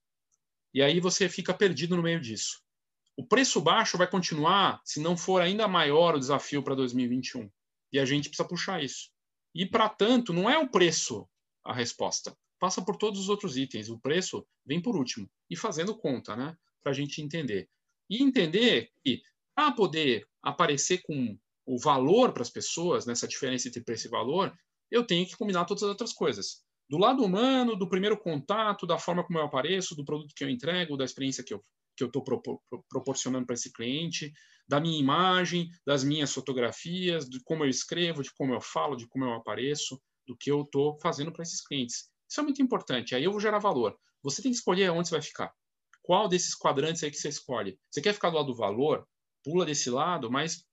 E 0.74 0.82
aí 0.82 1.00
você 1.00 1.28
fica 1.28 1.52
perdido 1.52 1.96
no 1.96 2.02
meio 2.02 2.20
disso. 2.20 2.62
O 3.16 3.26
preço 3.26 3.60
baixo 3.60 3.98
vai 3.98 4.06
continuar 4.08 4.80
se 4.84 5.00
não 5.00 5.16
for 5.16 5.42
ainda 5.42 5.68
maior 5.68 6.14
o 6.14 6.18
desafio 6.18 6.62
para 6.62 6.74
2021. 6.74 7.50
E 7.92 7.98
a 7.98 8.04
gente 8.04 8.28
precisa 8.28 8.48
puxar 8.48 8.82
isso. 8.82 9.10
E, 9.54 9.66
para 9.66 9.88
tanto, 9.88 10.32
não 10.32 10.48
é 10.48 10.58
o 10.58 10.68
preço 10.68 11.28
a 11.62 11.74
resposta. 11.74 12.34
Passa 12.58 12.82
por 12.82 12.96
todos 12.96 13.20
os 13.20 13.28
outros 13.28 13.56
itens. 13.56 13.90
O 13.90 13.98
preço 13.98 14.46
vem 14.64 14.80
por 14.80 14.96
último. 14.96 15.30
E 15.50 15.56
fazendo 15.56 15.94
conta, 15.94 16.34
né? 16.34 16.56
Para 16.82 16.92
a 16.92 16.94
gente 16.94 17.20
entender. 17.20 17.68
E 18.08 18.22
entender 18.22 18.90
que, 19.04 19.22
para 19.54 19.72
poder 19.72 20.26
aparecer 20.42 21.02
com 21.02 21.38
o 21.66 21.78
valor 21.78 22.32
para 22.32 22.42
as 22.42 22.50
pessoas, 22.50 23.06
nessa 23.06 23.28
diferença 23.28 23.68
entre 23.68 23.82
preço 23.82 24.06
e 24.06 24.10
valor, 24.10 24.52
eu 24.90 25.06
tenho 25.06 25.26
que 25.26 25.36
combinar 25.36 25.64
todas 25.64 25.82
as 25.82 25.88
outras 25.88 26.12
coisas. 26.12 26.62
Do 26.88 26.98
lado 26.98 27.24
humano, 27.24 27.76
do 27.76 27.88
primeiro 27.88 28.18
contato, 28.18 28.86
da 28.86 28.98
forma 28.98 29.24
como 29.24 29.38
eu 29.38 29.44
apareço, 29.44 29.94
do 29.94 30.04
produto 30.04 30.34
que 30.34 30.44
eu 30.44 30.50
entrego, 30.50 30.96
da 30.96 31.04
experiência 31.04 31.44
que 31.44 31.54
eu 31.54 31.62
que 31.96 32.02
eu 32.02 32.06
estou 32.06 32.24
proporcionando 32.88 33.46
para 33.46 33.54
esse 33.54 33.72
cliente, 33.72 34.32
da 34.66 34.80
minha 34.80 34.98
imagem, 34.98 35.68
das 35.86 36.02
minhas 36.02 36.32
fotografias, 36.32 37.28
de 37.28 37.40
como 37.44 37.64
eu 37.64 37.68
escrevo, 37.68 38.22
de 38.22 38.32
como 38.32 38.54
eu 38.54 38.60
falo, 38.60 38.96
de 38.96 39.06
como 39.08 39.24
eu 39.24 39.34
apareço, 39.34 40.00
do 40.26 40.36
que 40.36 40.50
eu 40.50 40.62
estou 40.62 40.98
fazendo 41.00 41.32
para 41.32 41.42
esses 41.42 41.62
clientes. 41.62 42.10
Isso 42.28 42.40
é 42.40 42.42
muito 42.42 42.62
importante. 42.62 43.14
Aí 43.14 43.24
eu 43.24 43.30
vou 43.30 43.40
gerar 43.40 43.58
valor. 43.58 43.96
Você 44.22 44.40
tem 44.40 44.50
que 44.50 44.56
escolher 44.56 44.90
onde 44.90 45.08
você 45.08 45.14
vai 45.14 45.22
ficar. 45.22 45.52
Qual 46.02 46.28
desses 46.28 46.56
quadrantes 46.56 47.02
aí 47.02 47.10
que 47.10 47.16
você 47.16 47.28
escolhe? 47.28 47.78
Você 47.90 48.00
quer 48.00 48.14
ficar 48.14 48.30
do 48.30 48.36
lado 48.36 48.46
do 48.46 48.56
valor? 48.56 49.06
Pula 49.44 49.66
desse 49.66 49.90
lado, 49.90 50.30
mas 50.30 50.64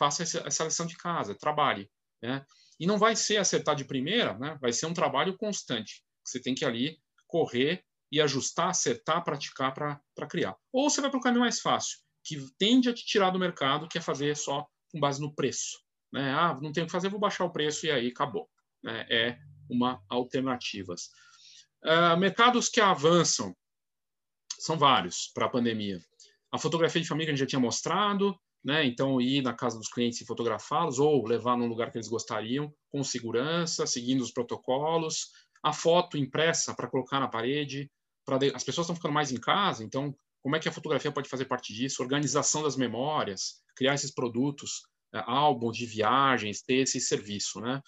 faça 0.00 0.22
essa 0.22 0.64
lição 0.64 0.86
de 0.86 0.96
casa, 0.96 1.34
trabalhe. 1.34 1.90
Né? 2.22 2.42
E 2.78 2.86
não 2.86 2.96
vai 2.96 3.14
ser 3.14 3.36
acertar 3.36 3.76
de 3.76 3.84
primeira, 3.84 4.32
né? 4.38 4.56
vai 4.58 4.72
ser 4.72 4.86
um 4.86 4.94
trabalho 4.94 5.36
constante. 5.36 6.02
Você 6.24 6.40
tem 6.40 6.54
que 6.54 6.64
ali 6.64 6.98
correr 7.26 7.84
e 8.10 8.18
ajustar, 8.18 8.70
acertar, 8.70 9.22
praticar 9.22 9.74
para 9.74 10.26
criar. 10.26 10.56
Ou 10.72 10.88
você 10.88 11.02
vai 11.02 11.10
para 11.10 11.18
o 11.18 11.22
caminho 11.22 11.42
mais 11.42 11.60
fácil, 11.60 11.98
que 12.24 12.38
tende 12.58 12.88
a 12.88 12.94
te 12.94 13.04
tirar 13.04 13.28
do 13.28 13.38
mercado, 13.38 13.86
que 13.88 13.98
é 13.98 14.00
fazer 14.00 14.34
só 14.36 14.66
com 14.90 14.98
base 14.98 15.20
no 15.20 15.34
preço. 15.34 15.78
Né? 16.10 16.32
Ah, 16.32 16.58
não 16.60 16.72
tenho 16.72 16.84
o 16.84 16.86
que 16.86 16.92
fazer, 16.92 17.10
vou 17.10 17.20
baixar 17.20 17.44
o 17.44 17.52
preço 17.52 17.84
e 17.84 17.90
aí 17.90 18.08
acabou. 18.08 18.48
Né? 18.82 19.06
É 19.10 19.38
uma 19.68 20.02
alternativas. 20.08 21.10
Uh, 21.84 22.16
mercados 22.18 22.70
que 22.70 22.80
avançam 22.80 23.54
são 24.58 24.78
vários 24.78 25.30
para 25.34 25.44
a 25.44 25.50
pandemia. 25.50 26.00
A 26.50 26.58
fotografia 26.58 27.00
de 27.00 27.06
família 27.06 27.32
a 27.32 27.36
gente 27.36 27.40
já 27.40 27.46
tinha 27.46 27.60
mostrado, 27.60 28.38
né? 28.64 28.84
Então, 28.84 29.20
ir 29.20 29.42
na 29.42 29.52
casa 29.52 29.78
dos 29.78 29.88
clientes 29.88 30.20
e 30.20 30.26
fotografá-los 30.26 30.98
ou 30.98 31.26
levar 31.26 31.56
num 31.56 31.66
lugar 31.66 31.90
que 31.90 31.98
eles 31.98 32.08
gostariam, 32.08 32.72
com 32.90 33.02
segurança, 33.02 33.86
seguindo 33.86 34.20
os 34.20 34.32
protocolos. 34.32 35.30
A 35.62 35.72
foto 35.72 36.16
impressa 36.16 36.74
para 36.74 36.88
colocar 36.88 37.20
na 37.20 37.28
parede. 37.28 37.90
De... 38.38 38.54
As 38.54 38.64
pessoas 38.64 38.84
estão 38.84 38.96
ficando 38.96 39.14
mais 39.14 39.32
em 39.32 39.40
casa, 39.40 39.82
então, 39.82 40.14
como 40.42 40.56
é 40.56 40.58
que 40.58 40.68
a 40.68 40.72
fotografia 40.72 41.10
pode 41.10 41.28
fazer 41.28 41.46
parte 41.46 41.74
disso? 41.74 42.02
Organização 42.02 42.62
das 42.62 42.76
memórias, 42.76 43.60
criar 43.76 43.94
esses 43.94 44.12
produtos, 44.12 44.82
é, 45.14 45.22
álbuns 45.26 45.76
de 45.76 45.84
viagens, 45.84 46.62
ter 46.62 46.76
esse 46.76 47.00
serviço, 47.00 47.60
né? 47.60 47.80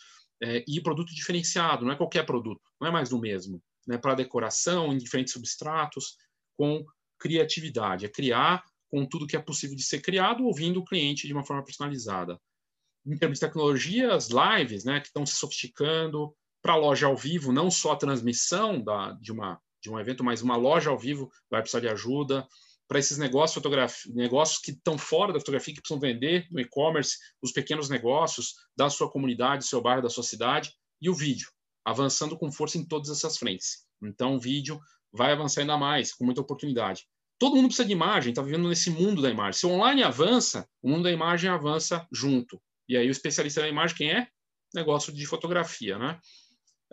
é, 0.42 0.64
e 0.66 0.80
produto 0.82 1.14
diferenciado, 1.14 1.84
não 1.84 1.92
é 1.92 1.96
qualquer 1.96 2.26
produto, 2.26 2.60
não 2.80 2.88
é 2.88 2.90
mais 2.90 3.08
do 3.08 3.18
mesmo. 3.18 3.62
Né, 3.86 3.98
para 3.98 4.14
decoração, 4.14 4.92
em 4.92 4.98
diferentes 4.98 5.32
substratos, 5.32 6.16
com 6.56 6.84
criatividade. 7.18 8.06
É 8.06 8.08
criar 8.08 8.62
com 8.92 9.06
tudo 9.06 9.26
que 9.26 9.34
é 9.34 9.40
possível 9.40 9.74
de 9.74 9.82
ser 9.82 10.02
criado, 10.02 10.44
ouvindo 10.44 10.78
o 10.78 10.84
cliente 10.84 11.26
de 11.26 11.32
uma 11.32 11.46
forma 11.46 11.64
personalizada. 11.64 12.38
Em 13.06 13.16
termos 13.16 13.38
de 13.38 13.46
tecnologia, 13.46 14.14
as 14.14 14.28
lives, 14.28 14.84
né, 14.84 15.00
que 15.00 15.06
estão 15.06 15.24
se 15.24 15.34
sofisticando, 15.34 16.36
para 16.60 16.74
a 16.74 16.76
loja 16.76 17.06
ao 17.06 17.16
vivo, 17.16 17.52
não 17.52 17.70
só 17.70 17.92
a 17.92 17.96
transmissão 17.96 18.80
da, 18.84 19.12
de, 19.12 19.32
uma, 19.32 19.58
de 19.82 19.90
um 19.90 19.98
evento, 19.98 20.22
mas 20.22 20.42
uma 20.42 20.56
loja 20.56 20.90
ao 20.90 20.98
vivo 20.98 21.32
vai 21.50 21.62
precisar 21.62 21.80
de 21.80 21.88
ajuda. 21.88 22.46
Para 22.86 22.98
esses 22.98 23.16
negócios, 23.16 23.54
fotografia, 23.54 24.12
negócios 24.14 24.58
que 24.58 24.72
estão 24.72 24.98
fora 24.98 25.32
da 25.32 25.40
fotografia, 25.40 25.74
que 25.74 25.80
precisam 25.80 25.98
vender 25.98 26.46
no 26.50 26.60
e-commerce, 26.60 27.16
os 27.40 27.50
pequenos 27.50 27.88
negócios 27.88 28.54
da 28.76 28.90
sua 28.90 29.10
comunidade, 29.10 29.64
do 29.64 29.68
seu 29.68 29.80
bairro, 29.80 30.02
da 30.02 30.10
sua 30.10 30.22
cidade, 30.22 30.70
e 31.00 31.08
o 31.08 31.14
vídeo, 31.14 31.48
avançando 31.82 32.38
com 32.38 32.52
força 32.52 32.76
em 32.76 32.86
todas 32.86 33.08
essas 33.08 33.38
frentes. 33.38 33.86
Então, 34.02 34.36
o 34.36 34.40
vídeo 34.40 34.78
vai 35.10 35.32
avançar 35.32 35.62
ainda 35.62 35.78
mais, 35.78 36.12
com 36.12 36.26
muita 36.26 36.42
oportunidade. 36.42 37.06
Todo 37.42 37.56
mundo 37.56 37.66
precisa 37.66 37.84
de 37.84 37.92
imagem, 37.92 38.30
está 38.30 38.40
vivendo 38.40 38.68
nesse 38.68 38.88
mundo 38.88 39.20
da 39.20 39.28
imagem. 39.28 39.58
Se 39.58 39.66
o 39.66 39.70
online 39.70 40.04
avança, 40.04 40.64
o 40.80 40.88
mundo 40.88 41.02
da 41.02 41.10
imagem 41.10 41.50
avança 41.50 42.06
junto. 42.12 42.62
E 42.88 42.96
aí 42.96 43.08
o 43.08 43.10
especialista 43.10 43.60
da 43.60 43.68
imagem, 43.68 43.96
quem 43.96 44.12
é? 44.12 44.28
Negócio 44.72 45.12
de 45.12 45.26
fotografia, 45.26 45.98
né? 45.98 46.20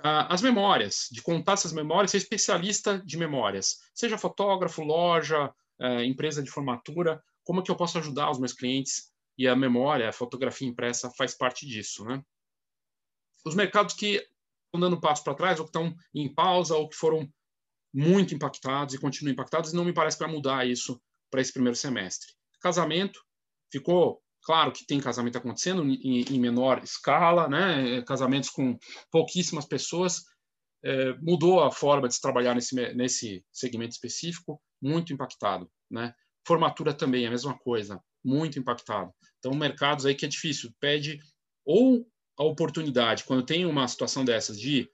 Ah, 0.01 0.33
as 0.33 0.41
memórias, 0.41 1.07
de 1.11 1.21
contar 1.21 1.53
essas 1.53 1.71
memórias, 1.71 2.09
ser 2.09 2.17
especialista 2.17 2.97
de 2.97 3.15
memórias. 3.15 3.75
Seja 3.93 4.17
fotógrafo, 4.17 4.81
loja, 4.81 5.53
eh, 5.79 6.05
empresa 6.05 6.41
de 6.41 6.49
formatura, 6.49 7.23
como 7.43 7.59
é 7.59 7.63
que 7.63 7.69
eu 7.69 7.75
posso 7.75 7.99
ajudar 7.99 8.31
os 8.31 8.39
meus 8.39 8.53
clientes? 8.53 9.11
E 9.37 9.47
a 9.47 9.55
memória, 9.55 10.09
a 10.09 10.11
fotografia 10.11 10.67
impressa 10.67 11.11
faz 11.11 11.35
parte 11.37 11.63
disso, 11.67 12.03
né? 12.05 12.23
Os 13.45 13.53
mercados 13.53 13.93
que 13.93 14.15
estão 14.65 14.79
dando 14.79 14.99
passo 14.99 15.23
para 15.23 15.35
trás, 15.35 15.59
ou 15.59 15.65
que 15.65 15.69
estão 15.69 15.95
em 16.11 16.33
pausa, 16.33 16.75
ou 16.75 16.89
que 16.89 16.95
foram 16.95 17.31
muito 17.93 18.35
impactados 18.35 18.93
e 18.93 18.99
continuam 18.99 19.33
impactados, 19.33 19.71
e 19.71 19.75
não 19.75 19.85
me 19.85 19.93
parece 19.93 20.17
que 20.17 20.23
vai 20.23 20.33
mudar 20.33 20.67
isso 20.67 21.01
para 21.29 21.41
esse 21.41 21.53
primeiro 21.53 21.75
semestre. 21.75 22.33
Casamento, 22.61 23.19
ficou 23.71 24.21
claro 24.43 24.71
que 24.71 24.85
tem 24.85 24.99
casamento 24.99 25.37
acontecendo 25.37 25.83
em, 25.83 26.21
em 26.21 26.39
menor 26.39 26.83
escala, 26.83 27.47
né? 27.47 28.01
casamentos 28.03 28.49
com 28.49 28.77
pouquíssimas 29.11 29.65
pessoas, 29.65 30.23
é, 30.83 31.13
mudou 31.21 31.63
a 31.63 31.71
forma 31.71 32.07
de 32.07 32.15
se 32.15 32.21
trabalhar 32.21 32.55
nesse, 32.55 32.75
nesse 32.93 33.43
segmento 33.51 33.93
específico, 33.93 34.61
muito 34.81 35.13
impactado. 35.13 35.69
Né? 35.89 36.13
Formatura 36.45 36.93
também, 36.93 37.27
a 37.27 37.31
mesma 37.31 37.57
coisa, 37.57 38.01
muito 38.23 38.59
impactado. 38.59 39.13
Então, 39.39 39.53
mercados 39.53 40.05
aí 40.05 40.15
que 40.15 40.25
é 40.25 40.29
difícil, 40.29 40.71
pede 40.79 41.19
ou 41.65 42.07
a 42.37 42.43
oportunidade, 42.43 43.25
quando 43.25 43.45
tem 43.45 43.65
uma 43.65 43.87
situação 43.87 44.23
dessas 44.23 44.59
de 44.59 44.89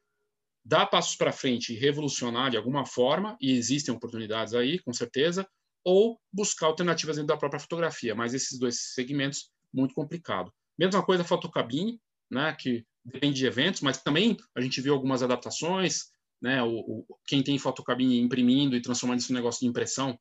dar 0.66 0.88
passos 0.88 1.16
para 1.16 1.32
frente 1.32 1.74
e 1.74 1.78
revolucionar 1.78 2.50
de 2.50 2.58
alguma 2.58 2.86
forma, 2.86 3.38
e 3.40 3.52
existem 3.52 3.94
oportunidades 3.94 4.56
aí, 4.56 4.80
com 4.80 4.92
certeza, 4.92 5.48
ou 5.84 6.20
buscar 6.34 6.66
alternativas 6.66 7.18
dentro 7.18 7.28
da 7.28 7.38
própria 7.38 7.60
fotografia, 7.60 8.16
mas 8.16 8.34
esses 8.34 8.58
dois 8.58 8.94
segmentos, 8.94 9.52
muito 9.72 9.94
complicado. 9.94 10.52
Mesma 10.78 11.06
coisa 11.06 11.22
a 11.22 11.26
fotocabine, 11.26 12.02
né, 12.32 12.56
que 12.58 12.84
depende 13.04 13.36
de 13.36 13.46
eventos, 13.46 13.82
mas 13.82 14.02
também 14.02 14.36
a 14.56 14.62
gente 14.62 14.82
viu 14.82 14.94
algumas 14.94 15.22
adaptações, 15.22 16.06
né, 16.42 16.64
o, 16.64 16.72
o 16.72 17.06
quem 17.28 17.44
tem 17.44 17.60
fotocabine 17.60 18.20
imprimindo 18.20 18.76
e 18.76 18.82
transformando 18.82 19.20
isso 19.20 19.32
em 19.32 19.36
negócio 19.36 19.60
de 19.60 19.68
impressão 19.68 20.18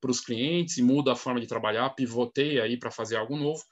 para 0.00 0.10
os 0.10 0.20
clientes 0.20 0.78
e 0.78 0.82
muda 0.82 1.12
a 1.12 1.16
forma 1.16 1.40
de 1.40 1.46
trabalhar, 1.46 1.90
pivoteia 1.90 2.64
aí 2.64 2.78
para 2.78 2.90
fazer 2.90 3.16
algo 3.16 3.36
novo. 3.36 3.62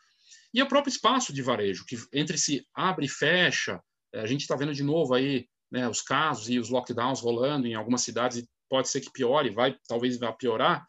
E 0.52 0.62
o 0.62 0.68
próprio 0.68 0.90
espaço 0.90 1.32
de 1.32 1.40
varejo, 1.40 1.86
que 1.86 1.96
entre 2.12 2.36
se 2.36 2.66
abre 2.74 3.06
e 3.06 3.08
fecha, 3.08 3.80
a 4.14 4.26
gente 4.26 4.42
está 4.42 4.54
vendo 4.54 4.74
de 4.74 4.82
novo 4.82 5.14
aí 5.14 5.48
né, 5.70 5.88
os 5.88 6.02
casos 6.02 6.48
e 6.48 6.58
os 6.58 6.68
lockdowns 6.68 7.20
rolando 7.20 7.66
em 7.66 7.74
algumas 7.74 8.02
cidades, 8.02 8.44
pode 8.68 8.88
ser 8.88 9.00
que 9.00 9.12
piore, 9.12 9.50
vai, 9.50 9.76
talvez 9.86 10.18
vá 10.18 10.32
piorar. 10.32 10.86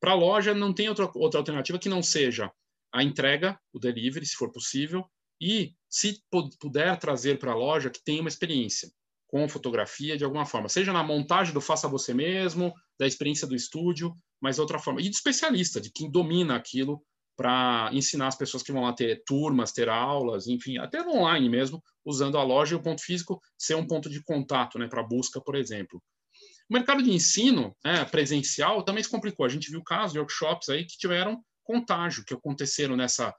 Para 0.00 0.12
a 0.12 0.16
loja, 0.16 0.54
não 0.54 0.72
tem 0.72 0.88
outra, 0.88 1.10
outra 1.14 1.40
alternativa 1.40 1.78
que 1.78 1.88
não 1.88 2.02
seja 2.02 2.50
a 2.92 3.02
entrega, 3.02 3.58
o 3.72 3.78
delivery, 3.78 4.24
se 4.24 4.36
for 4.36 4.52
possível, 4.52 5.04
e 5.40 5.72
se 5.88 6.22
puder 6.60 6.98
trazer 6.98 7.38
para 7.38 7.52
a 7.52 7.56
loja 7.56 7.90
que 7.90 8.02
tenha 8.04 8.20
uma 8.20 8.28
experiência 8.28 8.88
com 9.26 9.48
fotografia 9.48 10.16
de 10.16 10.24
alguma 10.24 10.46
forma, 10.46 10.68
seja 10.68 10.92
na 10.92 11.02
montagem 11.02 11.52
do 11.52 11.60
faça 11.60 11.88
você 11.88 12.14
mesmo, 12.14 12.72
da 12.98 13.06
experiência 13.06 13.48
do 13.48 13.54
estúdio, 13.56 14.14
mas 14.40 14.60
outra 14.60 14.78
forma, 14.78 15.00
e 15.00 15.08
de 15.08 15.16
especialista, 15.16 15.80
de 15.80 15.90
quem 15.90 16.08
domina 16.10 16.54
aquilo 16.54 17.04
para 17.36 17.90
ensinar 17.92 18.28
as 18.28 18.36
pessoas 18.36 18.62
que 18.62 18.72
vão 18.72 18.82
lá 18.82 18.92
ter 18.92 19.22
turmas, 19.26 19.72
ter 19.72 19.88
aulas, 19.88 20.46
enfim, 20.46 20.78
até 20.78 21.02
online 21.06 21.48
mesmo, 21.48 21.82
usando 22.04 22.38
a 22.38 22.42
loja 22.42 22.74
e 22.74 22.78
o 22.78 22.82
ponto 22.82 23.02
físico 23.02 23.40
ser 23.58 23.74
um 23.74 23.86
ponto 23.86 24.08
de 24.08 24.22
contato, 24.22 24.78
né, 24.78 24.86
para 24.86 25.02
busca, 25.02 25.40
por 25.40 25.56
exemplo. 25.56 26.02
O 26.70 26.74
mercado 26.74 27.02
de 27.02 27.10
ensino 27.10 27.76
né, 27.84 28.04
presencial 28.04 28.82
também 28.82 29.02
se 29.02 29.10
complicou. 29.10 29.44
A 29.44 29.48
gente 29.48 29.70
viu 29.70 29.82
casos 29.82 30.12
de 30.12 30.18
workshops 30.18 30.68
aí 30.68 30.84
que 30.84 30.96
tiveram 30.96 31.42
contágio, 31.62 32.24
que 32.24 32.34
aconteceram 32.34 32.96
nessa, 32.96 33.34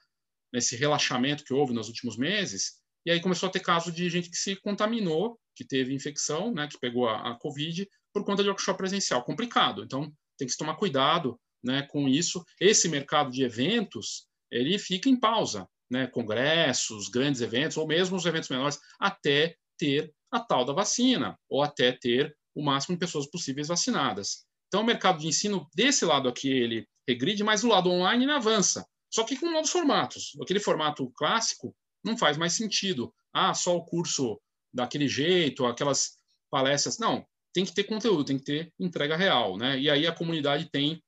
nesse 0.53 0.75
relaxamento 0.75 1.43
que 1.43 1.53
houve 1.53 1.73
nos 1.73 1.87
últimos 1.87 2.17
meses, 2.17 2.73
e 3.05 3.11
aí 3.11 3.21
começou 3.21 3.47
a 3.47 3.51
ter 3.51 3.59
caso 3.59 3.91
de 3.91 4.09
gente 4.09 4.29
que 4.29 4.37
se 4.37 4.55
contaminou, 4.55 5.39
que 5.55 5.65
teve 5.65 5.93
infecção, 5.93 6.53
né, 6.53 6.67
que 6.67 6.79
pegou 6.79 7.07
a, 7.07 7.31
a 7.31 7.39
Covid, 7.39 7.87
por 8.13 8.25
conta 8.25 8.41
de 8.41 8.49
workshop 8.49 8.77
presencial. 8.77 9.23
Complicado. 9.23 9.83
Então, 9.83 10.11
tem 10.37 10.47
que 10.47 10.57
tomar 10.57 10.75
cuidado 10.75 11.39
né, 11.65 11.81
com 11.83 12.07
isso. 12.07 12.45
Esse 12.61 12.87
mercado 12.87 13.31
de 13.31 13.43
eventos 13.43 14.27
ele 14.51 14.77
fica 14.77 15.09
em 15.09 15.19
pausa, 15.19 15.67
né, 15.89 16.07
congressos, 16.07 17.09
grandes 17.09 17.41
eventos 17.41 17.77
ou 17.77 17.87
mesmo 17.87 18.15
os 18.15 18.25
eventos 18.25 18.49
menores, 18.49 18.79
até 18.99 19.55
ter 19.77 20.13
a 20.31 20.39
tal 20.39 20.63
da 20.63 20.73
vacina 20.73 21.37
ou 21.49 21.61
até 21.61 21.91
ter 21.91 22.35
o 22.53 22.63
máximo 22.63 22.95
de 22.95 22.99
pessoas 22.99 23.29
possíveis 23.29 23.67
vacinadas. 23.67 24.45
Então, 24.67 24.81
o 24.81 24.85
mercado 24.85 25.19
de 25.19 25.27
ensino 25.27 25.67
desse 25.75 26.05
lado 26.05 26.29
aqui 26.29 26.49
ele 26.49 26.87
regride, 27.07 27.43
mas 27.43 27.63
o 27.63 27.67
lado 27.67 27.89
online 27.89 28.23
ele 28.23 28.31
avança. 28.31 28.85
Só 29.13 29.23
que 29.23 29.37
com 29.37 29.51
novos 29.51 29.69
formatos. 29.69 30.31
Aquele 30.41 30.59
formato 30.59 31.09
clássico 31.11 31.75
não 32.03 32.17
faz 32.17 32.37
mais 32.37 32.53
sentido. 32.53 33.13
Ah, 33.33 33.53
só 33.53 33.75
o 33.75 33.85
curso 33.85 34.39
daquele 34.73 35.07
jeito, 35.07 35.65
aquelas 35.65 36.17
palestras. 36.49 36.97
Não, 36.97 37.25
tem 37.53 37.63
que 37.63 37.73
ter 37.73 37.85
conteúdo, 37.85 38.25
tem 38.25 38.37
que 38.37 38.43
ter 38.43 38.73
entrega 38.79 39.15
real, 39.15 39.57
né? 39.57 39.79
E 39.79 39.89
aí 39.89 40.05
a 40.05 40.13
comunidade 40.13 40.69
tem 40.69 41.01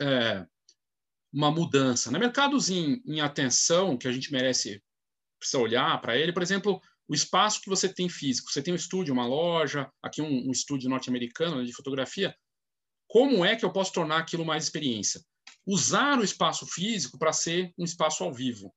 é, 0.00 0.46
uma 1.32 1.50
mudança. 1.50 2.10
No 2.10 2.18
mercados 2.18 2.70
em, 2.70 3.02
em 3.06 3.20
atenção, 3.20 3.96
que 3.96 4.08
a 4.08 4.12
gente 4.12 4.32
merece 4.32 4.82
precisa 5.38 5.62
olhar 5.62 6.00
para 6.00 6.16
ele, 6.16 6.32
por 6.32 6.42
exemplo, 6.42 6.80
o 7.08 7.14
espaço 7.14 7.60
que 7.60 7.68
você 7.68 7.88
tem 7.92 8.08
físico. 8.08 8.50
Você 8.50 8.62
tem 8.62 8.72
um 8.72 8.76
estúdio, 8.76 9.12
uma 9.12 9.26
loja, 9.26 9.90
aqui 10.02 10.20
um, 10.20 10.48
um 10.48 10.50
estúdio 10.50 10.88
norte-americano 10.88 11.64
de 11.64 11.72
fotografia. 11.72 12.34
Como 13.08 13.44
é 13.44 13.54
que 13.54 13.64
eu 13.64 13.72
posso 13.72 13.92
tornar 13.92 14.18
aquilo 14.18 14.44
mais 14.44 14.64
experiência? 14.64 15.20
Usar 15.66 16.18
o 16.18 16.24
espaço 16.24 16.66
físico 16.66 17.18
para 17.18 17.32
ser 17.32 17.72
um 17.78 17.84
espaço 17.84 18.24
ao 18.24 18.32
vivo. 18.32 18.74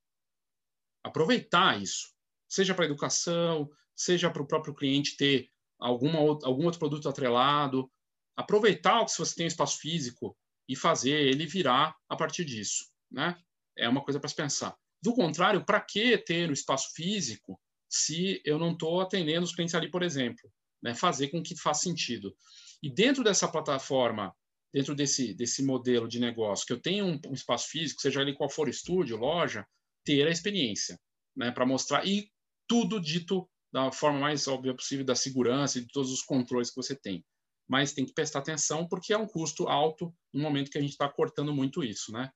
Aproveitar 1.04 1.82
isso, 1.82 2.10
seja 2.48 2.76
para 2.76 2.86
educação, 2.86 3.70
seja 3.96 4.30
para 4.30 4.42
o 4.42 4.48
próprio 4.48 4.76
cliente 4.76 5.18
ter 5.18 5.50
alguma, 5.80 6.20
algum 6.20 6.66
outro 6.66 6.80
produto 6.80 7.10
atrelado. 7.10 7.90
Aproveitar 8.36 9.04
que 9.06 9.12
se 9.12 9.18
você 9.18 9.36
tem 9.36 9.46
um 9.46 9.48
espaço 9.48 9.80
físico 9.80 10.38
e 10.70 10.76
fazer 10.76 11.20
ele 11.28 11.48
virar 11.48 11.96
a 12.08 12.16
partir 12.16 12.46
disso, 12.46 12.86
né? 13.12 13.36
É 13.76 13.90
uma 13.90 14.04
coisa 14.04 14.20
para 14.20 14.30
se 14.30 14.36
pensar. 14.36 14.78
Do 15.02 15.16
contrário, 15.16 15.66
para 15.66 15.82
que 15.82 16.16
ter 16.20 16.48
o 16.48 16.54
espaço 16.54 16.94
físico 16.94 17.60
se 17.90 18.40
eu 18.46 18.60
não 18.60 18.74
estou 18.74 19.02
atendendo 19.02 19.46
os 19.46 19.56
clientes 19.56 19.74
ali, 19.74 19.90
por 19.90 20.04
exemplo? 20.04 20.52
Né? 20.84 20.94
Fazer 20.94 21.30
com 21.30 21.42
que 21.42 21.60
faça 21.60 21.82
sentido. 21.82 22.36
E 22.84 22.94
dentro 22.94 23.24
dessa 23.24 23.48
plataforma, 23.48 24.32
dentro 24.72 24.94
desse, 24.94 25.34
desse 25.34 25.64
modelo 25.64 26.08
de 26.08 26.20
negócio, 26.20 26.68
que 26.68 26.74
eu 26.74 26.80
tenho 26.80 27.06
um, 27.06 27.20
um 27.28 27.34
espaço 27.34 27.70
físico, 27.70 28.02
seja 28.02 28.22
ali 28.22 28.36
qual 28.36 28.50
for 28.50 28.70
estúdio, 28.70 29.18
loja, 29.18 29.66
ter 30.06 30.28
a 30.28 30.32
experiência, 30.32 31.00
né? 31.36 31.50
Para 31.52 31.66
mostrar 31.66 32.06
e 32.06 32.30
tudo 32.68 33.02
dito 33.02 33.50
da 33.74 33.92
forma 33.92 34.20
mais 34.20 34.48
óbvia 34.48 34.76
possível 34.76 35.06
da 35.06 35.16
segurança 35.16 35.80
e 35.80 35.82
de 35.82 35.88
todos 35.88 36.12
os 36.12 36.22
controles 36.22 36.70
que 36.70 36.76
você 36.76 36.96
tem 36.96 37.26
mas 37.70 37.94
tem 37.94 38.04
que 38.04 38.14
prestar 38.14 38.40
atenção 38.40 38.88
porque 38.88 39.14
é 39.14 39.18
um 39.18 39.28
custo 39.28 39.68
alto 39.68 40.12
no 40.34 40.42
momento 40.42 40.72
que 40.72 40.78
a 40.78 40.82
gente 40.82 40.92
está 40.92 41.08
cortando 41.08 41.54
muito 41.54 41.84
isso, 41.84 42.12
né? 42.12 42.32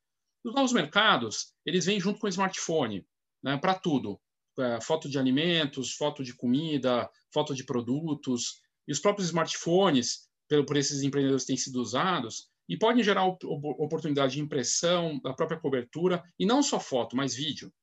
Os 0.45 0.53
novos 0.53 0.71
mercados, 0.71 1.53
eles 1.65 1.85
vêm 1.85 1.99
junto 1.99 2.19
com 2.19 2.27
o 2.27 2.29
smartphone, 2.29 3.05
né, 3.41 3.57
para 3.57 3.73
tudo. 3.73 4.19
É, 4.59 4.79
foto 4.79 5.09
de 5.09 5.17
alimentos, 5.17 5.93
foto 5.93 6.23
de 6.23 6.35
comida, 6.35 7.09
foto 7.33 7.55
de 7.55 7.63
produtos, 7.63 8.61
e 8.87 8.91
os 8.91 8.99
próprios 8.99 9.29
smartphones, 9.29 10.29
pelo, 10.47 10.65
por 10.65 10.77
esses 10.77 11.01
empreendedores 11.01 11.45
têm 11.45 11.57
sido 11.57 11.81
usados, 11.81 12.49
e 12.69 12.77
podem 12.77 13.03
gerar 13.03 13.25
op 13.25 13.43
oportunidade 13.45 14.33
de 14.33 14.41
impressão, 14.41 15.19
da 15.23 15.33
própria 15.33 15.59
cobertura, 15.59 16.23
e 16.37 16.45
não 16.45 16.61
só 16.61 16.79
foto, 16.79 17.15
mas 17.15 17.33
vídeo. 17.33 17.73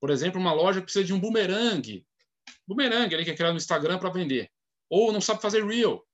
Por 0.00 0.10
exemplo, 0.10 0.40
uma 0.40 0.52
loja 0.52 0.82
precisa 0.82 1.04
de 1.04 1.12
um 1.12 1.20
boomerang, 1.20 2.04
boomerang 2.66 3.14
ali 3.14 3.24
que 3.24 3.30
é 3.30 3.36
criado 3.36 3.52
no 3.52 3.58
Instagram 3.58 3.98
para 3.98 4.10
vender, 4.10 4.50
ou 4.90 5.12
não 5.12 5.20
sabe 5.20 5.40
fazer 5.40 5.64
reel, 5.64 6.04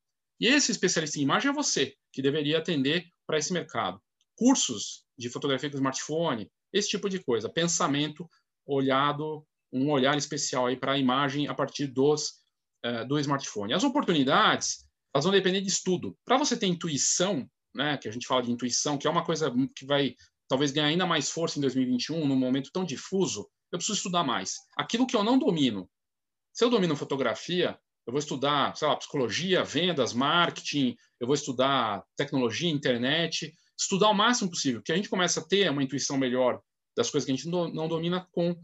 e 0.45 0.47
esse 0.47 0.70
especialista 0.70 1.18
em 1.18 1.22
imagem 1.22 1.51
é 1.51 1.55
você, 1.55 1.97
que 2.12 2.20
deveria 2.20 2.59
atender 2.59 3.07
para 3.26 3.38
esse 3.38 3.51
mercado. 3.51 3.99
Cursos 4.36 5.03
de 5.16 5.30
fotografia 5.30 5.70
com 5.70 5.76
smartphone, 5.78 6.53
esse 6.70 6.90
tipo 6.90 7.09
de 7.09 7.18
coisa. 7.18 7.49
Pensamento 7.49 8.28
olhado 8.66 9.42
um 9.72 9.90
olhar 9.90 10.18
especial 10.18 10.66
aí 10.66 10.76
para 10.76 10.92
a 10.92 10.99
imagem 10.99 11.49
a 11.49 11.55
partir 11.55 11.86
dos, 11.86 12.42
uh, 12.84 13.09
do 13.09 13.18
smartphone. 13.18 13.72
As 13.72 13.84
oportunidades 13.84 14.84
elas 15.14 15.24
vão 15.24 15.32
depender 15.32 15.62
de 15.62 15.68
estudo. 15.68 16.14
Para 16.26 16.36
você 16.36 16.59
ter 16.59 16.66
intuição, 16.66 17.49
né, 17.74 17.97
que 17.97 18.07
a 18.07 18.12
gente 18.12 18.26
fala 18.26 18.42
de 18.42 18.53
intuição, 18.53 18.99
que 18.99 19.07
é 19.07 19.11
uma 19.11 19.24
coisa 19.24 19.51
que 19.74 19.86
vai 19.86 20.14
talvez 20.47 20.72
ganhar 20.72 20.88
ainda 20.88 21.07
mais 21.07 21.30
força 21.30 21.59
em 21.59 21.62
2021, 21.62 22.28
num 22.28 22.36
momento 22.36 22.70
tão 22.70 22.84
difuso, 22.84 23.49
eu 23.72 23.78
preciso 23.78 23.97
estudar 23.97 24.22
mais. 24.22 24.57
Aquilo 24.76 25.07
que 25.07 25.16
eu 25.16 25.24
não 25.24 25.38
domino. 25.38 25.88
Se 26.53 26.62
eu 26.62 26.68
domino 26.68 26.95
fotografia, 26.95 27.78
eu 28.07 28.12
vou 28.12 28.18
estudar, 28.18 28.76
sei 28.76 28.86
lá, 28.86 28.96
psicologia, 28.96 29.64
vendas, 29.64 30.12
marketing, 30.12 30.96
eu 31.18 31.26
vou 31.26 31.34
estudar 31.34 32.05
tecnologia, 32.16 32.70
internet, 32.70 33.52
estudar 33.78 34.11
o 34.11 34.14
máximo 34.14 34.50
possível, 34.50 34.82
que 34.82 34.92
a 34.92 34.96
gente 34.96 35.09
começa 35.09 35.40
a 35.40 35.44
ter 35.44 35.70
uma 35.70 35.82
intuição 35.82 36.16
melhor 36.18 36.61
das 36.96 37.11
coisas 37.11 37.26
que 37.26 37.32
a 37.32 37.36
gente 37.36 37.48
não 37.48 37.88
domina 37.88 38.26
com 38.32 38.55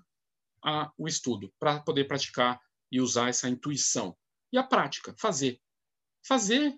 a, 0.64 0.90
o 0.96 1.08
estudo, 1.08 1.52
para 1.58 1.80
poder 1.80 2.04
praticar 2.04 2.60
e 2.92 3.00
usar 3.00 3.28
essa 3.28 3.48
intuição. 3.48 4.16
E 4.52 4.58
a 4.58 4.62
prática, 4.62 5.14
fazer. 5.18 5.58
Fazer, 6.26 6.74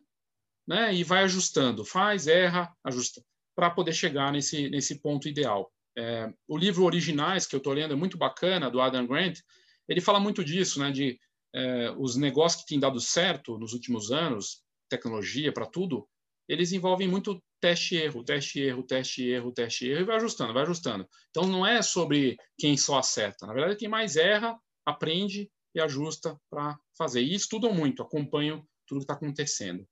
né? 0.66 0.94
E 0.94 1.02
vai 1.02 1.24
ajustando, 1.24 1.84
faz, 1.84 2.26
erra, 2.26 2.72
ajusta, 2.84 3.22
para 3.54 3.70
poder 3.70 3.92
chegar 3.92 4.32
nesse, 4.32 4.68
nesse 4.70 5.00
ponto 5.00 5.28
ideal. 5.28 5.72
É, 5.96 6.32
o 6.46 6.56
livro 6.56 6.84
Originais, 6.84 7.46
que 7.46 7.54
eu 7.54 7.58
estou 7.58 7.72
lendo, 7.72 7.92
é 7.92 7.96
muito 7.96 8.16
bacana, 8.16 8.70
do 8.70 8.80
Adam 8.80 9.06
Grant, 9.06 9.40
ele 9.88 10.00
fala 10.00 10.20
muito 10.20 10.44
disso, 10.44 10.78
né? 10.80 10.90
De 10.90 11.18
é, 11.54 11.90
os 11.98 12.16
negócios 12.16 12.62
que 12.62 12.68
têm 12.68 12.80
dado 12.80 13.00
certo 13.00 13.58
nos 13.58 13.72
últimos 13.72 14.10
anos, 14.10 14.62
tecnologia 14.88 15.52
para 15.52 15.66
tudo, 15.66 16.08
eles 16.48 16.72
envolvem 16.72 17.08
muito 17.08 17.42
teste 17.60 17.96
erro, 17.96 18.24
teste 18.24 18.60
erro, 18.60 18.82
teste 18.82 19.24
erro, 19.24 19.52
teste 19.52 19.88
erro 19.88 20.00
e 20.00 20.04
vai 20.04 20.16
ajustando, 20.16 20.52
vai 20.52 20.62
ajustando. 20.62 21.08
Então 21.30 21.46
não 21.46 21.64
é 21.64 21.80
sobre 21.80 22.36
quem 22.58 22.76
só 22.76 22.98
acerta. 22.98 23.46
Na 23.46 23.52
verdade, 23.52 23.76
quem 23.76 23.88
mais 23.88 24.16
erra 24.16 24.58
aprende 24.84 25.50
e 25.74 25.80
ajusta 25.80 26.36
para 26.50 26.76
fazer. 26.96 27.22
E 27.22 27.34
estudam 27.34 27.72
muito, 27.72 28.02
acompanham 28.02 28.66
tudo 28.86 28.98
que 28.98 29.04
está 29.04 29.14
acontecendo. 29.14 29.86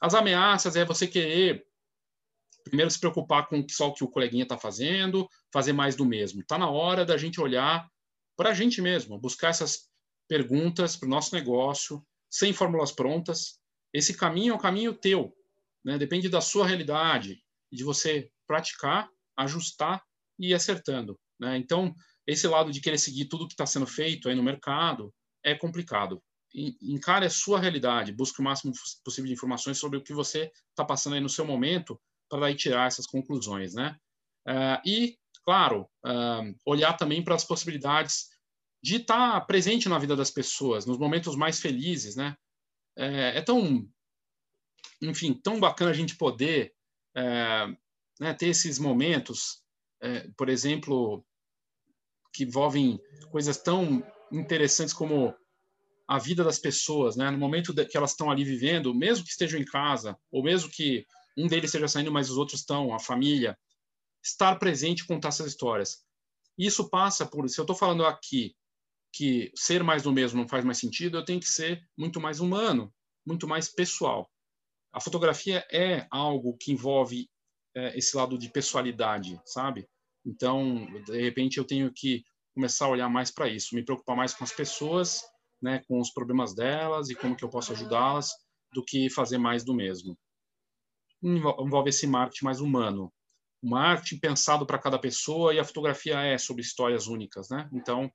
As 0.00 0.14
ameaças 0.14 0.76
é 0.76 0.84
você 0.84 1.06
querer 1.06 1.66
primeiro 2.64 2.90
se 2.90 2.98
preocupar 2.98 3.48
com 3.48 3.66
só 3.68 3.88
o 3.88 3.92
que 3.92 4.04
o 4.04 4.08
coleguinha 4.08 4.44
está 4.44 4.56
fazendo, 4.56 5.28
fazer 5.52 5.72
mais 5.72 5.96
do 5.96 6.04
mesmo. 6.04 6.40
Está 6.40 6.56
na 6.56 6.70
hora 6.70 7.04
da 7.04 7.16
gente 7.16 7.40
olhar 7.40 7.88
para 8.36 8.50
a 8.50 8.54
gente 8.54 8.80
mesmo, 8.80 9.18
buscar 9.18 9.48
essas 9.48 9.90
perguntas 10.28 10.96
para 10.96 11.06
o 11.06 11.10
nosso 11.10 11.34
negócio, 11.34 12.04
sem 12.30 12.52
fórmulas 12.52 12.92
prontas. 12.92 13.60
Esse 13.92 14.16
caminho 14.16 14.52
é 14.52 14.56
um 14.56 14.60
caminho 14.60 14.94
teu, 14.94 15.36
né? 15.84 15.98
depende 15.98 16.28
da 16.28 16.40
sua 16.40 16.66
realidade, 16.66 17.42
de 17.70 17.84
você 17.84 18.30
praticar, 18.46 19.08
ajustar 19.36 20.02
e 20.38 20.50
ir 20.50 20.54
acertando. 20.54 21.18
Né? 21.38 21.56
Então, 21.58 21.94
esse 22.26 22.46
lado 22.46 22.70
de 22.70 22.80
querer 22.80 22.98
seguir 22.98 23.26
tudo 23.26 23.46
que 23.46 23.54
está 23.54 23.66
sendo 23.66 23.86
feito 23.86 24.28
aí 24.28 24.34
no 24.34 24.42
mercado 24.42 25.12
é 25.44 25.54
complicado. 25.54 26.22
Encare 26.54 27.26
a 27.26 27.30
sua 27.30 27.58
realidade, 27.58 28.12
busque 28.12 28.40
o 28.40 28.44
máximo 28.44 28.72
possível 29.04 29.28
de 29.28 29.32
informações 29.32 29.78
sobre 29.78 29.98
o 29.98 30.02
que 30.02 30.12
você 30.12 30.50
está 30.70 30.84
passando 30.84 31.14
aí 31.14 31.20
no 31.20 31.28
seu 31.28 31.46
momento 31.46 32.00
para 32.28 32.40
daí 32.40 32.54
tirar 32.54 32.86
essas 32.86 33.06
conclusões, 33.06 33.74
né? 33.74 33.96
Uh, 34.46 34.80
e, 34.86 35.18
claro, 35.44 35.88
uh, 36.04 36.54
olhar 36.66 36.94
também 36.94 37.22
para 37.22 37.34
as 37.34 37.44
possibilidades 37.44 38.28
de 38.82 38.96
estar 38.96 39.32
tá 39.32 39.40
presente 39.40 39.88
na 39.88 39.98
vida 39.98 40.16
das 40.16 40.30
pessoas, 40.30 40.84
nos 40.84 40.98
momentos 40.98 41.36
mais 41.36 41.60
felizes, 41.60 42.16
né? 42.16 42.36
É, 42.96 43.38
é 43.38 43.42
tão, 43.42 43.88
enfim, 45.00 45.32
tão 45.32 45.60
bacana 45.60 45.90
a 45.90 45.94
gente 45.94 46.16
poder 46.16 46.74
é, 47.16 47.66
né, 48.18 48.34
ter 48.34 48.48
esses 48.48 48.78
momentos, 48.78 49.62
é, 50.00 50.28
por 50.36 50.48
exemplo, 50.48 51.24
que 52.32 52.44
envolvem 52.44 53.00
coisas 53.30 53.56
tão 53.56 54.02
interessantes 54.32 54.92
como 54.92 55.34
a 56.08 56.18
vida 56.18 56.42
das 56.42 56.58
pessoas, 56.58 57.14
né? 57.16 57.30
No 57.30 57.38
momento 57.38 57.72
que 57.86 57.96
elas 57.96 58.10
estão 58.10 58.30
ali 58.30 58.44
vivendo, 58.44 58.94
mesmo 58.94 59.24
que 59.24 59.30
estejam 59.30 59.60
em 59.60 59.64
casa, 59.64 60.18
ou 60.30 60.42
mesmo 60.42 60.68
que 60.68 61.06
um 61.38 61.46
deles 61.46 61.66
esteja 61.66 61.88
saindo, 61.88 62.12
mas 62.12 62.30
os 62.30 62.36
outros 62.36 62.60
estão, 62.60 62.92
a 62.92 62.98
família, 62.98 63.56
estar 64.22 64.56
presente 64.56 65.00
e 65.00 65.06
contar 65.06 65.28
essas 65.28 65.46
histórias. 65.46 66.04
Isso 66.58 66.90
passa 66.90 67.24
por, 67.24 67.48
se 67.48 67.58
eu 67.58 67.62
estou 67.62 67.76
falando 67.76 68.04
aqui 68.04 68.54
que 69.12 69.52
ser 69.54 69.82
mais 69.82 70.02
do 70.02 70.12
mesmo 70.12 70.40
não 70.40 70.48
faz 70.48 70.64
mais 70.64 70.78
sentido, 70.78 71.18
eu 71.18 71.24
tenho 71.24 71.40
que 71.40 71.48
ser 71.48 71.86
muito 71.96 72.20
mais 72.20 72.40
humano, 72.40 72.92
muito 73.26 73.46
mais 73.46 73.68
pessoal. 73.68 74.30
A 74.92 75.00
fotografia 75.00 75.66
é 75.70 76.06
algo 76.10 76.56
que 76.58 76.72
envolve 76.72 77.28
é, 77.74 77.96
esse 77.96 78.16
lado 78.16 78.38
de 78.38 78.50
pessoalidade, 78.50 79.40
sabe? 79.44 79.88
Então, 80.24 80.86
de 81.04 81.20
repente, 81.20 81.58
eu 81.58 81.64
tenho 81.64 81.92
que 81.92 82.24
começar 82.54 82.86
a 82.86 82.90
olhar 82.90 83.08
mais 83.08 83.30
para 83.30 83.48
isso, 83.48 83.74
me 83.74 83.84
preocupar 83.84 84.16
mais 84.16 84.34
com 84.34 84.44
as 84.44 84.52
pessoas, 84.52 85.22
né, 85.60 85.82
com 85.88 86.00
os 86.00 86.10
problemas 86.10 86.54
delas 86.54 87.08
e 87.08 87.14
como 87.14 87.36
que 87.36 87.44
eu 87.44 87.48
posso 87.48 87.72
ajudá-las, 87.72 88.30
do 88.72 88.84
que 88.84 89.08
fazer 89.10 89.38
mais 89.38 89.64
do 89.64 89.74
mesmo. 89.74 90.18
Envolve 91.22 91.88
esse 91.88 92.06
marketing 92.06 92.44
mais 92.44 92.60
humano, 92.60 93.12
o 93.62 93.68
marketing 93.68 94.18
pensado 94.18 94.66
para 94.66 94.78
cada 94.78 94.98
pessoa 94.98 95.54
e 95.54 95.60
a 95.60 95.64
fotografia 95.64 96.20
é 96.20 96.36
sobre 96.36 96.62
histórias 96.62 97.06
únicas, 97.06 97.48
né? 97.48 97.70
Então, 97.72 98.10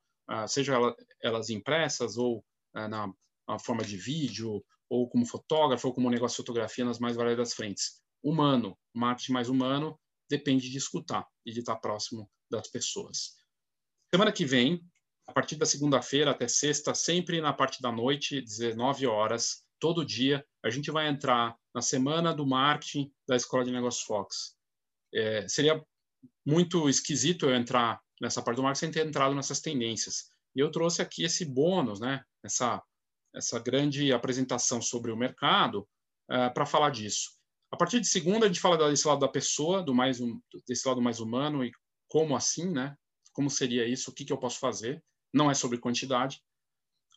seja 0.47 0.77
elas 1.21 1.49
impressas 1.49 2.17
ou 2.17 2.43
ah, 2.73 2.87
na, 2.87 3.59
forma 3.59 3.83
de 3.83 3.97
vídeo, 3.97 4.63
ou 4.89 5.09
como 5.09 5.25
fotógrafo, 5.25 5.87
ou 5.87 5.93
como 5.93 6.09
negócio 6.09 6.35
de 6.35 6.47
fotografia 6.47 6.85
nas 6.85 6.99
mais 6.99 7.15
variadas 7.15 7.53
frentes. 7.53 8.01
Humano, 8.23 8.77
marketing 8.93 9.31
mais 9.31 9.49
humano, 9.49 9.99
depende 10.29 10.69
de 10.69 10.77
escutar 10.77 11.25
e 11.45 11.51
de 11.51 11.59
estar 11.59 11.77
próximo 11.77 12.29
das 12.49 12.67
pessoas. 12.67 13.35
Semana 14.13 14.31
que 14.31 14.45
vem, 14.45 14.81
a 15.27 15.33
partir 15.33 15.55
da 15.55 15.65
segunda-feira 15.65 16.31
até 16.31 16.47
sexta, 16.47 16.93
sempre 16.93 17.41
na 17.41 17.53
parte 17.53 17.81
da 17.81 17.91
noite, 17.91 18.41
19 18.41 19.07
horas, 19.07 19.63
todo 19.79 20.05
dia, 20.05 20.45
a 20.63 20.69
gente 20.69 20.91
vai 20.91 21.07
entrar 21.07 21.55
na 21.73 21.81
semana 21.81 22.33
do 22.33 22.45
marketing 22.45 23.11
da 23.27 23.35
Escola 23.35 23.63
de 23.63 23.71
Negócios 23.71 24.03
Fox. 24.03 24.55
É, 25.13 25.47
seria 25.47 25.83
muito 26.45 26.89
esquisito 26.89 27.45
eu 27.45 27.55
entrar 27.55 28.01
nessa 28.21 28.41
parte 28.41 28.57
do 28.57 28.63
marketing 28.63 28.91
ter 28.91 29.07
entrado 29.07 29.35
nessas 29.35 29.59
tendências. 29.59 30.31
E 30.55 30.59
eu 30.59 30.71
trouxe 30.71 31.01
aqui 31.01 31.23
esse 31.23 31.45
bônus, 31.45 31.99
né? 31.99 32.23
Essa, 32.43 32.81
essa 33.33 33.59
grande 33.59 34.11
apresentação 34.11 34.81
sobre 34.81 35.11
o 35.11 35.17
mercado 35.17 35.87
uh, 36.31 36.53
para 36.53 36.65
falar 36.65 36.89
disso. 36.89 37.31
A 37.71 37.77
partir 37.77 37.99
de 37.99 38.07
segunda 38.07 38.45
a 38.45 38.47
gente 38.47 38.59
fala 38.59 38.89
desse 38.89 39.07
lado 39.07 39.19
da 39.19 39.27
pessoa, 39.27 39.83
do 39.83 39.93
mais 39.93 40.19
um, 40.19 40.39
desse 40.67 40.87
lado 40.87 41.01
mais 41.01 41.19
humano 41.19 41.63
e 41.63 41.71
como 42.07 42.35
assim, 42.35 42.71
né? 42.71 42.95
Como 43.33 43.49
seria 43.49 43.87
isso? 43.87 44.09
O 44.09 44.13
que, 44.13 44.25
que 44.25 44.33
eu 44.33 44.37
posso 44.37 44.59
fazer? 44.59 45.03
Não 45.33 45.51
é 45.51 45.53
sobre 45.53 45.77
quantidade. 45.77 46.41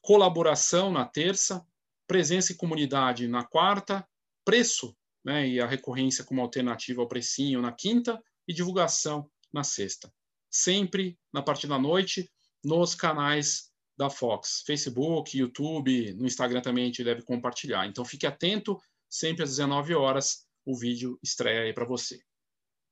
Colaboração 0.03 0.91
na 0.91 1.07
terça, 1.07 1.65
presença 2.07 2.53
e 2.53 2.57
comunidade 2.57 3.29
na 3.29 3.45
quarta, 3.45 4.07
preço, 4.45 4.95
né? 5.25 5.49
E 5.49 5.61
a 5.61 5.67
recorrência 5.67 6.25
como 6.25 6.43
alternativa 6.43 7.01
ao 7.01 7.09
precinho 7.09 7.63
na 7.63 7.73
quinta 7.73 8.23
e 8.47 8.53
divulgação 8.53 9.31
na 9.53 9.65
sexta 9.65 10.13
sempre 10.51 11.19
na 11.33 11.43
parte 11.43 11.67
da 11.67 11.79
noite 11.79 12.31
nos 12.65 12.95
canais 12.95 13.71
da 13.97 14.09
Fox, 14.11 14.63
Facebook, 14.67 15.37
YouTube, 15.37 16.15
no 16.15 16.27
Instagram 16.27 16.61
também 16.61 16.85
a 16.85 16.87
gente 16.87 17.05
deve 17.05 17.23
compartilhar. 17.23 17.87
Então 17.87 18.05
fique 18.05 18.27
atento, 18.27 18.81
sempre 19.09 19.43
às 19.43 19.51
19 19.51 19.95
horas 19.95 20.47
o 20.65 20.77
vídeo 20.77 21.19
estreia 21.23 21.63
aí 21.63 21.73
para 21.73 21.85
você. 21.85 22.21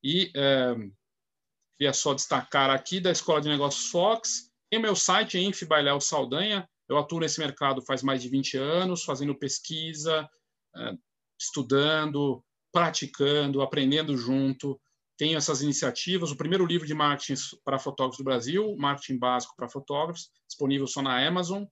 E 0.03 0.31
é, 0.35 0.75
queria 1.77 1.93
só 1.93 2.13
destacar 2.13 2.69
aqui 2.69 2.99
da 2.99 3.11
Escola 3.11 3.41
de 3.41 3.49
Negócios 3.49 3.89
Fox, 3.89 4.51
tem 4.69 4.79
meu 4.79 4.95
site, 4.95 5.39
Inf 5.39 5.63
Bailéu 5.63 5.99
Saldanha, 5.99 6.69
eu 6.87 6.97
atuo 6.97 7.19
nesse 7.19 7.39
mercado 7.39 7.81
faz 7.81 8.01
mais 8.03 8.21
de 8.21 8.29
20 8.29 8.57
anos, 8.57 9.03
fazendo 9.03 9.35
pesquisa, 9.35 10.29
é, 10.75 10.93
estudando, 11.39 12.43
praticando, 12.71 13.61
aprendendo 13.61 14.15
junto, 14.15 14.79
tenho 15.19 15.37
essas 15.37 15.61
iniciativas. 15.61 16.31
O 16.31 16.37
primeiro 16.37 16.65
livro 16.65 16.87
de 16.87 16.93
marketing 16.93 17.33
para 17.65 17.77
fotógrafos 17.77 18.17
do 18.17 18.23
Brasil, 18.23 18.75
Marketing 18.77 19.19
Básico 19.19 19.53
para 19.53 19.67
Fotógrafos, 19.67 20.31
disponível 20.47 20.87
só 20.87 21.01
na 21.01 21.27
Amazon, 21.27 21.65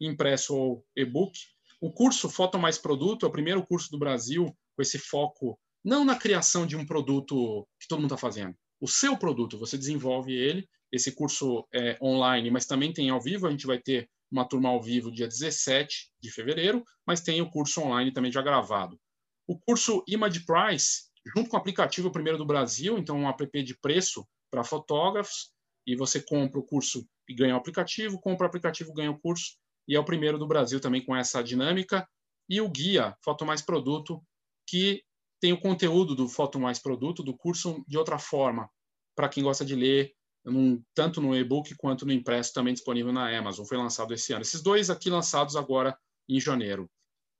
impresso 0.00 0.56
ou 0.56 0.84
e-book. 0.96 1.32
O 1.80 1.92
curso 1.92 2.28
Foto 2.28 2.58
Mais 2.58 2.76
Produto 2.76 3.24
é 3.24 3.28
o 3.28 3.32
primeiro 3.32 3.64
curso 3.64 3.88
do 3.92 3.98
Brasil 4.00 4.46
com 4.74 4.82
esse 4.82 4.98
foco 4.98 5.56
não 5.84 6.04
na 6.04 6.16
criação 6.16 6.66
de 6.66 6.76
um 6.76 6.84
produto 6.84 7.66
que 7.80 7.86
todo 7.86 8.00
mundo 8.00 8.12
está 8.12 8.20
fazendo. 8.20 8.56
O 8.80 8.88
seu 8.88 9.16
produto, 9.16 9.56
você 9.56 9.78
desenvolve 9.78 10.34
ele. 10.34 10.68
Esse 10.90 11.12
curso 11.12 11.64
é 11.72 11.96
online, 12.02 12.50
mas 12.50 12.66
também 12.66 12.92
tem 12.92 13.10
ao 13.10 13.20
vivo. 13.20 13.46
A 13.46 13.50
gente 13.50 13.66
vai 13.66 13.78
ter 13.78 14.10
uma 14.28 14.44
turma 14.44 14.70
ao 14.70 14.82
vivo 14.82 15.12
dia 15.12 15.28
17 15.28 16.10
de 16.20 16.32
fevereiro, 16.32 16.82
mas 17.06 17.20
tem 17.20 17.40
o 17.40 17.48
curso 17.48 17.80
online 17.80 18.12
também 18.12 18.32
já 18.32 18.42
gravado. 18.42 18.98
O 19.46 19.56
curso 19.56 20.02
Image 20.08 20.44
Price 20.44 21.07
junto 21.34 21.50
com 21.50 21.56
o 21.56 21.60
aplicativo 21.60 22.10
primeiro 22.10 22.38
do 22.38 22.46
Brasil, 22.46 22.98
então 22.98 23.18
um 23.18 23.28
app 23.28 23.62
de 23.62 23.78
preço 23.78 24.26
para 24.50 24.64
fotógrafos, 24.64 25.52
e 25.86 25.96
você 25.96 26.20
compra 26.20 26.58
o 26.58 26.62
curso 26.62 27.06
e 27.28 27.34
ganha 27.34 27.54
o 27.54 27.58
aplicativo, 27.58 28.20
compra 28.20 28.46
o 28.46 28.48
aplicativo, 28.48 28.92
ganha 28.92 29.10
o 29.10 29.18
curso, 29.18 29.56
e 29.86 29.94
é 29.94 30.00
o 30.00 30.04
primeiro 30.04 30.38
do 30.38 30.46
Brasil 30.46 30.80
também 30.80 31.04
com 31.04 31.16
essa 31.16 31.42
dinâmica, 31.42 32.06
e 32.48 32.60
o 32.60 32.68
guia 32.68 33.16
Foto 33.22 33.44
Mais 33.44 33.62
Produto, 33.62 34.22
que 34.66 35.02
tem 35.40 35.52
o 35.52 35.60
conteúdo 35.60 36.14
do 36.14 36.28
Foto 36.28 36.58
Mais 36.58 36.78
Produto, 36.78 37.22
do 37.22 37.36
curso, 37.36 37.84
de 37.86 37.96
outra 37.96 38.18
forma, 38.18 38.68
para 39.14 39.28
quem 39.28 39.42
gosta 39.42 39.64
de 39.64 39.74
ler 39.74 40.12
num, 40.44 40.82
tanto 40.94 41.20
no 41.20 41.36
e-book 41.36 41.74
quanto 41.76 42.06
no 42.06 42.12
impresso, 42.12 42.52
também 42.52 42.74
disponível 42.74 43.12
na 43.12 43.36
Amazon. 43.36 43.66
Foi 43.66 43.76
lançado 43.76 44.14
esse 44.14 44.32
ano. 44.32 44.42
Esses 44.42 44.62
dois 44.62 44.90
aqui 44.90 45.10
lançados 45.10 45.56
agora 45.56 45.96
em 46.28 46.40
janeiro. 46.40 46.90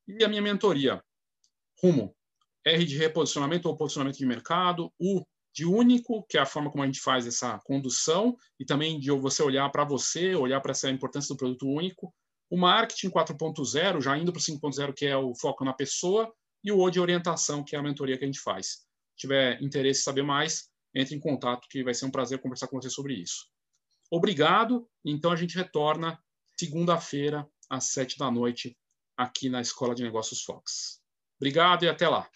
E 0.07 0.25
a 0.25 0.29
minha 0.29 0.43
mentoria, 0.43 1.03
Rumo, 1.83 2.15
R 2.65 2.85
de 2.85 2.97
reposicionamento 2.97 3.69
ou 3.69 3.77
posicionamento 3.77 4.19
de 4.19 4.27
mercado, 4.27 4.93
U 5.01 5.25
de 5.55 5.65
único, 5.65 6.25
que 6.29 6.39
é 6.39 6.41
a 6.41 6.47
forma 6.47 6.71
como 6.71 6.85
a 6.85 6.87
gente 6.87 7.01
faz 7.01 7.27
essa 7.27 7.59
condução, 7.65 8.37
e 8.61 8.65
também 8.65 9.01
de 9.01 9.11
você 9.11 9.43
olhar 9.43 9.69
para 9.71 9.85
você, 9.85 10.35
olhar 10.35 10.61
para 10.61 10.71
essa 10.71 10.91
importância 10.91 11.35
do 11.35 11.39
produto 11.39 11.67
único. 11.67 12.15
O 12.51 12.57
marketing 12.57 13.11
4.0, 13.11 14.01
já 14.01 14.17
indo 14.17 14.33
para 14.33 14.39
o 14.39 14.43
5.0, 14.43 14.95
que 14.95 15.07
é 15.07 15.17
o 15.17 15.35
foco 15.35 15.65
na 15.65 15.73
pessoa, 15.73 16.33
e 16.63 16.71
o 16.71 16.79
O 16.79 16.91
de 16.91 17.01
orientação, 17.01 17.65
que 17.65 17.75
é 17.75 17.79
a 17.79 17.83
mentoria 17.83 18.17
que 18.17 18.25
a 18.25 18.27
gente 18.27 18.41
faz. 18.41 18.67
Se 18.67 19.17
tiver 19.17 19.61
interesse 19.63 20.01
em 20.01 20.05
saber 20.05 20.23
mais, 20.23 20.69
entre 20.95 21.15
em 21.15 21.21
contato, 21.21 21.67
que 21.69 21.83
vai 21.83 21.95
ser 21.95 22.07
um 22.07 22.11
prazer 22.11 22.41
conversar 22.41 22.69
com 22.69 22.81
você 22.81 22.91
sobre 22.91 23.15
isso. 23.15 23.47
Obrigado. 24.11 24.89
Então 25.05 25.33
a 25.33 25.37
gente 25.37 25.57
retorna 25.57 26.19
segunda-feira, 26.59 27.49
às 27.69 27.91
sete 27.91 28.19
da 28.19 28.31
noite, 28.31 28.77
aqui 29.17 29.49
na 29.49 29.61
Escola 29.61 29.95
de 29.95 30.03
Negócios 30.03 30.43
Fox. 30.43 31.01
Obrigado 31.39 31.85
e 31.85 31.89
até 31.89 32.09
lá. 32.09 32.27